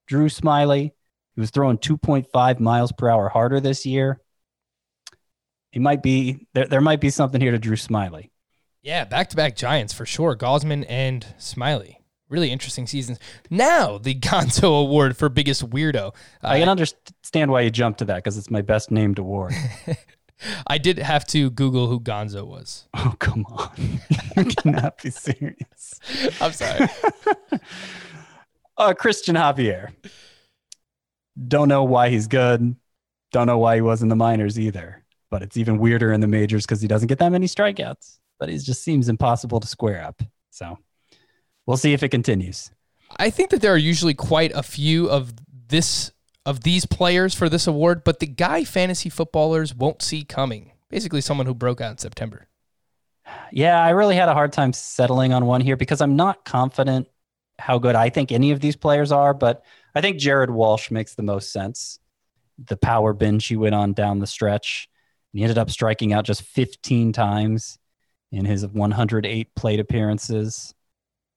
Drew 0.07 0.29
Smyly, 0.29 0.93
he 1.35 1.41
was 1.41 1.51
throwing 1.51 1.79
2.5 1.79 2.61
miles 2.61 2.93
per 2.93 3.11
hour 3.11 3.29
harder 3.29 3.61
this 3.61 3.85
year. 3.85 4.21
He 5.71 5.81
might 5.81 6.03
be 6.03 6.47
there. 6.55 6.67
There 6.67 6.81
might 6.81 7.01
be 7.01 7.11
something 7.11 7.41
here 7.41 7.51
to 7.51 7.59
Drew 7.59 7.77
Smyly. 7.77 8.31
Yeah, 8.83 9.05
back 9.05 9.29
to 9.31 9.37
back 9.37 9.57
Giants 9.57 9.93
for 9.93 10.07
sure. 10.07 10.37
Gausman 10.37 10.87
and 10.89 11.27
Smyly. 11.39 11.97
Really 12.29 12.51
interesting 12.51 12.87
seasons. 12.87 13.18
Now 13.51 13.99
the 13.99 14.14
Gonzo 14.18 14.81
Award 14.83 15.16
for 15.16 15.29
biggest 15.29 15.68
weirdo. 15.70 16.14
I 16.43 16.57
Uh, 16.57 16.61
can 16.61 16.68
understand 16.68 17.51
why 17.51 17.61
you 17.62 17.70
jumped 17.70 18.01
to 18.01 18.05
that 18.07 18.16
because 18.16 18.37
it's 18.37 18.51
my 18.51 18.62
best 18.62 18.91
named 18.91 19.18
award. 19.18 19.53
I 20.66 20.77
did 20.79 20.99
have 20.99 21.24
to 21.29 21.49
Google 21.51 21.87
who 21.87 21.99
Gonzo 22.01 22.47
was. 22.47 22.89
oh, 22.95 23.14
come 23.18 23.47
on. 23.47 24.01
you 24.37 24.45
cannot 24.45 25.03
be 25.03 25.11
serious. 25.11 26.01
I'm 26.41 26.53
sorry. 26.53 26.89
Uh, 28.77 28.93
Cristian 28.93 29.35
Javier. 29.37 29.93
Don't 31.49 31.68
know 31.68 31.85
why 31.85 32.11
he's 32.11 32.27
good. 32.27 32.77
Don't 33.33 33.47
know 33.47 33.59
why 33.59 33.77
he 33.77 33.81
was 33.81 34.03
in 34.03 34.09
the 34.09 34.16
minors 34.16 34.59
either. 34.59 35.05
But 35.31 35.43
it's 35.43 35.57
even 35.57 35.79
weirder 35.79 36.12
in 36.12 36.20
the 36.20 36.27
majors 36.27 36.64
because 36.66 36.81
he 36.81 36.89
doesn't 36.89 37.09
get 37.09 37.18
that 37.18 37.33
many 37.33 37.47
strikeouts. 37.47 38.18
But 38.39 38.51
it 38.51 38.59
just 38.59 38.83
seems 38.83 39.09
impossible 39.09 39.61
to 39.61 39.66
square 39.66 40.03
up. 40.05 40.22
So 40.51 40.79
we'll 41.67 41.77
see 41.77 41.93
if 41.93 42.03
it 42.03 42.09
continues. 42.09 42.71
I 43.17 43.31
think 43.31 43.51
that 43.51 43.61
there 43.61 43.73
are 43.73 43.79
usually 43.79 44.14
quite 44.14 44.53
a 44.55 44.62
few 44.62 45.09
of 45.09 45.33
this 45.69 46.12
of 46.45 46.62
these 46.62 46.87
players 46.87 47.35
for 47.35 47.49
this 47.49 47.67
award, 47.67 48.05
but 48.05 48.21
the 48.21 48.27
guy 48.27 48.62
fantasy 48.62 49.09
footballers 49.09 49.75
won't 49.75 50.01
see 50.01 50.23
coming. 50.23 50.71
Basically, 50.89 51.21
someone 51.21 51.47
who 51.47 51.55
broke 51.55 51.81
out 51.81 51.91
in 51.91 51.99
September. 51.99 52.47
Yeah, 53.51 53.81
I 53.83 53.91
really 53.91 54.14
had 54.14 54.29
a 54.29 54.35
hard 54.35 54.53
time 54.53 54.73
settling 54.73 55.33
on 55.33 55.47
one 55.47 55.61
here 55.61 55.77
because 55.77 56.01
I'm 56.01 56.14
not 56.14 56.45
confident 56.45 57.09
how 57.59 57.79
good 57.79 57.97
I 57.97 58.11
think 58.11 58.31
any 58.31 58.53
of 58.53 58.61
these 58.61 58.77
players 58.77 59.11
are, 59.11 59.35
but 59.35 59.64
I 59.95 60.01
think 60.01 60.19
Jared 60.19 60.51
Walsh 60.51 60.91
makes 60.91 61.14
the 61.14 61.23
most 61.23 61.53
sense. 61.53 61.99
The 62.59 62.77
power 62.77 63.12
binge 63.12 63.47
he 63.47 63.57
went 63.57 63.75
on 63.75 63.93
down 63.93 64.21
the 64.21 64.27
stretch. 64.27 64.89
And 65.33 65.41
he 65.41 65.45
ended 65.45 65.59
up 65.59 65.71
striking 65.71 66.12
out 66.12 66.25
just 66.25 66.43
15 66.43 67.12
times 67.12 67.79
in 68.31 68.45
his 68.45 68.67
108 68.67 69.55
plate 69.55 69.81
appearances. 69.81 70.75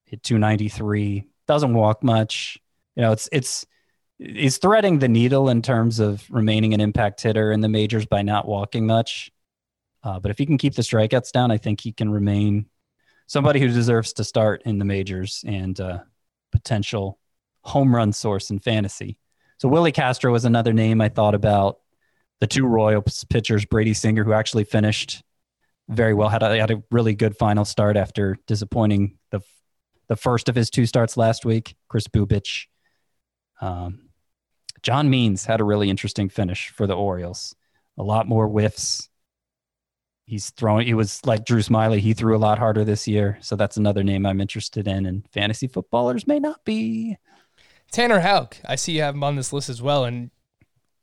Hit 0.10 0.24
293. 0.24 1.26
Doesn't 1.48 1.74
walk 1.76 2.04
much. 2.04 2.58
You 2.96 3.04
know, 3.04 3.12
it's 3.12 3.30
it's 3.32 3.68
he's 4.18 4.58
threading 4.58 4.98
the 4.98 5.08
needle 5.08 5.50
in 5.50 5.62
terms 5.62 6.00
of 6.00 6.26
remaining 6.32 6.74
an 6.74 6.82
impact 6.82 7.22
hitter 7.22 7.52
in 7.52 7.62
the 7.62 7.70
majors 7.70 8.08
by 8.08 8.24
not 8.24 8.48
walking 8.48 8.88
much. 8.88 9.32
Uh, 10.04 10.20
but 10.20 10.32
if 10.32 10.40
he 10.40 10.48
can 10.48 10.58
keep 10.58 10.74
the 10.74 10.82
strikeouts 10.82 11.32
down, 11.32 11.52
I 11.52 11.58
think 11.58 11.80
he 11.80 11.92
can 11.92 12.10
remain 12.10 12.66
somebody 13.28 13.60
who 13.60 13.68
deserves 13.68 14.14
to 14.14 14.24
start 14.24 14.64
in 14.66 14.80
the 14.80 14.86
majors 14.86 15.44
and 15.46 15.80
uh, 15.80 16.00
potential 16.52 17.20
home 17.62 17.94
run 17.96 18.12
source 18.12 18.50
in 18.50 18.58
fantasy. 18.58 19.20
So 19.60 19.70
Willi 19.70 19.92
Castro 19.92 20.32
was 20.32 20.44
another 20.44 20.74
name 20.74 21.02
I 21.02 21.10
thought 21.10 21.36
about. 21.36 21.78
The 22.40 22.48
two 22.48 22.66
Royals 22.66 23.26
pitchers, 23.26 23.66
Brady 23.66 23.94
Singer, 23.94 24.24
who 24.24 24.34
actually 24.34 24.64
finished 24.64 25.22
very 25.88 26.16
well, 26.16 26.30
had 26.30 26.42
a, 26.42 26.58
had 26.58 26.72
a 26.72 26.82
really 26.90 27.14
good 27.14 27.38
final 27.38 27.66
start 27.66 27.96
after 27.96 28.40
disappointing 28.48 29.20
the 29.30 29.42
the 30.10 30.18
first 30.18 30.50
of 30.50 30.56
his 30.56 30.70
two 30.70 30.86
starts 30.86 31.16
last 31.16 31.46
week. 31.46 31.76
Kris 31.88 32.08
Bubic. 32.08 32.66
Um, 33.62 34.10
John 34.82 35.10
Means 35.10 35.46
had 35.46 35.62
a 35.62 35.66
really 35.66 35.90
interesting 35.90 36.30
finish 36.30 36.70
for 36.70 36.88
the 36.88 36.96
Orioles. 36.96 37.56
A 37.98 38.04
lot 38.04 38.28
more 38.28 38.48
whiffs, 38.48 39.10
he's 40.26 40.52
throwing 40.52 40.88
he 40.88 40.94
was 40.94 41.26
like 41.26 41.46
Drew 41.46 41.60
Smyly, 41.60 42.00
he 42.00 42.14
threw 42.14 42.36
a 42.36 42.40
lot 42.40 42.60
harder 42.60 42.86
this 42.86 43.08
year. 43.08 43.38
So 43.42 43.56
that's 43.56 43.78
another 43.78 44.04
name 44.04 44.26
I'm 44.26 44.40
interested 44.40 44.88
in 44.88 45.06
and 45.06 45.28
fantasy 45.32 45.68
footballers 45.68 46.28
may 46.28 46.40
not 46.40 46.64
be. 46.64 47.18
Tanner 47.92 48.20
Houck, 48.20 48.58
I 48.66 48.76
see 48.76 48.94
you 48.94 49.02
have 49.02 49.16
him 49.16 49.24
on 49.24 49.36
this 49.36 49.52
list 49.52 49.68
as 49.68 49.82
well, 49.82 50.06
and 50.06 50.30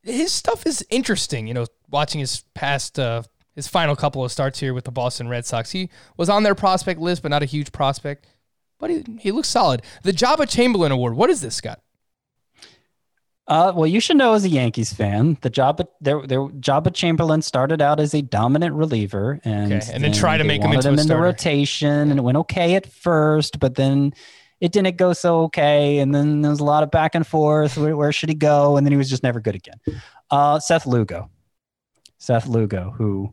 his 0.03 0.33
stuff 0.33 0.65
is 0.67 0.87
interesting. 0.89 1.49
You 1.49 1.55
know, 1.55 1.67
watching 1.91 2.21
his 2.21 2.45
past, 2.55 2.99
uh, 2.99 3.25
his 3.57 3.67
final 3.67 3.97
couple 3.97 4.25
of 4.25 4.31
starts 4.31 4.61
here 4.61 4.73
with 4.73 4.85
the 4.85 4.93
Boston 4.93 5.29
Red 5.29 5.45
Sox, 5.45 5.73
he 5.73 5.91
was 6.17 6.29
on 6.29 6.45
their 6.45 6.55
prospect 6.55 7.01
list, 7.01 7.23
but 7.23 7.31
not 7.31 7.43
a 7.43 7.47
huge 7.47 7.73
prospect. 7.73 8.29
But 8.79 8.91
he, 8.91 9.05
he 9.21 9.33
looks 9.33 9.49
solid. 9.49 9.83
The 10.03 10.13
Joba 10.13 10.49
Chamberlain 10.49 10.93
Award. 10.93 11.15
What 11.17 11.31
is 11.31 11.41
this, 11.41 11.55
Scott? 11.55 11.81
Uh, 13.49 13.73
well, 13.77 13.87
you 13.87 14.01
should 14.01 14.17
know 14.17 14.35
as 14.35 14.45
a 14.45 14.49
Yankees 14.49 14.93
fan, 14.93 15.39
the 15.43 15.51
Joba 15.51 15.87
there, 16.01 16.27
there 16.27 16.41
Joba 16.41 16.93
Chamberlain 16.93 17.43
started 17.43 17.81
out 17.81 18.01
as 18.01 18.13
a 18.13 18.21
dominant 18.21 18.75
reliever, 18.75 19.41
and 19.45 19.73
Okay, 19.73 19.93
and 19.93 20.03
then 20.03 20.13
try 20.13 20.37
to 20.37 20.43
make 20.43 20.63
him 20.63 20.73
into 20.73 20.89
a 20.89 20.91
in 20.91 20.97
the 20.97 21.03
starter. 21.03 21.23
rotation, 21.23 22.11
and 22.11 22.19
it 22.19 22.23
went 22.23 22.37
okay 22.39 22.75
at 22.75 22.91
first, 22.91 23.61
but 23.61 23.77
then 23.77 24.13
it 24.61 24.73
didn't 24.73 24.97
go 24.97 25.13
so 25.13 25.43
okay, 25.43 25.99
and 25.99 26.13
then 26.13 26.43
there 26.43 26.51
was 26.51 26.59
a 26.59 26.65
lot 26.65 26.83
of 26.83 26.91
back 26.91 27.15
and 27.15 27.25
forth. 27.25 27.77
Where, 27.77 27.97
where 27.97 28.11
should 28.11 28.31
he 28.31 28.35
go? 28.35 28.77
And 28.77 28.85
then 28.85 28.91
he 28.93 28.97
was 28.99 29.09
just 29.09 29.23
never 29.23 29.39
good 29.39 29.55
again. 29.55 29.79
Uh, 30.29 30.59
Seth 30.59 30.85
Lugo, 30.85 31.31
Seth 32.19 32.49
Lugo, 32.49 32.93
who 32.99 33.33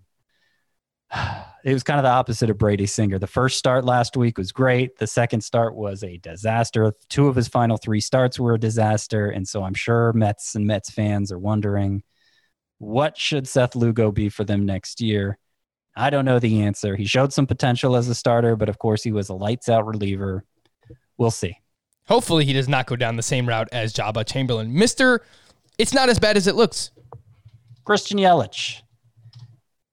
it 1.63 1.73
was 1.73 1.83
kind 1.83 1.99
of 1.99 2.03
the 2.03 2.09
opposite 2.09 2.49
of 2.49 2.57
Brady 2.57 2.85
Singer. 2.85 3.19
The 3.19 3.27
first 3.27 3.57
start 3.57 3.85
last 3.85 4.17
week 4.17 4.37
was 4.37 4.51
great. 4.51 4.97
The 4.97 5.07
second 5.07 5.41
start 5.41 5.75
was 5.75 6.03
a 6.03 6.17
disaster. 6.17 6.93
Two 7.07 7.27
of 7.27 7.35
his 7.35 7.47
final 7.47 7.77
three 7.77 8.01
starts 8.01 8.37
were 8.39 8.55
a 8.55 8.59
disaster. 8.59 9.29
And 9.29 9.47
so 9.47 9.63
I'm 9.63 9.73
sure 9.73 10.11
Mets 10.13 10.55
and 10.55 10.67
Mets 10.67 10.89
fans 10.89 11.31
are 11.31 11.39
wondering 11.39 12.03
what 12.79 13.17
should 13.17 13.47
Seth 13.47 13.75
Lugo 13.75 14.11
be 14.11 14.27
for 14.27 14.43
them 14.43 14.65
next 14.65 14.99
year? 14.99 15.37
I 15.95 16.09
don't 16.09 16.25
know 16.25 16.39
the 16.39 16.63
answer. 16.63 16.95
He 16.97 17.05
showed 17.05 17.31
some 17.31 17.47
potential 17.47 17.95
as 17.95 18.09
a 18.09 18.15
starter, 18.15 18.57
but 18.57 18.67
of 18.67 18.77
course 18.77 19.03
he 19.03 19.13
was 19.13 19.29
a 19.29 19.33
lights 19.33 19.69
out 19.69 19.85
reliever. 19.85 20.43
We'll 21.17 21.31
see. 21.31 21.59
Hopefully, 22.07 22.43
he 22.43 22.51
does 22.51 22.67
not 22.67 22.87
go 22.87 22.97
down 22.97 23.15
the 23.15 23.23
same 23.23 23.47
route 23.47 23.69
as 23.71 23.93
Joba 23.93 24.25
Chamberlain. 24.25 24.73
Mister, 24.73 25.23
it's 25.77 25.93
not 25.93 26.09
as 26.09 26.19
bad 26.19 26.35
as 26.35 26.47
it 26.47 26.55
looks. 26.55 26.91
Christian 27.85 28.17
Yelich. 28.17 28.81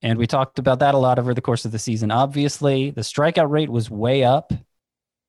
And 0.03 0.19
we 0.19 0.27
talked 0.27 0.59
about 0.59 0.79
that 0.79 0.95
a 0.95 0.99
lot 0.99 1.19
over 1.19 1.35
the 1.35 1.43
course 1.43 1.65
of 1.65 1.73
the 1.73 1.79
season. 1.79 2.11
Obviously, 2.11 2.91
the 2.91 3.03
strikeout 3.03 3.51
rate 3.51 3.69
was 3.71 3.91
way 3.91 4.25
up. 4.25 4.53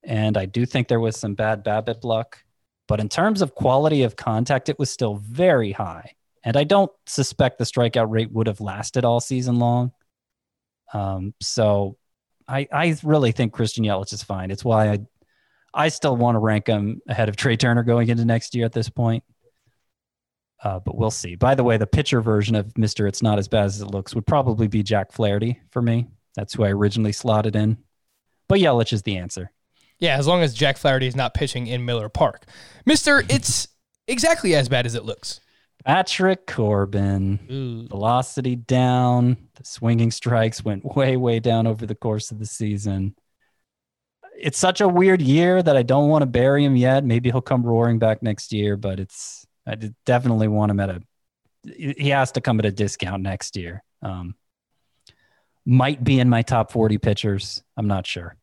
And 0.04 0.38
I 0.38 0.46
do 0.46 0.66
think 0.66 0.88
there 0.88 1.00
was 1.00 1.18
some 1.18 1.36
bad 1.36 1.64
BABIP 1.64 2.04
luck. 2.04 2.44
But 2.88 3.00
in 3.00 3.10
terms 3.10 3.42
of 3.42 3.54
quality 3.54 4.04
of 4.04 4.16
contact, 4.16 4.70
it 4.70 4.80
was 4.80 4.90
still 4.90 5.16
very 5.16 5.72
high. 5.72 6.16
And 6.44 6.58
I 6.58 6.64
don't 6.64 6.92
suspect 7.06 7.58
the 7.58 7.66
strikeout 7.66 8.10
rate 8.10 8.32
would 8.32 8.48
have 8.48 8.62
lasted 8.62 9.06
all 9.06 9.20
season 9.20 9.60
long. 9.60 9.92
Um, 10.94 11.34
so 11.42 11.98
I, 12.48 12.68
I 12.72 12.98
really 13.04 13.32
think 13.32 13.54
Christian 13.54 13.86
Yelich 13.86 14.14
is 14.14 14.24
fine. 14.24 14.52
It's 14.52 14.66
why 14.66 14.90
I, 14.90 15.00
I 15.74 15.90
still 15.90 16.18
want 16.18 16.36
to 16.36 16.40
rank 16.40 16.68
him 16.68 17.02
ahead 17.08 17.30
of 17.30 17.36
Trea 17.36 17.58
Turner 17.58 17.84
going 17.84 18.10
into 18.10 18.26
next 18.26 18.56
year 18.56 18.66
at 18.66 18.74
this 18.74 18.90
point. 18.90 19.24
Uh, 20.64 20.80
but 20.80 20.96
we'll 20.96 21.12
see. 21.12 21.36
By 21.36 21.56
the 21.56 21.64
way, 21.64 21.78
the 21.78 21.88
pitcher 21.88 22.22
version 22.22 22.56
of 22.56 22.78
Mister 22.78 23.08
It's 23.08 23.24
Not 23.24 23.40
as 23.40 23.48
Bad 23.48 23.66
as 23.66 23.82
It 23.82 23.88
Looks 23.88 24.14
would 24.14 24.28
probably 24.28 24.68
be 24.68 24.84
Jack 24.84 25.12
Flaherty 25.12 25.60
for 25.72 25.82
me. 25.82 26.08
That's 26.36 26.54
who 26.54 26.64
I 26.64 26.70
originally 26.70 27.12
slotted 27.12 27.56
in. 27.56 27.78
But 28.48 28.60
Yelich 28.60 28.94
is 28.94 29.02
the 29.04 29.18
answer. 29.18 29.52
Yeah, 30.00 30.18
as 30.18 30.28
long 30.28 30.42
as 30.42 30.54
Jack 30.54 30.78
Flaherty 30.78 31.08
is 31.08 31.16
not 31.16 31.34
pitching 31.34 31.68
in 31.68 31.86
Miller 31.86 32.10
Park. 32.10 32.46
Mister, 32.86 33.24
it's 33.30 33.68
exactly 34.08 34.56
as 34.56 34.70
bad 34.70 34.86
as 34.86 34.96
it 34.96 35.06
looks. 35.06 35.40
Patrick 35.86 36.46
Corbin, 36.46 37.40
Ooh. 37.52 37.88
velocity 37.88 38.56
down. 38.56 39.38
The 39.56 39.66
swinging 39.66 40.12
strikes 40.12 40.64
went 40.64 40.86
way, 40.96 41.18
way 41.18 41.40
down 41.40 41.66
over 41.66 41.86
the 41.86 41.96
course 41.96 42.32
of 42.32 42.40
the 42.40 42.46
season. 42.46 43.16
It's 44.38 44.58
such 44.58 44.82
a 44.82 44.88
weird 44.88 45.22
year 45.22 45.62
that 45.62 45.78
I 45.78 45.84
don't 45.84 46.10
want 46.10 46.22
to 46.22 46.28
bury 46.28 46.64
him 46.64 46.76
yet. 46.76 47.04
Maybe 47.04 47.32
he'll 47.32 47.42
come 47.42 47.64
roaring 47.64 48.00
back 48.00 48.22
next 48.24 48.54
year, 48.54 48.78
but 48.78 49.00
it's 49.00 49.46
I 49.66 49.76
definitely 50.06 50.48
want 50.48 50.72
him 50.72 50.80
at 50.80 50.90
a. 50.90 51.02
He 51.64 52.10
has 52.10 52.32
to 52.34 52.42
come 52.42 52.60
at 52.60 52.66
a 52.66 52.72
discount 52.72 53.22
next 53.22 53.56
year. 53.56 53.84
Um, 54.02 54.36
might 55.66 56.04
be 56.04 56.20
in 56.20 56.30
my 56.30 56.42
top 56.42 56.72
forty 56.72 56.98
pitchers. 56.98 57.64
I'm 57.78 57.88
not 57.88 58.08
sure. 58.08 58.36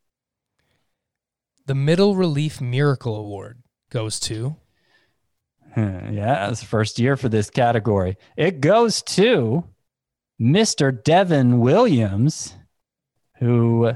The 1.67 1.75
Middle 1.75 2.15
Relief 2.15 2.61
Miracle 2.61 3.17
Award 3.17 3.63
goes 3.91 4.21
to 4.21 4.57
yeah, 5.77 6.49
it's 6.49 6.63
first 6.63 6.99
year 6.99 7.17
for 7.17 7.29
this 7.29 7.51
category. 7.51 8.17
It 8.37 8.61
goes 8.61 9.03
to 9.03 9.65
Mr. 10.41 11.03
Devin 11.05 11.61
Williams, 11.61 12.57
who 13.39 13.93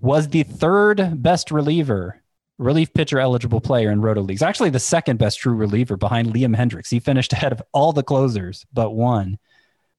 was 0.00 0.28
the 0.28 0.44
third 0.44 1.22
best 1.22 1.50
reliever 1.50 2.22
relief 2.58 2.92
pitcher 2.92 3.20
eligible 3.20 3.60
player 3.60 3.90
in 3.90 4.00
roto 4.00 4.20
leagues. 4.20 4.42
Actually, 4.42 4.70
the 4.70 4.78
second 4.80 5.18
best 5.18 5.38
true 5.38 5.54
reliever 5.54 5.96
behind 5.96 6.28
Liam 6.28 6.56
Hendriks. 6.56 6.90
He 6.90 7.00
finished 7.00 7.32
ahead 7.32 7.52
of 7.52 7.62
all 7.72 7.92
the 7.92 8.02
closers 8.02 8.66
but 8.72 8.90
one. 8.90 9.38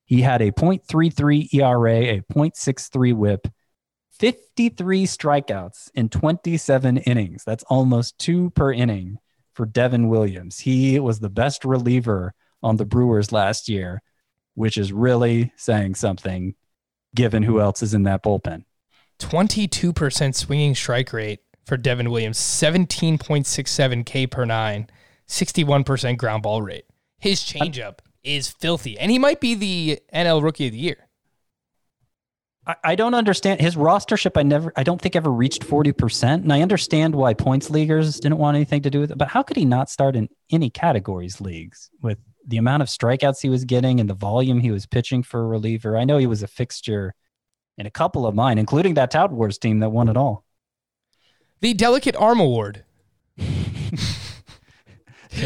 He 0.06 0.22
had 0.22 0.42
a 0.42 0.52
.33 0.52 1.54
ERA, 1.54 1.98
a 2.16 2.22
.63 2.34 3.14
WHIP, 3.14 3.48
53 4.12 5.06
strikeouts 5.06 5.92
in 5.94 6.10
27 6.10 6.98
innings. 6.98 7.44
That's 7.46 7.64
almost 7.66 8.18
two 8.18 8.50
per 8.50 8.74
inning 8.74 9.20
for 9.54 9.66
Devin 9.66 10.10
Williams. 10.10 10.60
He 10.60 11.00
was 11.00 11.20
the 11.20 11.30
best 11.30 11.64
reliever 11.64 12.34
on 12.64 12.78
the 12.78 12.86
Brewers 12.86 13.32
last 13.32 13.70
year, 13.70 14.02
which 14.56 14.78
is 14.78 14.92
really 14.92 15.54
saying 15.56 15.96
something 15.96 16.56
given 17.16 17.44
who 17.44 17.62
else 17.62 17.82
is 17.82 17.94
in 17.94 18.04
that 18.04 18.24
bullpen. 18.24 18.66
22% 19.20 20.36
swinging 20.36 20.76
strike 20.76 21.14
rate 21.14 21.40
for 21.70 21.78
Devin 21.78 22.10
Williams, 22.10 22.40
17.67 22.40 24.06
K 24.06 24.28
per 24.28 24.44
nine, 24.44 24.90
61% 25.28 26.18
ground 26.18 26.44
ball 26.44 26.62
rate. 26.62 26.86
His 27.20 27.42
changeup 27.42 28.00
is 28.24 28.50
filthy, 28.50 28.98
and 28.98 29.12
he 29.12 29.20
might 29.20 29.40
be 29.40 29.54
the 29.54 30.00
NL 30.14 30.42
Rookie 30.44 30.66
of 30.66 30.74
the 30.74 30.80
Year. 30.80 31.08
I, 32.66 32.76
I 32.84 32.96
don't 32.96 33.14
understand 33.14 33.62
his 33.62 33.76
rostership. 33.76 34.36
I 34.36 34.42
never, 34.44 34.74
I 34.76 34.84
don't 34.84 35.00
think 35.00 35.16
ever 35.16 35.32
reached 35.32 35.66
40%. 35.66 36.34
And 36.34 36.52
I 36.52 36.62
understand 36.62 37.14
why 37.14 37.36
points 37.36 37.70
leaguers 37.70 38.20
didn't 38.20 38.40
want 38.40 38.56
anything 38.56 38.82
to 38.82 38.90
do 38.90 39.02
with 39.02 39.12
it, 39.12 39.18
but 39.18 39.28
how 39.30 39.44
could 39.44 39.56
he 39.56 39.66
not 39.66 39.90
start 39.90 40.16
in 40.16 40.28
any 40.52 40.72
categories 40.72 41.40
leagues 41.40 41.92
with 42.02 42.18
the 42.48 42.58
amount 42.58 42.82
of 42.82 42.90
strikeouts 42.90 43.42
he 43.42 43.50
was 43.50 43.64
getting 43.64 44.00
and 44.00 44.10
the 44.10 44.16
volume 44.16 44.60
he 44.60 44.72
was 44.72 44.88
pitching 44.88 45.22
for 45.22 45.42
a 45.42 45.48
reliever? 45.48 45.96
I 45.96 46.04
know 46.04 46.18
he 46.18 46.28
was 46.28 46.42
a 46.42 46.48
fixture 46.48 47.14
in 47.78 47.86
a 47.86 47.92
couple 47.92 48.26
of 48.26 48.34
mine, 48.34 48.58
including 48.58 48.96
that 48.96 49.12
Tout 49.12 49.32
Wars 49.32 49.60
team 49.60 49.80
that 49.80 49.92
won 49.92 50.10
it 50.10 50.18
all. 50.18 50.46
The 51.62 51.74
Delicate 51.74 52.16
Arm 52.16 52.40
Award. 52.40 52.86
yeah, 53.38 53.44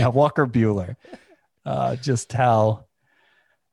Walker 0.07 0.45
Buehler. 0.45 0.95
Uh, 1.65 1.95
just 1.95 2.33
how 2.33 2.85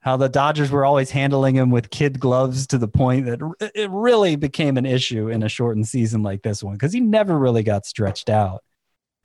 how 0.01 0.17
the 0.17 0.29
Dodgers 0.29 0.71
were 0.71 0.87
always 0.87 1.11
handling 1.11 1.55
him 1.55 1.71
with 1.71 1.91
kid 1.91 2.19
gloves 2.19 2.67
to 2.69 2.79
the 2.79 2.89
point 2.89 3.27
that 3.27 3.71
it 3.75 3.91
really 3.91 4.37
became 4.37 4.79
an 4.79 4.87
issue 4.87 5.29
in 5.29 5.43
a 5.43 5.49
shortened 5.49 5.87
season 5.87 6.23
like 6.23 6.43
this 6.43 6.63
one 6.63 6.75
because 6.75 6.93
he 6.93 7.01
never 7.01 7.39
really 7.39 7.63
got 7.63 7.85
stretched 7.85 8.31
out. 8.31 8.65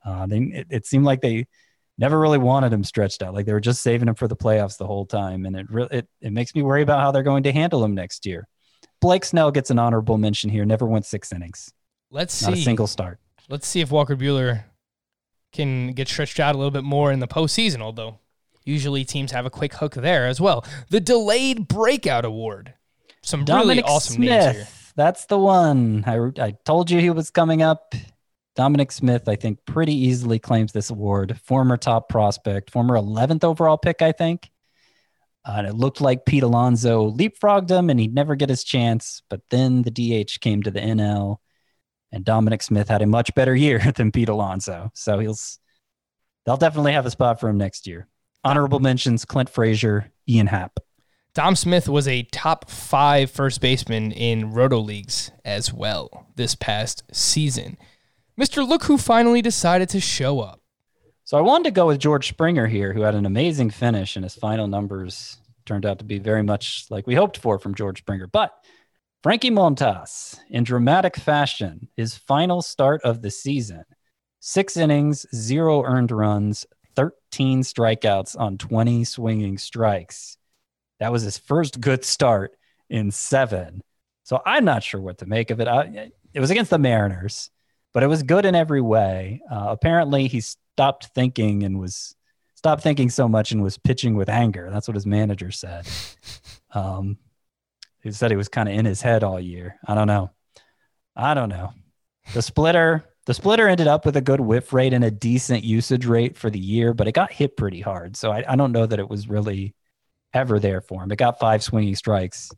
Uh, 0.04 0.26
they, 0.26 0.38
it, 0.38 0.66
it, 0.68 0.86
seemed 0.86 1.06
like 1.06 1.22
they 1.22 1.46
never 1.96 2.20
really 2.20 2.36
wanted 2.36 2.72
him 2.72 2.84
stretched 2.84 3.22
out, 3.22 3.32
like 3.32 3.46
they 3.46 3.54
were 3.54 3.60
just 3.60 3.82
saving 3.82 4.08
him 4.08 4.14
for 4.14 4.28
the 4.28 4.36
playoffs 4.36 4.76
the 4.76 4.86
whole 4.86 5.06
time, 5.06 5.46
and 5.46 5.56
it 5.56 5.70
really 5.70 5.98
it, 5.98 6.08
it 6.20 6.32
makes 6.32 6.54
me 6.54 6.62
worry 6.62 6.82
about 6.82 7.00
how 7.00 7.10
they're 7.10 7.22
going 7.22 7.44
to 7.44 7.52
handle 7.52 7.82
him 7.82 7.94
next 7.94 8.26
year. 8.26 8.46
Blake 9.00 9.24
Snell 9.24 9.50
gets 9.50 9.70
an 9.70 9.78
honorable 9.78 10.18
mention 10.18 10.50
here. 10.50 10.66
Never 10.66 10.86
went 10.86 11.06
six 11.06 11.32
innings. 11.32 11.72
Let's 12.16 12.40
Not 12.40 12.54
see. 12.54 12.60
a 12.60 12.64
single 12.64 12.86
start. 12.86 13.20
Let's 13.50 13.68
see 13.68 13.82
if 13.82 13.90
Walker 13.90 14.16
Buehler 14.16 14.64
can 15.52 15.92
get 15.92 16.08
stretched 16.08 16.40
out 16.40 16.54
a 16.54 16.58
little 16.58 16.70
bit 16.70 16.82
more 16.82 17.12
in 17.12 17.20
the 17.20 17.28
postseason, 17.28 17.82
although 17.82 18.20
usually 18.64 19.04
teams 19.04 19.32
have 19.32 19.44
a 19.44 19.50
quick 19.50 19.74
hook 19.74 19.92
there 19.92 20.26
as 20.26 20.40
well. 20.40 20.64
The 20.88 20.98
Delayed 20.98 21.68
Breakout 21.68 22.24
Award. 22.24 22.72
Some 23.22 23.44
Dominic 23.44 23.84
really 23.84 23.94
awesome 23.94 24.14
Smith. 24.14 24.28
names 24.30 24.56
here. 24.56 24.66
That's 24.96 25.26
the 25.26 25.38
one. 25.38 26.04
I, 26.06 26.42
I 26.42 26.54
told 26.64 26.90
you 26.90 27.00
he 27.00 27.10
was 27.10 27.28
coming 27.28 27.60
up. 27.60 27.94
Dominic 28.54 28.92
Smith, 28.92 29.28
I 29.28 29.36
think, 29.36 29.58
pretty 29.66 29.94
easily 29.94 30.38
claims 30.38 30.72
this 30.72 30.88
award. 30.88 31.38
Former 31.44 31.76
top 31.76 32.08
prospect, 32.08 32.70
former 32.70 32.96
11th 32.96 33.44
overall 33.44 33.76
pick, 33.76 34.00
I 34.00 34.12
think. 34.12 34.50
Uh, 35.44 35.56
and 35.58 35.66
it 35.66 35.74
looked 35.74 36.00
like 36.00 36.24
Pete 36.24 36.44
Alonso 36.44 37.10
leapfrogged 37.10 37.68
him 37.68 37.90
and 37.90 38.00
he'd 38.00 38.14
never 38.14 38.36
get 38.36 38.48
his 38.48 38.64
chance. 38.64 39.20
But 39.28 39.42
then 39.50 39.82
the 39.82 39.90
DH 39.90 40.40
came 40.40 40.62
to 40.62 40.70
the 40.70 40.80
NL 40.80 41.40
and 42.12 42.24
Dominic 42.24 42.62
Smith 42.62 42.88
had 42.88 43.02
a 43.02 43.06
much 43.06 43.34
better 43.34 43.54
year 43.54 43.78
than 43.96 44.12
Pete 44.12 44.28
Alonso. 44.28 44.90
So 44.94 45.18
he'll, 45.18 45.36
they'll 46.44 46.56
definitely 46.56 46.92
have 46.92 47.06
a 47.06 47.10
spot 47.10 47.40
for 47.40 47.48
him 47.48 47.58
next 47.58 47.86
year. 47.86 48.06
Honorable 48.44 48.80
mentions 48.80 49.24
Clint 49.24 49.48
Frazier, 49.48 50.12
Ian 50.28 50.46
Happ. 50.46 50.78
Dom 51.34 51.54
Smith 51.54 51.88
was 51.88 52.08
a 52.08 52.22
top 52.22 52.70
five 52.70 53.30
first 53.30 53.60
baseman 53.60 54.10
in 54.12 54.52
roto 54.52 54.78
leagues 54.78 55.30
as 55.44 55.70
well 55.70 56.28
this 56.36 56.54
past 56.54 57.02
season. 57.12 57.76
Mr. 58.40 58.66
Look 58.66 58.84
who 58.84 58.96
finally 58.96 59.42
decided 59.42 59.88
to 59.90 60.00
show 60.00 60.40
up. 60.40 60.60
So 61.24 61.36
I 61.36 61.40
wanted 61.40 61.64
to 61.64 61.70
go 61.72 61.88
with 61.88 61.98
George 61.98 62.28
Springer 62.28 62.66
here, 62.68 62.92
who 62.92 63.02
had 63.02 63.14
an 63.14 63.26
amazing 63.26 63.70
finish, 63.70 64.16
and 64.16 64.24
his 64.24 64.34
final 64.34 64.66
numbers 64.66 65.38
turned 65.66 65.84
out 65.84 65.98
to 65.98 66.04
be 66.04 66.18
very 66.18 66.42
much 66.42 66.86
like 66.88 67.06
we 67.06 67.14
hoped 67.14 67.36
for 67.36 67.58
from 67.58 67.74
George 67.74 67.98
Springer. 67.98 68.28
But 68.28 68.52
Frankie 69.22 69.50
Montas, 69.50 70.38
in 70.50 70.62
dramatic 70.62 71.16
fashion, 71.16 71.88
his 71.96 72.16
final 72.16 72.62
start 72.62 73.00
of 73.02 73.22
the 73.22 73.30
season, 73.30 73.84
six 74.38 74.76
innings, 74.76 75.26
zero 75.34 75.82
earned 75.82 76.12
runs, 76.12 76.64
13 76.94 77.62
strikeouts 77.62 78.38
on 78.38 78.58
20 78.58 79.04
swinging 79.04 79.58
strikes. 79.58 80.36
That 81.00 81.12
was 81.12 81.22
his 81.22 81.38
first 81.38 81.80
good 81.80 82.04
start 82.04 82.56
in 82.88 83.10
seven. 83.10 83.82
So 84.22 84.40
I'm 84.44 84.64
not 84.64 84.82
sure 84.82 85.00
what 85.00 85.18
to 85.18 85.26
make 85.26 85.50
of 85.50 85.60
it. 85.60 85.68
I, 85.68 86.10
it 86.32 86.40
was 86.40 86.50
against 86.50 86.70
the 86.70 86.78
Mariners, 86.78 87.50
but 87.92 88.02
it 88.02 88.08
was 88.08 88.22
good 88.22 88.44
in 88.44 88.54
every 88.54 88.80
way. 88.80 89.40
Uh, 89.50 89.66
apparently, 89.70 90.28
he 90.28 90.40
stopped 90.40 91.06
thinking 91.14 91.64
and 91.64 91.78
was 91.78 92.14
stopped 92.54 92.82
thinking 92.82 93.10
so 93.10 93.28
much 93.28 93.52
and 93.52 93.62
was 93.62 93.78
pitching 93.78 94.16
with 94.16 94.28
anger. 94.28 94.68
That's 94.70 94.88
what 94.88 94.94
his 94.94 95.06
manager 95.06 95.50
said. 95.50 95.86
Um, 96.72 97.16
he 98.06 98.12
said 98.12 98.30
he 98.30 98.36
was 98.36 98.48
kind 98.48 98.68
of 98.68 98.74
in 98.74 98.84
his 98.84 99.02
head 99.02 99.24
all 99.24 99.40
year. 99.40 99.78
I 99.84 99.94
don't 99.94 100.06
know. 100.06 100.30
I 101.16 101.34
don't 101.34 101.48
know. 101.48 101.72
The 102.34 102.42
splitter, 102.42 103.04
the 103.26 103.34
splitter 103.34 103.68
ended 103.68 103.88
up 103.88 104.06
with 104.06 104.16
a 104.16 104.20
good 104.20 104.40
whiff 104.40 104.72
rate 104.72 104.92
and 104.92 105.04
a 105.04 105.10
decent 105.10 105.64
usage 105.64 106.06
rate 106.06 106.36
for 106.36 106.48
the 106.48 106.58
year, 106.58 106.94
but 106.94 107.08
it 107.08 107.12
got 107.12 107.32
hit 107.32 107.56
pretty 107.56 107.80
hard. 107.80 108.16
So 108.16 108.30
I, 108.30 108.44
I 108.46 108.54
don't 108.54 108.72
know 108.72 108.86
that 108.86 109.00
it 109.00 109.08
was 109.08 109.28
really 109.28 109.74
ever 110.32 110.60
there 110.60 110.80
for 110.80 111.02
him. 111.02 111.10
It 111.10 111.16
got 111.16 111.40
five 111.40 111.64
swinging 111.64 111.96
strikes 111.96 112.50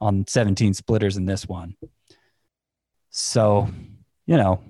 on 0.00 0.26
17 0.26 0.72
splitters 0.72 1.18
in 1.18 1.26
this 1.26 1.46
one. 1.46 1.76
So, 3.10 3.68
you 4.26 4.36
know, 4.36 4.62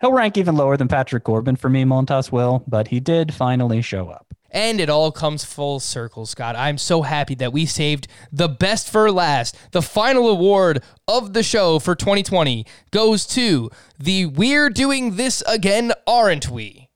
he'll 0.00 0.12
rank 0.12 0.38
even 0.38 0.56
lower 0.56 0.76
than 0.76 0.88
Patrick 0.88 1.22
Corbin 1.22 1.54
for 1.54 1.68
me, 1.68 1.84
Montas 1.84 2.32
will, 2.32 2.64
but 2.66 2.88
he 2.88 2.98
did 2.98 3.32
finally 3.32 3.80
show 3.80 4.08
up. 4.08 4.26
And 4.50 4.80
it 4.80 4.90
all 4.90 5.12
comes 5.12 5.44
full 5.44 5.78
circle, 5.78 6.26
Scott. 6.26 6.56
I'm 6.56 6.76
so 6.76 7.02
happy 7.02 7.34
that 7.36 7.52
we 7.52 7.66
saved 7.66 8.08
the 8.32 8.48
best 8.48 8.90
for 8.90 9.10
last. 9.12 9.56
The 9.70 9.82
final 9.82 10.28
award 10.28 10.82
of 11.06 11.32
the 11.34 11.42
show 11.42 11.78
for 11.78 11.94
2020 11.94 12.66
goes 12.90 13.26
to 13.28 13.70
the 13.98 14.26
We're 14.26 14.70
Doing 14.70 15.16
This 15.16 15.42
Again, 15.46 15.92
Aren't 16.06 16.48
We? 16.48 16.88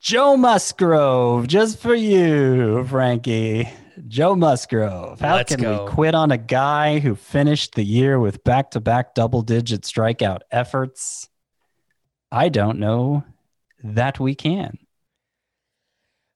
Joe 0.00 0.36
Musgrove, 0.36 1.46
just 1.46 1.78
for 1.78 1.94
you, 1.94 2.84
Frankie. 2.86 3.68
Joe 4.08 4.34
Musgrove. 4.34 5.20
How 5.20 5.36
Let's 5.36 5.54
can 5.54 5.62
go. 5.62 5.84
we 5.84 5.90
quit 5.90 6.14
on 6.14 6.32
a 6.32 6.38
guy 6.38 6.98
who 6.98 7.14
finished 7.14 7.74
the 7.74 7.84
year 7.84 8.18
with 8.18 8.42
back 8.42 8.70
to 8.72 8.80
back 8.80 9.14
double 9.14 9.42
digit 9.42 9.82
strikeout 9.82 10.40
efforts? 10.50 11.28
I 12.32 12.48
don't 12.48 12.78
know 12.78 13.24
that 13.84 14.18
we 14.18 14.34
can. 14.34 14.78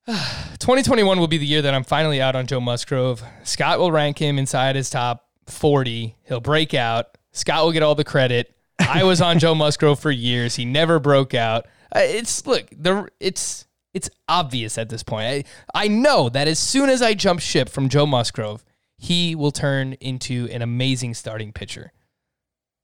2021 0.61 1.19
will 1.19 1.27
be 1.27 1.39
the 1.39 1.47
year 1.47 1.63
that 1.63 1.75
I'm 1.75 1.83
finally 1.83 2.21
out 2.21 2.37
on 2.37 2.47
Joe 2.47 2.61
Musgrove. 2.61 3.25
Scott 3.43 3.81
will 3.81 3.91
rank 3.91 4.19
him 4.19 4.39
inside 4.39 4.77
his 4.77 4.89
top 4.89 5.27
40. 5.47 6.15
He'll 6.23 6.39
break 6.39 6.75
out. 6.75 7.19
Scott 7.33 7.65
will 7.65 7.73
get 7.73 7.83
all 7.83 7.97
the 7.97 8.05
credit. 8.05 8.55
I 8.79 9.03
was 9.03 9.21
on 9.21 9.41
Joe 9.41 9.55
Musgrove 9.57 9.99
for 9.99 10.13
years. 10.13 10.55
He 10.55 10.65
never 10.65 11.01
broke 11.01 11.35
out. 11.35 11.67
It's 11.93 12.47
look, 12.47 12.69
the 12.71 13.09
it's 13.19 13.67
it's 13.95 14.09
obvious 14.29 14.79
at 14.79 14.91
this 14.91 15.03
point. 15.03 15.47
I 15.75 15.85
I 15.87 15.89
know 15.89 16.29
that 16.29 16.47
as 16.47 16.61
soon 16.61 16.89
as 16.89 17.03
I 17.03 17.15
jump 17.15 17.41
ship 17.41 17.69
from 17.69 17.89
Joe 17.89 18.07
Musgrove, 18.07 18.65
he 18.99 19.35
will 19.35 19.51
turn 19.51 19.95
into 19.95 20.49
an 20.53 20.63
amazing 20.63 21.15
starting 21.15 21.53
pitcher. 21.53 21.93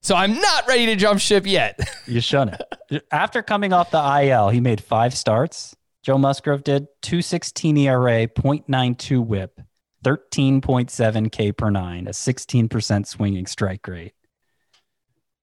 So 0.01 0.17
I'm 0.17 0.35
not 0.35 0.67
ready 0.67 0.87
to 0.87 0.97
jump 0.97 1.21
ship 1.21 1.47
yet. 1.47 1.79
You 2.09 2.21
shouldn't. 2.21 2.61
After 3.13 3.45
coming 3.45 3.73
off 3.73 3.93
the 3.93 4.21
IL, 4.25 4.49
he 4.49 4.59
made 4.59 4.81
five 4.81 5.15
starts. 5.15 5.77
Joe 6.03 6.19
Musgrove 6.19 6.65
did 6.65 6.89
216 7.03 7.77
ERA, 7.77 8.27
0.92 8.27 9.25
whip, 9.25 9.61
13.7 10.05 11.31
K 11.31 11.53
per 11.53 11.71
nine, 11.71 12.09
a 12.09 12.11
16% 12.11 13.07
swinging 13.07 13.47
strike 13.47 13.87
rate. 13.87 14.15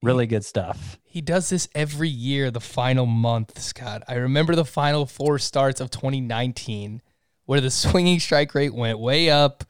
Really 0.01 0.28
good 0.28 0.45
stuff. 0.45 0.97
He 1.03 1.22
does 1.22 1.49
this 1.49 1.68
every 1.74 2.10
year, 2.10 2.51
the 2.51 2.60
final 2.60 3.05
month, 3.05 3.60
Scott. 3.60 4.03
I 4.07 4.16
remember 4.16 4.55
the 4.55 4.66
final 4.66 5.05
four 5.05 5.39
starts 5.39 5.82
of 5.82 5.91
2019 5.91 7.01
where 7.45 7.62
the 7.62 7.72
swinging 7.72 8.20
strike 8.20 8.53
rate 8.53 8.74
went 8.74 8.99
way 8.99 9.30
up. 9.30 9.64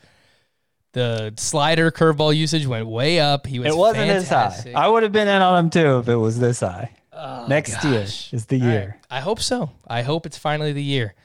The 0.93 1.33
slider 1.37 1.91
curveball 1.91 2.35
usage 2.35 2.65
went 2.65 2.87
way 2.87 3.19
up. 3.19 3.45
He 3.45 3.59
was 3.59 3.73
it 3.73 3.77
wasn't 3.77 4.07
fantastic. 4.07 4.67
as 4.69 4.73
high. 4.73 4.85
I 4.85 4.87
would 4.87 5.03
have 5.03 5.11
been 5.11 5.27
in 5.27 5.41
on 5.41 5.65
him 5.65 5.69
too 5.69 5.99
if 5.99 6.07
it 6.07 6.15
was 6.15 6.39
this 6.39 6.61
high. 6.61 6.95
Oh, 7.21 7.45
Next 7.47 7.83
year 7.83 8.01
is 8.03 8.45
the 8.47 8.61
All 8.61 8.67
right. 8.67 8.73
year. 8.73 8.97
I 9.09 9.19
hope 9.19 9.41
so. 9.41 9.71
I 9.87 10.03
hope 10.03 10.25
it's 10.25 10.37
finally 10.37 10.71
the 10.71 10.83
year. 10.83 11.15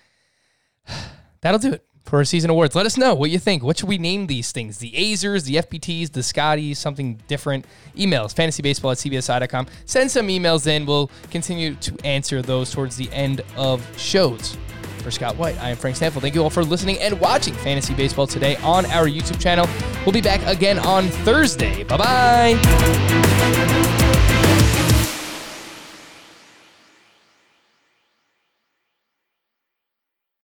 That'll 1.40 1.60
do 1.60 1.74
it 1.74 1.84
for 2.04 2.18
our 2.18 2.24
season 2.24 2.50
awards. 2.50 2.74
Let 2.74 2.84
us 2.84 2.98
know 2.98 3.14
what 3.14 3.30
you 3.30 3.38
think. 3.38 3.62
What 3.62 3.78
should 3.78 3.88
we 3.88 3.96
name 3.98 4.26
these 4.26 4.50
things? 4.52 4.78
The 4.78 4.90
Aizers, 4.92 5.44
the 5.44 5.56
FPTs, 5.56 6.12
the 6.12 6.22
Scotties, 6.22 6.78
something 6.78 7.20
different. 7.28 7.64
Emails, 7.96 8.34
fantasybaseball 8.34 8.92
at 8.92 8.98
cbsi.com. 8.98 9.66
Send 9.86 10.10
some 10.10 10.28
emails 10.28 10.66
in. 10.66 10.84
We'll 10.84 11.10
continue 11.30 11.74
to 11.76 11.96
answer 12.04 12.42
those 12.42 12.70
towards 12.72 12.96
the 12.96 13.10
end 13.12 13.42
of 13.56 13.86
shows. 13.98 14.56
For 15.02 15.10
Scott 15.10 15.36
White, 15.36 15.58
I 15.60 15.68
am 15.68 15.76
Frank 15.76 15.96
Stampfl. 15.98 16.20
Thank 16.22 16.34
you 16.34 16.42
all 16.42 16.48
for 16.50 16.64
listening 16.64 16.98
and 16.98 17.20
watching 17.20 17.52
Fantasy 17.54 17.92
Baseball 17.94 18.26
today 18.26 18.56
on 18.56 18.86
our 18.86 19.04
YouTube 19.06 19.38
channel. 19.38 19.68
We'll 20.06 20.14
be 20.14 20.22
back 20.22 20.40
again 20.46 20.78
on 20.78 21.08
Thursday. 21.08 21.84
Bye 21.84 21.96
bye. 21.98 22.54